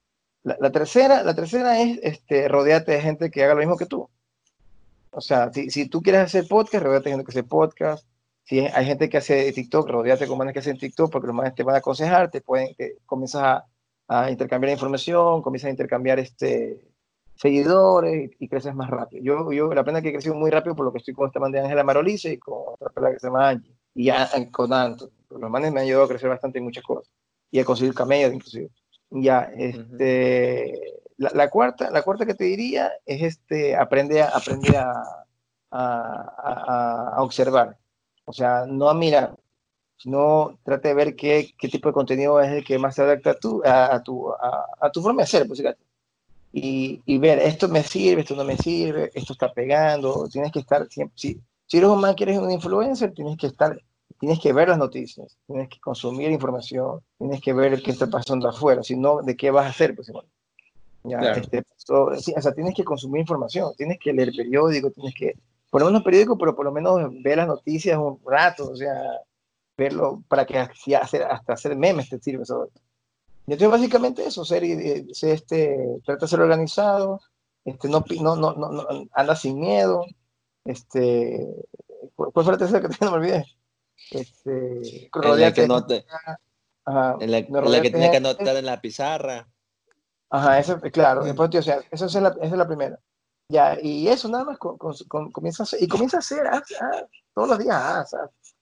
[0.43, 3.87] la, la tercera, la tercera es este, rodearte de gente que haga lo mismo que
[3.87, 4.07] tú.
[5.11, 8.05] O sea, si, si tú quieres hacer podcast, rodeate de gente que hace podcast.
[8.43, 11.55] Si hay gente que hace TikTok, rodeate con manes que hacen TikTok, porque los manes
[11.55, 13.65] te van a aconsejar, te pueden, te, comienzas a,
[14.07, 16.79] a intercambiar información, comienzas a intercambiar este,
[17.39, 19.23] seguidores y, y creces más rápido.
[19.23, 21.39] Yo, yo la pena que he crecido muy rápido por lo que estoy con esta
[21.39, 23.73] man de Ángela Marolice y con otra pela que se llama Angie.
[23.95, 25.09] Y ya con Anto.
[25.29, 27.09] Los manes me han ayudado a crecer bastante en muchas cosas.
[27.51, 28.69] Y a conseguir camellos, inclusive.
[29.11, 30.73] Ya, este,
[31.17, 34.91] la, la cuarta, la cuarta que te diría es este, aprende a, aprende a,
[35.71, 37.77] a- a- a observar.
[38.25, 39.35] O sea, no a mirar,
[39.97, 43.31] sino trate de ver qué, qué tipo de contenido es el que más se adapta
[43.31, 45.81] a tu, a, a tu, a, a tu forma de ser, pues, fíjate.
[46.51, 50.59] Y, y ver, esto me sirve, esto no me sirve, esto está pegando, tienes que
[50.59, 53.79] estar siempre, si, si eres un man que eres un influencer, tienes que estar,
[54.19, 58.49] tienes que ver las noticias, tienes que consumir información, tienes que ver qué está pasando
[58.49, 59.95] afuera, si no, ¿de qué vas a hacer?
[59.95, 60.27] Pues, bueno,
[61.03, 61.41] ya, Claro.
[61.41, 65.35] este, so- sí, o sea, tienes que consumir información, tienes que leer periódico, tienes que,
[65.69, 68.99] por lo menos periódico, pero por lo menos ver las noticias un rato, o sea,
[69.77, 72.69] verlo para que así hacer, hasta hacer memes te sirve eso.
[72.73, 72.88] Y
[73.53, 77.21] entonces básicamente eso, ser, eh, ser, este, trata de ser organizado,
[77.65, 80.05] este, no, no, no, no, anda sin miedo,
[80.65, 81.45] este,
[82.15, 83.45] ¿cuál fue la tercera que no me olvidé?
[84.11, 86.05] Este, En la que, no te-
[86.85, 89.47] ajá, en la, no en la que tienes que anotar en la pizarra.
[90.31, 92.99] Ajá, eso, claro, después, tío, o sea, esa es la, esa es la primera.
[93.51, 96.45] Ya, y eso nada más con- con- con- comienza a hacer, y comienza a hacer,
[96.47, 97.03] haz, haz,
[97.33, 97.75] todos los días,
[98.13, 98.15] haz.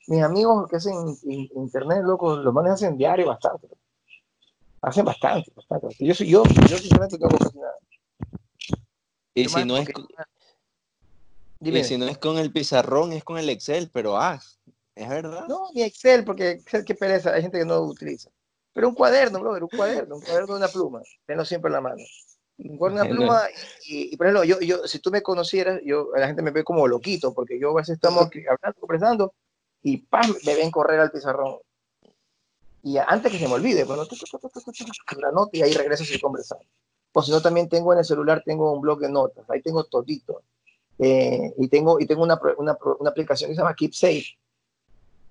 [0.08, 0.94] Mis amigos que hacen
[1.24, 3.68] in- internet, loco, los manes hacen diario bastante.
[4.82, 5.96] Hacen bastante, bastante.
[6.00, 7.76] Yo, soy- yo, yo sinceramente no hago casi nada.
[9.34, 10.08] Y Yo si, más no es, porque- co-
[11.60, 11.80] Dime.
[11.80, 14.40] y si no es con el pizarrón, es con el Excel, pero ah,
[14.96, 15.46] es verdad.
[15.48, 18.30] No, ni Excel, porque Excel, qué pereza, hay gente que no lo utiliza.
[18.74, 21.82] Pero un cuaderno, brother, un cuaderno, un cuaderno de una pluma, tenlo siempre en la
[21.82, 22.04] mano.
[22.60, 23.34] Un cuaderno de una Bueno.
[23.34, 23.50] pluma,
[23.88, 26.64] y, y, por ejemplo, yo, yo, si tú me conocieras, yo, la gente me ve
[26.64, 29.34] como loquito, porque yo a veces estamos aquí hablando, conversando,
[29.82, 30.36] y ¡pam!
[30.46, 31.58] me ven correr al pizarrón.
[32.84, 34.16] Y antes que se me olvide, bueno, tu,
[35.20, 36.66] la nota y ahí regreso a seguir conversando.
[37.14, 39.84] O si no, también tengo en el celular, tengo un blog de notas, ahí tengo
[39.86, 40.44] todito.
[41.00, 44.38] Eh, y tengo, y tengo una, una, una aplicación que se llama KeepSafe,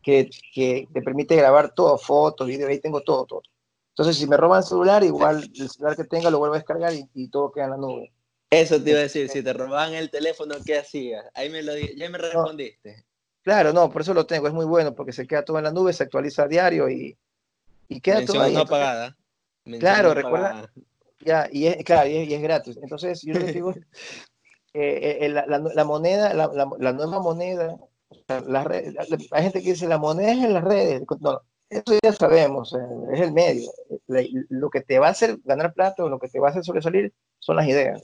[0.03, 3.43] que, que te permite grabar todo, fotos, videos, ahí tengo todo, todo.
[3.91, 6.93] Entonces, si me roban el celular, igual el celular que tenga lo vuelvo a descargar
[6.93, 8.13] y, y todo queda en la nube.
[8.51, 11.25] Eso te iba a decir, si te robaban el teléfono, ¿qué hacías?
[11.35, 13.05] Ahí me lo ya me respondiste.
[13.43, 15.73] Claro, no, por eso lo tengo, es muy bueno, porque se queda todo en la
[15.73, 17.17] nube, se actualiza a diario y,
[17.89, 18.53] y queda todo Mención ahí.
[18.55, 19.17] no Entonces, pagada.
[19.81, 20.73] Claro, no recuerda- pagada.
[21.21, 22.79] ya, y es, claro, y es, y es gratis.
[22.83, 23.73] Entonces, yo que digo,
[24.75, 27.77] eh, eh, la, la- la moneda, la, la- nueva moneda,
[28.29, 28.95] redes-
[29.31, 31.03] hay gente que dice, la moneda es en las redes.
[31.21, 33.71] No, eso ya sabemos, eh, es el medio.
[34.51, 36.65] Lo que te va a hacer ganar plata o lo que te va a hacer
[36.65, 38.03] sobresalir son las ideas.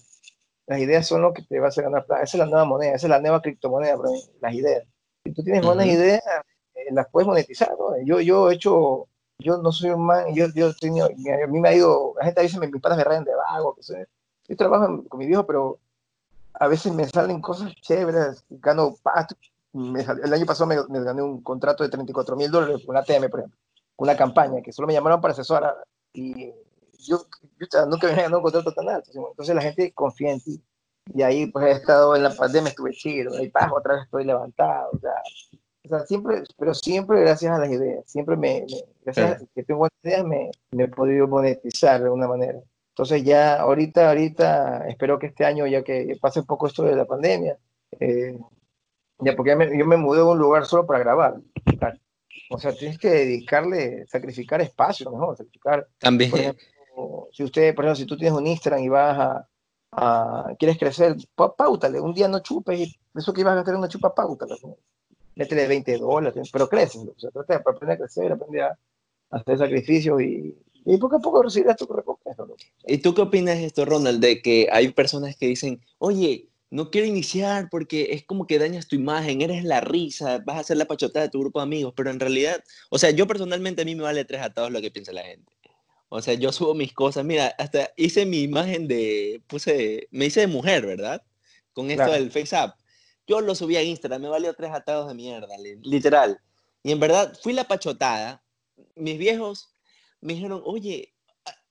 [0.66, 2.22] Las ideas son lo que te va a hacer ganar plata.
[2.22, 4.10] Esa es la nueva moneda, esa es la nueva criptomoneda, bro,
[4.40, 4.84] las ideas.
[5.24, 5.94] Si tú tienes buenas Ujú.
[5.94, 6.22] ideas,
[6.74, 7.70] eh, las puedes monetizar.
[7.78, 7.94] ¿no?
[8.04, 9.08] Yo, yo he hecho,
[9.42, 12.40] yo no soy un man, yo, yo tenido- a mí me ha ido, la gente
[12.40, 14.06] a veces me, mis padres me rayan de vago, que.
[14.48, 15.78] Yo trabajo con mi viejo, pero
[16.54, 18.96] a veces me salen cosas chéveres, gano,
[19.72, 23.28] me el año pasado me, me gané un contrato de 34 mil dólares con ATM,
[23.30, 23.58] por ejemplo,
[23.96, 25.74] una campaña que solo me llamaron para asesorar
[26.12, 26.50] y
[26.98, 27.26] yo,
[27.58, 30.62] yo nunca me había ganado un contrato tan alto, entonces la gente confía en ti
[31.14, 34.24] y ahí pues he estado en la pandemia, estuve chido, ahí pa, otra vez estoy
[34.24, 35.14] levantado, o sea,
[35.84, 39.62] o sea, siempre, pero siempre gracias a las ideas, siempre me, me- gracias a que
[39.64, 42.60] tengo ideas me, me he podido monetizar de alguna manera.
[42.90, 46.94] Entonces ya ahorita, ahorita, espero que este año, ya que pase un poco esto de
[46.94, 47.58] la pandemia,
[47.98, 48.38] eh,
[49.20, 51.36] ya porque me- yo me mudé a un lugar solo para grabar.
[52.50, 56.30] O sea, tienes que dedicarle, sacrificar espacio, mejor, sacrificar, También.
[56.30, 59.48] por ejemplo, si usted, por ejemplo, si tú tienes un Instagram y vas a,
[59.92, 63.74] a- quieres crecer, pa- pautale, un día no chupes y eso que ibas a gastar
[63.76, 64.54] una chupa, pautale.
[65.34, 68.78] Métele 20 dólares, pero creces, o sea, trata de aprender a crecer, aprender a
[69.30, 70.54] hacer sacrificios y,
[70.84, 72.44] y poco a poco recibirás tu recompensa.
[72.44, 72.54] ¿no?
[72.86, 74.20] ¿Y tú qué opinas de esto, Ronald?
[74.20, 78.88] De que hay personas que dicen, oye, no quiero iniciar porque es como que dañas
[78.88, 81.92] tu imagen, eres la risa, vas a hacer la pachotada de tu grupo de amigos,
[81.96, 84.90] pero en realidad, o sea, yo personalmente a mí me vale tres atados lo que
[84.90, 85.52] piensa la gente.
[86.08, 90.40] O sea, yo subo mis cosas, mira, hasta hice mi imagen de, puse, me hice
[90.40, 91.22] de mujer, ¿verdad?
[91.72, 92.12] Con esto Claro.
[92.12, 92.76] del FaceApp.
[93.26, 96.38] Yo lo subí a Instagram, me valió tres atados de mierda, li- literal.
[96.82, 98.42] Y en verdad, fui la pachotada.
[98.96, 99.74] Mis viejos
[100.20, 101.14] me dijeron, oye,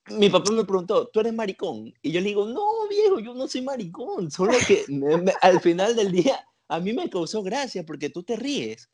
[0.07, 1.93] mi papá me preguntó, ¿tú eres maricón?
[2.01, 5.59] Y yo le digo, no, viejo, yo no soy maricón, solo que me- me- al
[5.59, 8.89] final del día a mí me causó gracia porque tú te ríes.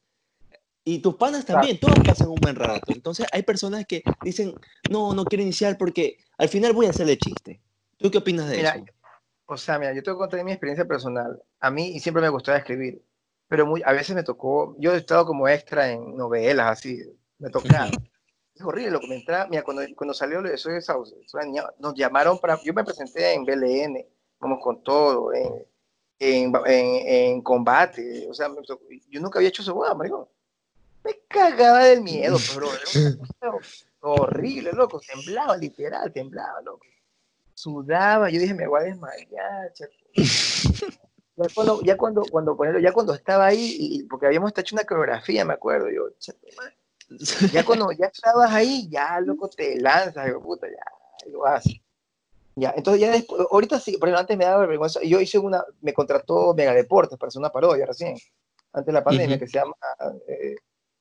[0.83, 2.93] Y tus panas también, todos pasan un buen rato.
[2.93, 4.55] Entonces hay personas que dicen,
[4.89, 7.61] no, no quiero iniciar porque al final voy a hacerle chiste.
[7.97, 8.85] ¿Tú qué opinas de Mira, eso?
[9.47, 11.41] O sea, mira, yo te voy a contar mi experiencia personal.
[11.59, 13.01] A mí y siempre me gustaba escribir,
[13.47, 17.01] pero muy, a veces me tocó, yo he estado como extra en novelas, así,
[17.39, 17.89] me tocaba.
[18.53, 19.45] Es horrible lo que me entraba.
[19.47, 21.15] Mira, cuando, cuando salió Soy de Sauce,
[21.77, 24.03] nos llamaron para, yo me presenté en BLN,
[24.39, 25.63] vamos con todo, en,
[26.17, 30.31] en, en, en combate, o sea, tocó- yo nunca había hecho eso, guau, marico.
[31.03, 32.39] Me cagaba del miedo,
[33.39, 33.59] pero
[33.99, 36.83] horrible, loco, temblaba, literal, temblaba, loco.
[37.57, 39.73] Sudaba, yo dije, me voy a desmayar.
[41.35, 44.75] Ya cuando, ya cuando, cuando, por ejemplo, ya cuando estaba ahí, y, porque habíamos hecho
[44.75, 46.09] una coreografía, me acuerdo, yo,
[47.51, 51.79] ya cuando ya estabas ahí, ya, loco, te lanzas, digo, puta, ya, lo haces.
[52.55, 55.63] Ya, entonces ya después, ahorita sí, por ejemplo, antes me daba vergüenza, yo hice una,
[55.81, 58.17] me contrató Mega Deportes para hacer una parodia recién,
[58.73, 59.75] antes de la pandemia, que se llama,
[60.27, 60.55] eh,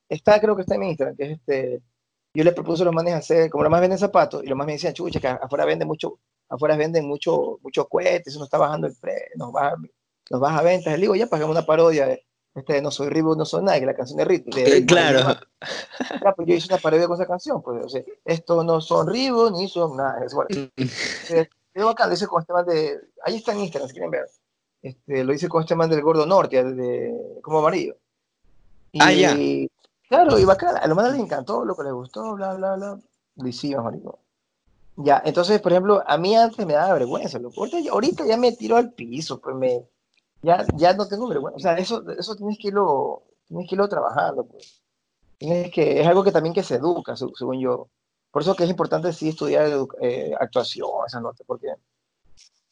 [0.07, 1.81] está, creo que está en Instagram, que es este,
[2.31, 4.67] yo le propuse a los manes hacer, como los más venden zapatos, y los más
[4.67, 8.87] me decían, chucha, que afuera venden mucho, afuera venden mucho, muchos cohetes, eso está bajando
[8.87, 9.75] el precio, nos baja,
[10.29, 12.23] nos baja ventas, le digo, ya pagamos una parodia de,
[12.55, 15.19] este, No Soy Reebok, No Soy Nike, la canción de de Eh, claro.
[15.19, 15.35] de.
[16.23, 19.07] Ya, pues yo hice una parodia con esa canción, pues, o sea, esto no son
[19.07, 20.47] Reebok, ni son nada, es bueno.
[20.77, 24.09] Eh, Es bacán, lo hice con este man de, ahí está en Instagram, si quieren
[24.09, 24.25] ver.
[24.81, 27.95] Este, lo hice con este man del Gordo Norte, de, de- como amarillo.
[28.91, 29.35] Y, Ah, ya.
[30.09, 32.99] Claro, y bacán, a los manes les encantó, lo que les gustó, bla, bla, bla.
[33.35, 34.17] Lo hicimos, marico.
[34.97, 37.61] Ya, entonces, por ejemplo, a mí antes me daba vergüenza, loco.
[37.63, 39.87] Ahorita, ahorita ya me tiro al piso, pues me,
[40.41, 41.55] ya, ya no tengo vergüenza.
[41.57, 44.81] O sea, eso, eso tienes que irlo, tienes que irlo trabajando, pues.
[45.37, 47.89] Tienes que, es algo que también que se educa, se- según yo.
[48.31, 49.69] Por eso que es importante sí estudiar
[50.01, 51.67] eh, actuación, esa nota, porque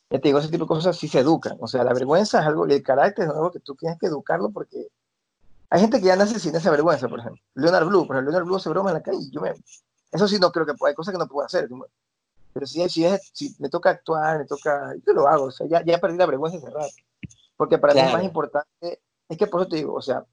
[0.09, 1.57] ya te digo, ese tipo de cosas sí se educan.
[1.61, 4.49] O sea, la vergüenza es algo, el carácter es algo que tú tienes que educarlo
[4.51, 4.87] porque
[5.69, 7.41] hay gente que ya nace sin esa vergüenza, por ejemplo.
[7.55, 9.29] Leonard Blue, por ejemplo, Leonard Blue se broma en la calle.
[9.31, 9.53] Yo me,
[10.11, 11.67] eso sí no creo que pueda, hay cosas que no puedo hacer.
[12.55, 15.45] Pero si, si, es- si me toca actuar, me toca, yo lo hago.
[15.47, 16.93] O sea, ya, ya perdí la vergüenza hace rato.
[17.57, 18.25] Porque para mí es más Claro.
[18.25, 20.25] importante, es que por eso te digo, o sea,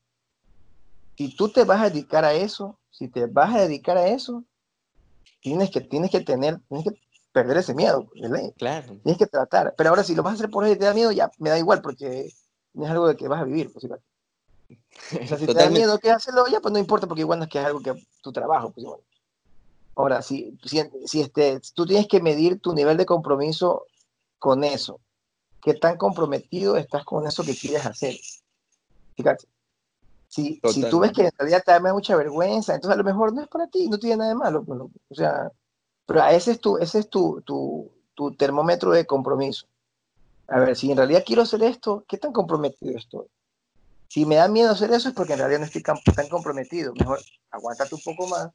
[1.16, 4.44] si tú te vas a dedicar a eso, si te vas a dedicar a eso,
[5.40, 7.00] tienes que, tienes que tener, tienes que
[7.32, 8.52] perder ese miedo, ¿verdad?
[8.56, 8.86] Claro.
[9.02, 9.74] Tienes que tratar.
[9.76, 11.50] Pero ahora, si lo vas a hacer por ahí y te da miedo, ya me
[11.50, 12.30] da igual, porque
[12.74, 13.72] no es algo de que vas a vivir.
[13.72, 14.00] Pues, igual.
[14.70, 15.78] o sea, si te da Totalmente.
[15.80, 17.94] miedo que hacerlo, ya pues no importa, porque igual no es que es algo que
[18.22, 18.70] tu trabajo.
[18.70, 19.00] Pues, igual.
[19.94, 23.86] Ahora, si, si, si este, tú tienes que medir tu nivel de compromiso
[24.38, 25.00] con eso,
[25.60, 28.16] qué tan comprometido estás con eso que quieres hacer.
[29.16, 29.46] Fíjate.
[30.28, 33.34] Si, si tú ves que en realidad te da mucha vergüenza, entonces a lo mejor
[33.34, 34.64] no es para ti, no tiene nada de malo.
[34.64, 34.90] pues, no.
[35.10, 35.52] O sea,
[36.06, 39.66] pero ese es tu, ese es tu, tu, tu termómetro de compromiso.
[40.48, 43.26] A ver, si en realidad quiero hacer esto, ¿qué tan comprometido estoy?
[44.08, 46.94] Si me da miedo hacer eso es porque en realidad no estoy tan comprometido.
[46.94, 47.20] Mejor
[47.50, 48.50] aguántate un poco más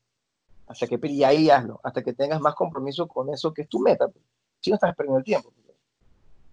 [0.67, 3.79] hasta que y ahí hazlo, hasta que tengas más compromiso con eso que es tu
[3.79, 4.07] meta.
[4.07, 4.23] pues.
[4.59, 5.53] Si no estás perdiendo el tiempo.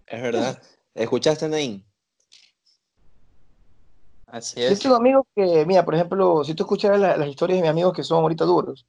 [0.07, 0.61] Es verdad.
[0.93, 1.85] ¿Escuchaste, Nain?
[4.27, 4.79] Así Yo es.
[4.79, 7.93] tengo amigos que, mira, por ejemplo, si tú escucharas la- las historias de mis amigos
[7.93, 8.85] que son ahorita duros,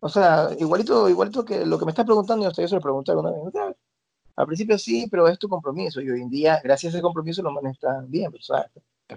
[0.00, 2.80] o sea, igualito, igualito que lo que me estás preguntando, yo, hasta yo se lo
[2.80, 3.76] pregunté alguna vez.
[4.38, 6.00] al principio sí, pero es tu compromiso.
[6.02, 8.30] Y hoy en día, gracias a ese compromiso, los manes están bien.
[8.30, 8.70] pues, ¿sabes?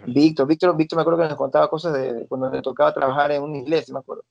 [0.05, 3.31] Víctor, Víctor, Víctor me acuerdo que nos contaba cosas de, de cuando le tocaba trabajar
[3.31, 4.23] en una iglesia, me acuerdo.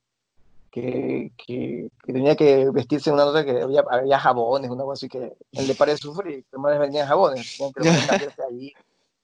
[0.81, 4.93] Que, que, que tenía que vestirse en una nota que había, había jabones, una cosa
[4.95, 7.81] así que él le parece sufrir, que más vendían jabones, tenían que
[8.27, 8.73] los ahí,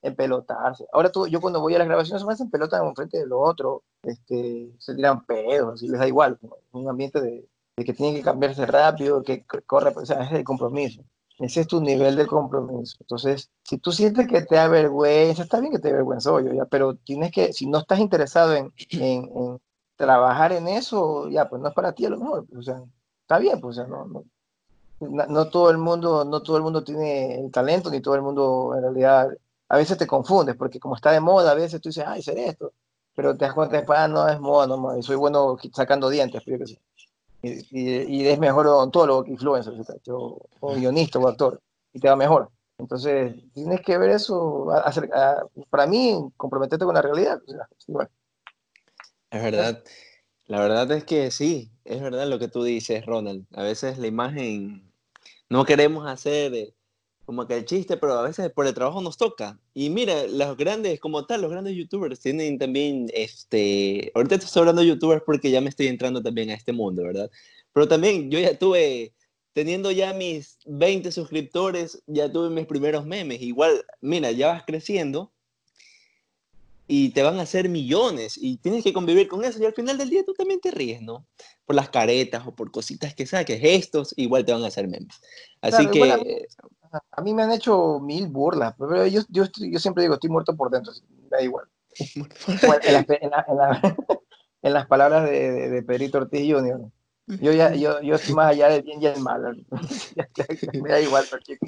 [0.01, 0.85] empelotarse.
[0.91, 3.83] Ahora tú, yo cuando voy a las grabaciones, se me hacen pelotas enfrente del otro,
[4.03, 6.37] este, se tiran pedos, así les da igual,
[6.71, 10.43] un ambiente de, de que tienen que cambiarse rápido, que corre, o sea, es el
[10.43, 11.03] compromiso.
[11.37, 12.95] Ese es tu nivel de compromiso.
[13.01, 16.53] Entonces, si tú sientes que te da vergüenza, está bien que te dé vergüenza, obvio,
[16.53, 19.59] ya, pero tienes que, si no estás interesado en, en, en
[19.95, 22.83] trabajar en eso, ya, pues no es para ti a lo mejor, pues, o sea,
[23.21, 24.23] está bien, pues, o sea, no, no,
[25.27, 28.73] no, todo el mundo, no todo el mundo tiene el talento, ni todo el mundo
[28.75, 29.29] en realidad,
[29.69, 32.37] a veces te confundes, porque como está de moda, a veces tú dices, ay, ser
[32.37, 32.73] esto,
[33.15, 36.59] pero te das cuenta que ah, no es moda, no, soy bueno sacando dientes, pues,
[36.59, 36.81] yo qué sé.
[37.41, 39.73] Y, y, y es mejor odontólogo que influencer,
[40.09, 41.61] o, o guionista o actor,
[41.93, 42.49] y te va mejor.
[42.77, 47.39] Entonces, tienes que ver eso, a- a- para mí, comprometerte con la realidad.
[47.87, 48.09] igual.
[49.31, 49.83] Es verdad.
[50.47, 53.45] La verdad es que sí, es verdad lo que tú dices, Ronald.
[53.53, 54.91] A veces la imagen
[55.49, 56.73] no queremos hacer
[57.25, 59.59] como que el chiste, pero a veces por el trabajo nos toca.
[59.73, 64.83] Y mira, los grandes, como tal, los grandes youtubers tienen también, este, ahorita estoy hablando
[64.83, 67.29] de youtubers porque ya me estoy entrando también a este mundo, ¿verdad?
[67.73, 69.13] Pero también yo ya tuve,
[69.53, 73.41] teniendo ya mis 20 suscriptores, ya tuve mis primeros memes.
[73.41, 75.33] Igual, mira, ya vas creciendo
[76.87, 79.97] y te van a hacer millones y tienes que convivir con eso y al final
[79.97, 81.25] del día tú también te ríes, ¿no?
[81.65, 85.15] Por las caretas o por cositas que saques, gestos, igual te van a hacer memes.
[85.61, 86.37] Así Claro, que, igual a mí-
[86.83, 87.03] Ajá.
[87.11, 90.55] A mí me han hecho mil burlas, pero yo, yo, yo siempre digo, estoy muerto
[90.55, 90.93] por dentro,
[91.29, 91.65] da igual.
[92.65, 93.81] Bueno, en, las, en la- en la-
[94.61, 96.81] en las palabras de, de, de Pedrito Ortiz Jr.,
[97.41, 99.65] yo, ya, yo, yo estoy más allá del bien y el mal.
[100.83, 101.65] Me da igual, pero chico.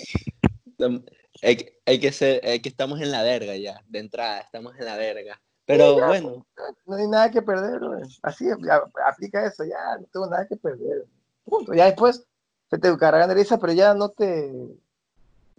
[0.77, 1.03] Tam-
[1.41, 4.75] hay, que- hay que ser, hay que estamos en la verga ya, de entrada, estamos
[4.77, 5.39] en la verga.
[5.65, 6.45] Pero ya, bueno,
[6.85, 7.99] No hay nada que perder, bro.
[8.23, 11.05] así a- aplica eso, ya no tengo nada que perder.
[11.43, 11.73] Punto.
[11.73, 12.25] Ya después,
[12.69, 14.51] se te cargan de risa, pero ya no te...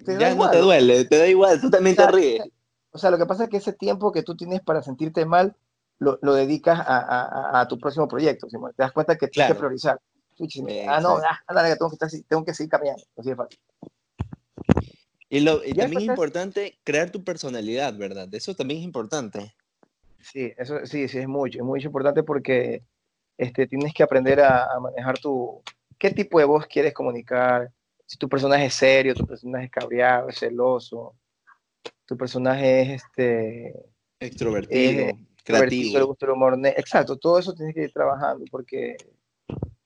[0.04, 2.44] te da Ya no igual, te duele, te da igual, tú también te ríes.
[2.90, 5.54] O sea, lo que pasa es que ese tiempo que tú tienes para sentirte mal,
[5.98, 8.48] lo, lo dedicas a, a- a- tu próximo proyecto.
[8.48, 8.72] Simón.
[8.76, 9.54] Te das cuenta que tienes Claro.
[9.54, 10.00] que priorizar.
[10.88, 13.02] Ah, no, ah, que tengo que, estar tengo que seguir caminando.
[13.16, 13.58] Así de fácil.
[15.30, 18.28] Y, lo, y Ya también es importante crear tu personalidad, ¿verdad?
[18.34, 19.55] Eso también es importante.
[20.20, 22.82] Sí, eso sí, sí, es mucho, es muy importante porque
[23.36, 25.62] este, tienes que aprender a, a manejar tu,
[25.98, 27.70] qué tipo de voz quieres comunicar,
[28.06, 31.14] si tu personaje es serio, tu personaje es cabreado, es celoso,
[32.06, 33.74] tu personaje es este,
[34.18, 36.06] Extrovertido, Eh, divertido, le creativo.
[36.06, 38.96] gusta el humor, exacto, todo eso tienes que ir trabajando porque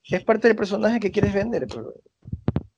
[0.09, 1.67] es parte del personaje que quieres vender.
[1.67, 1.93] pero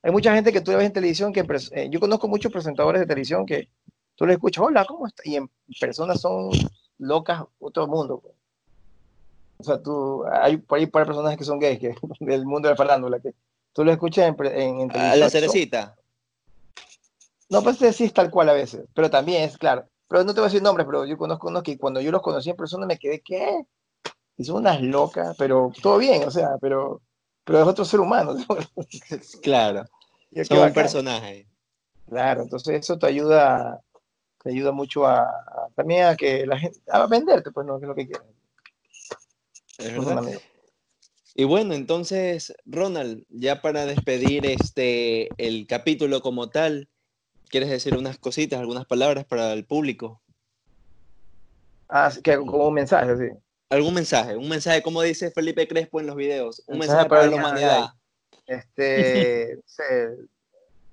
[0.05, 3.07] hay mucha gente que tú ves en televisión que, eh, yo conozco muchos presentadores de
[3.07, 3.69] televisión que
[4.15, 5.25] tú les escuchas, hola, ¿cómo estás?
[5.25, 5.49] Y en
[5.79, 6.51] persona son
[6.99, 8.19] locas, otro mundo.
[8.19, 8.35] pues.
[9.57, 12.73] O sea, tú, hay por ahí para personajes que son gays, que, del mundo de
[12.73, 13.33] la farándula, que
[13.73, 15.19] tú lo escuchas en, en, en A televisión.
[15.19, 15.95] la son- cerecita.
[17.49, 19.87] no, pues sí es tal cual a veces, pero también es claro.
[20.07, 22.21] Pero no te voy a decir nombres, pero yo conozco unos que cuando yo los
[22.21, 23.65] conocí en persona me quedé, ¿qué?
[24.37, 27.01] Y son unas locas, pero todo bien, o sea, pero,
[27.45, 28.33] pero es otro ser humano.
[28.33, 28.45] ¿no?
[29.41, 29.85] Claro,
[30.47, 31.47] son un personaje.
[32.07, 33.81] Claro, entonces eso te ayuda,
[34.43, 37.85] te ayuda mucho a, a- también a que la gente, a venderte, pues no, que
[37.85, 38.09] es lo que.
[39.79, 40.19] Es verdad.
[40.19, 40.41] amigo.
[41.35, 46.89] Y bueno, entonces, Ronald, ya para despedir este el capítulo como tal,
[47.49, 50.21] ¿quieres decir unas cositas, algunas palabras para el público?
[51.89, 53.44] Ah, sí, que como un mensaje, así.
[53.69, 54.37] ¿Algún mensaje?
[54.37, 56.63] Un mensaje, como dice Felipe Crespo en los videos.
[56.67, 57.89] Un Mensaje mensaje, para para la la humanidad.
[58.47, 60.15] Este, se-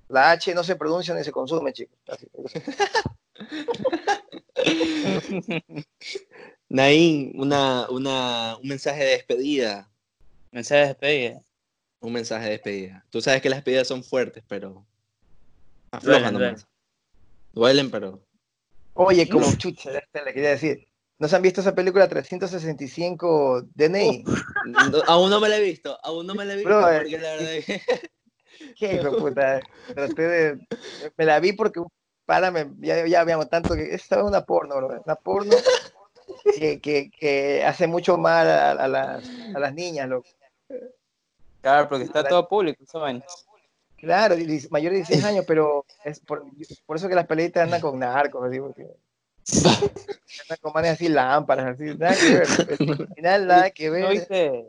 [0.09, 1.97] la H no se pronuncia ni se consume, chicos.
[6.69, 9.89] Naín, una, una, un mensaje de despedida.
[10.51, 11.41] Mensaje de despedida.
[11.99, 13.05] Un mensaje de despedida.
[13.09, 14.85] Tú sabes que las despedidas son fuertes, pero
[15.91, 16.55] aflojan Duelen.
[17.53, 18.25] Duelen, pero
[18.95, 20.87] Oye, como chucha, este le quería decir.
[21.23, 24.25] ¿No se han visto esa película 365 DNI?
[24.65, 25.97] no- aún no me la he visto.
[26.03, 26.67] Aún no me la he visto.
[26.69, 27.81] Bro, eh, porque la verdad es que-
[28.77, 29.59] Qué hijo de puta.
[29.95, 30.67] Traté de.
[31.15, 31.87] Me la vi porque un
[32.25, 32.69] pana me.
[32.79, 33.95] Ya, ya habíamos tanto que.
[33.95, 35.01] Esta es una porno, bro.
[35.05, 35.55] Una porno
[36.59, 39.23] que, que, que hace mucho mal a, a las,
[39.55, 40.27] a las niñas, loco.
[41.61, 43.23] Claro, porque está todo público, vaina.
[43.95, 44.35] Claro,
[44.71, 46.43] mayor de 16 años, pero es por,
[46.85, 48.87] por eso que las peleitas andan con narcos, así, porque.
[50.73, 52.47] Manes así, lámparas, así, nada que ver.
[52.47, 54.09] Al final, nada que ¿No ver.
[54.09, 54.65] viste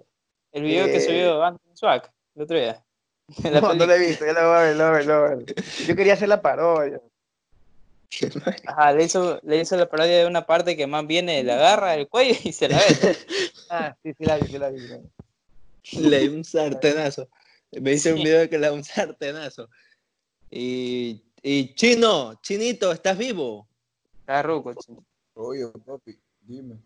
[0.52, 2.84] el video que Eh, subió Anton Swag el otro día?
[3.44, 5.06] La No, no lo he visto, ya lo voy a ver, lo voy a ver,
[5.06, 5.55] lo voy a ver.
[5.86, 7.01] Yo quería hacer la parodia.
[8.66, 11.94] Ajá, le hizo, le hizo la parodia de una parte que más viene, le agarra
[11.94, 13.16] el cuello y se la ve.
[13.70, 14.78] Ah, sí, sí la vi, sí la vi.
[14.86, 14.98] la
[16.09, 17.28] le di un sartenazo.
[17.72, 19.68] Me hice un video que le da un sartenazo.
[20.51, 23.66] Y, y Chino, Chinito, ¿estás vivo?
[24.24, 25.05] Está ruco, chino.
[25.34, 26.78] Oye, papi, dime.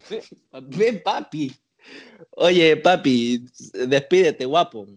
[0.60, 1.54] Ven, papi.
[2.30, 3.46] Oye, papi,
[3.86, 4.88] despídete, guapo.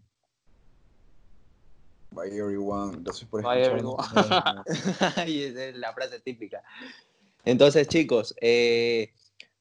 [2.09, 3.03] Bye everyone.
[3.03, 3.61] Gracias por Bye,
[5.45, 6.63] esa es la frase típica.
[7.45, 9.13] Entonces, chicos, eh,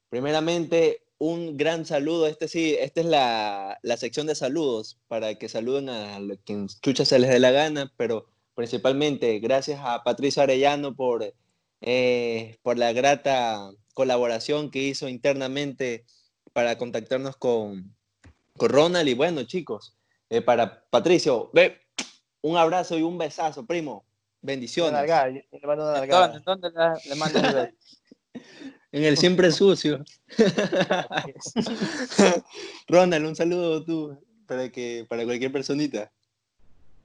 [0.09, 2.25] primeramente, un gran saludo.
[2.25, 7.05] Este sí, esta es la, la sección de saludos para que saluden a quien chucha
[7.05, 8.25] se les dé la gana, pero
[8.55, 11.31] principalmente gracias a Patricio Arellano por,
[11.81, 16.05] eh, por la grata colaboración que hizo internamente
[16.53, 17.95] para contactarnos con,
[18.57, 19.07] con Ronald.
[19.09, 19.95] Y bueno, chicos,
[20.29, 21.79] eh, para Patricio, ve,
[22.41, 24.05] un abrazo y un besazo, primo.
[24.41, 24.93] Bendiciones.
[25.51, 26.39] le mando una ¿Dónde, nalgada.
[26.45, 27.69] dónde la- le beso?
[28.93, 30.03] En el siempre sucio.
[32.87, 36.11] Ronald, un saludo tú para que para cualquier personita.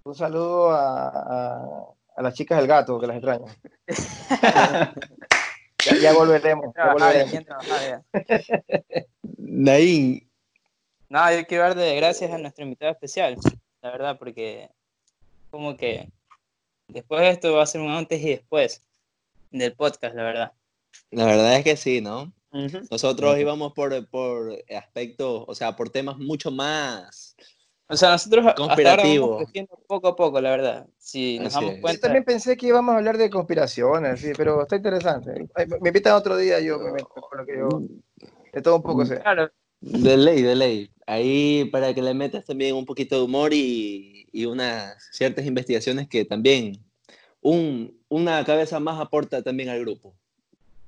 [0.03, 1.86] Un saludo a, a,
[2.17, 3.47] a las chicas del gato, que las extraño.
[5.85, 7.33] ya, ya volveremos, ya Trabajar, volveremos.
[7.33, 9.05] ya trabajar, ya.
[9.39, 10.29] Naín,
[11.09, 13.37] No, yo quiero darle gracias a nuestro invitado especial,
[13.83, 14.71] la verdad, porque
[15.51, 16.11] como que
[16.89, 18.83] después de esto va a ser un antes y después
[19.51, 20.53] del podcast, la verdad.
[21.11, 22.33] la verdad es que sí, ¿no?
[22.91, 27.37] Nosotros íbamos por, por aspectos, o sea, por temas mucho más.
[27.89, 29.39] O sea, nosotros hasta ahora Conspirativo.
[29.39, 30.87] vamos poco a poco, la verdad.
[30.99, 31.77] Si nos Así damos es.
[31.77, 35.47] Yo cuenta, también pensé que íbamos a hablar de conspiraciones, sí, pero está interesante.
[35.81, 37.69] Me invitan otro día, yo me meto con lo que yo.
[38.53, 39.21] De todo un poco sé.
[39.21, 39.51] claro,
[39.81, 40.91] De ley, de ley.
[41.07, 46.09] Ahí para que le metas también un poquito de humor y, y unas ciertas investigaciones
[46.09, 46.85] que también
[47.41, 50.17] un, una cabeza más aporta también al grupo.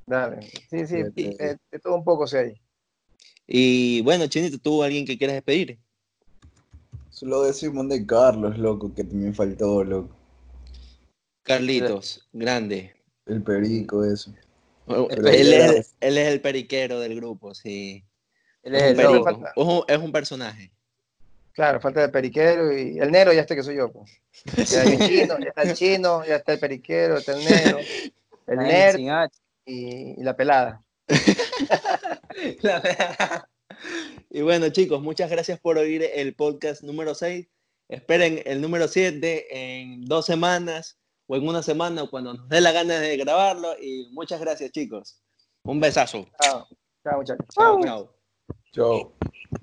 [0.04, 0.40] Dale.
[0.68, 2.54] Sí, sí, de, de todo un poco sé ahí.
[3.46, 5.78] Y bueno, Chinito, ¿tú alguien que quieras despedir?
[7.18, 10.14] Solo de Simón de Carlos, loco, que también faltó, loco.
[11.42, 12.94] Carlitos, grande.
[13.26, 14.32] El perico, eso.
[14.86, 18.04] Él Pero es, él es el periquero del grupo, sí.
[18.62, 20.70] Él Es es un el es un, es un personaje.
[21.54, 23.90] Claro, falta el periquero y el negro ya está que soy yo.
[23.90, 24.12] pues.
[24.70, 27.78] Ya un chino, ya está el chino, ya está el periquero, está el negro,
[28.46, 29.36] el nerd sin H.
[29.66, 30.84] y, y la pelada.
[32.62, 33.48] La verdad.
[34.30, 37.46] Y bueno, chicos, muchas gracias por oír el podcast número 6.
[37.88, 42.72] Esperen el número 7 en dos semanas o en una semana cuando nos dé la
[42.72, 43.74] gana de grabarlo.
[43.80, 45.22] Y muchas gracias, chicos.
[45.62, 46.26] Un besazo.
[46.42, 46.66] Chao,
[47.02, 47.46] chao muchachos.
[47.54, 48.14] Chao, chao.
[48.72, 49.18] Chao.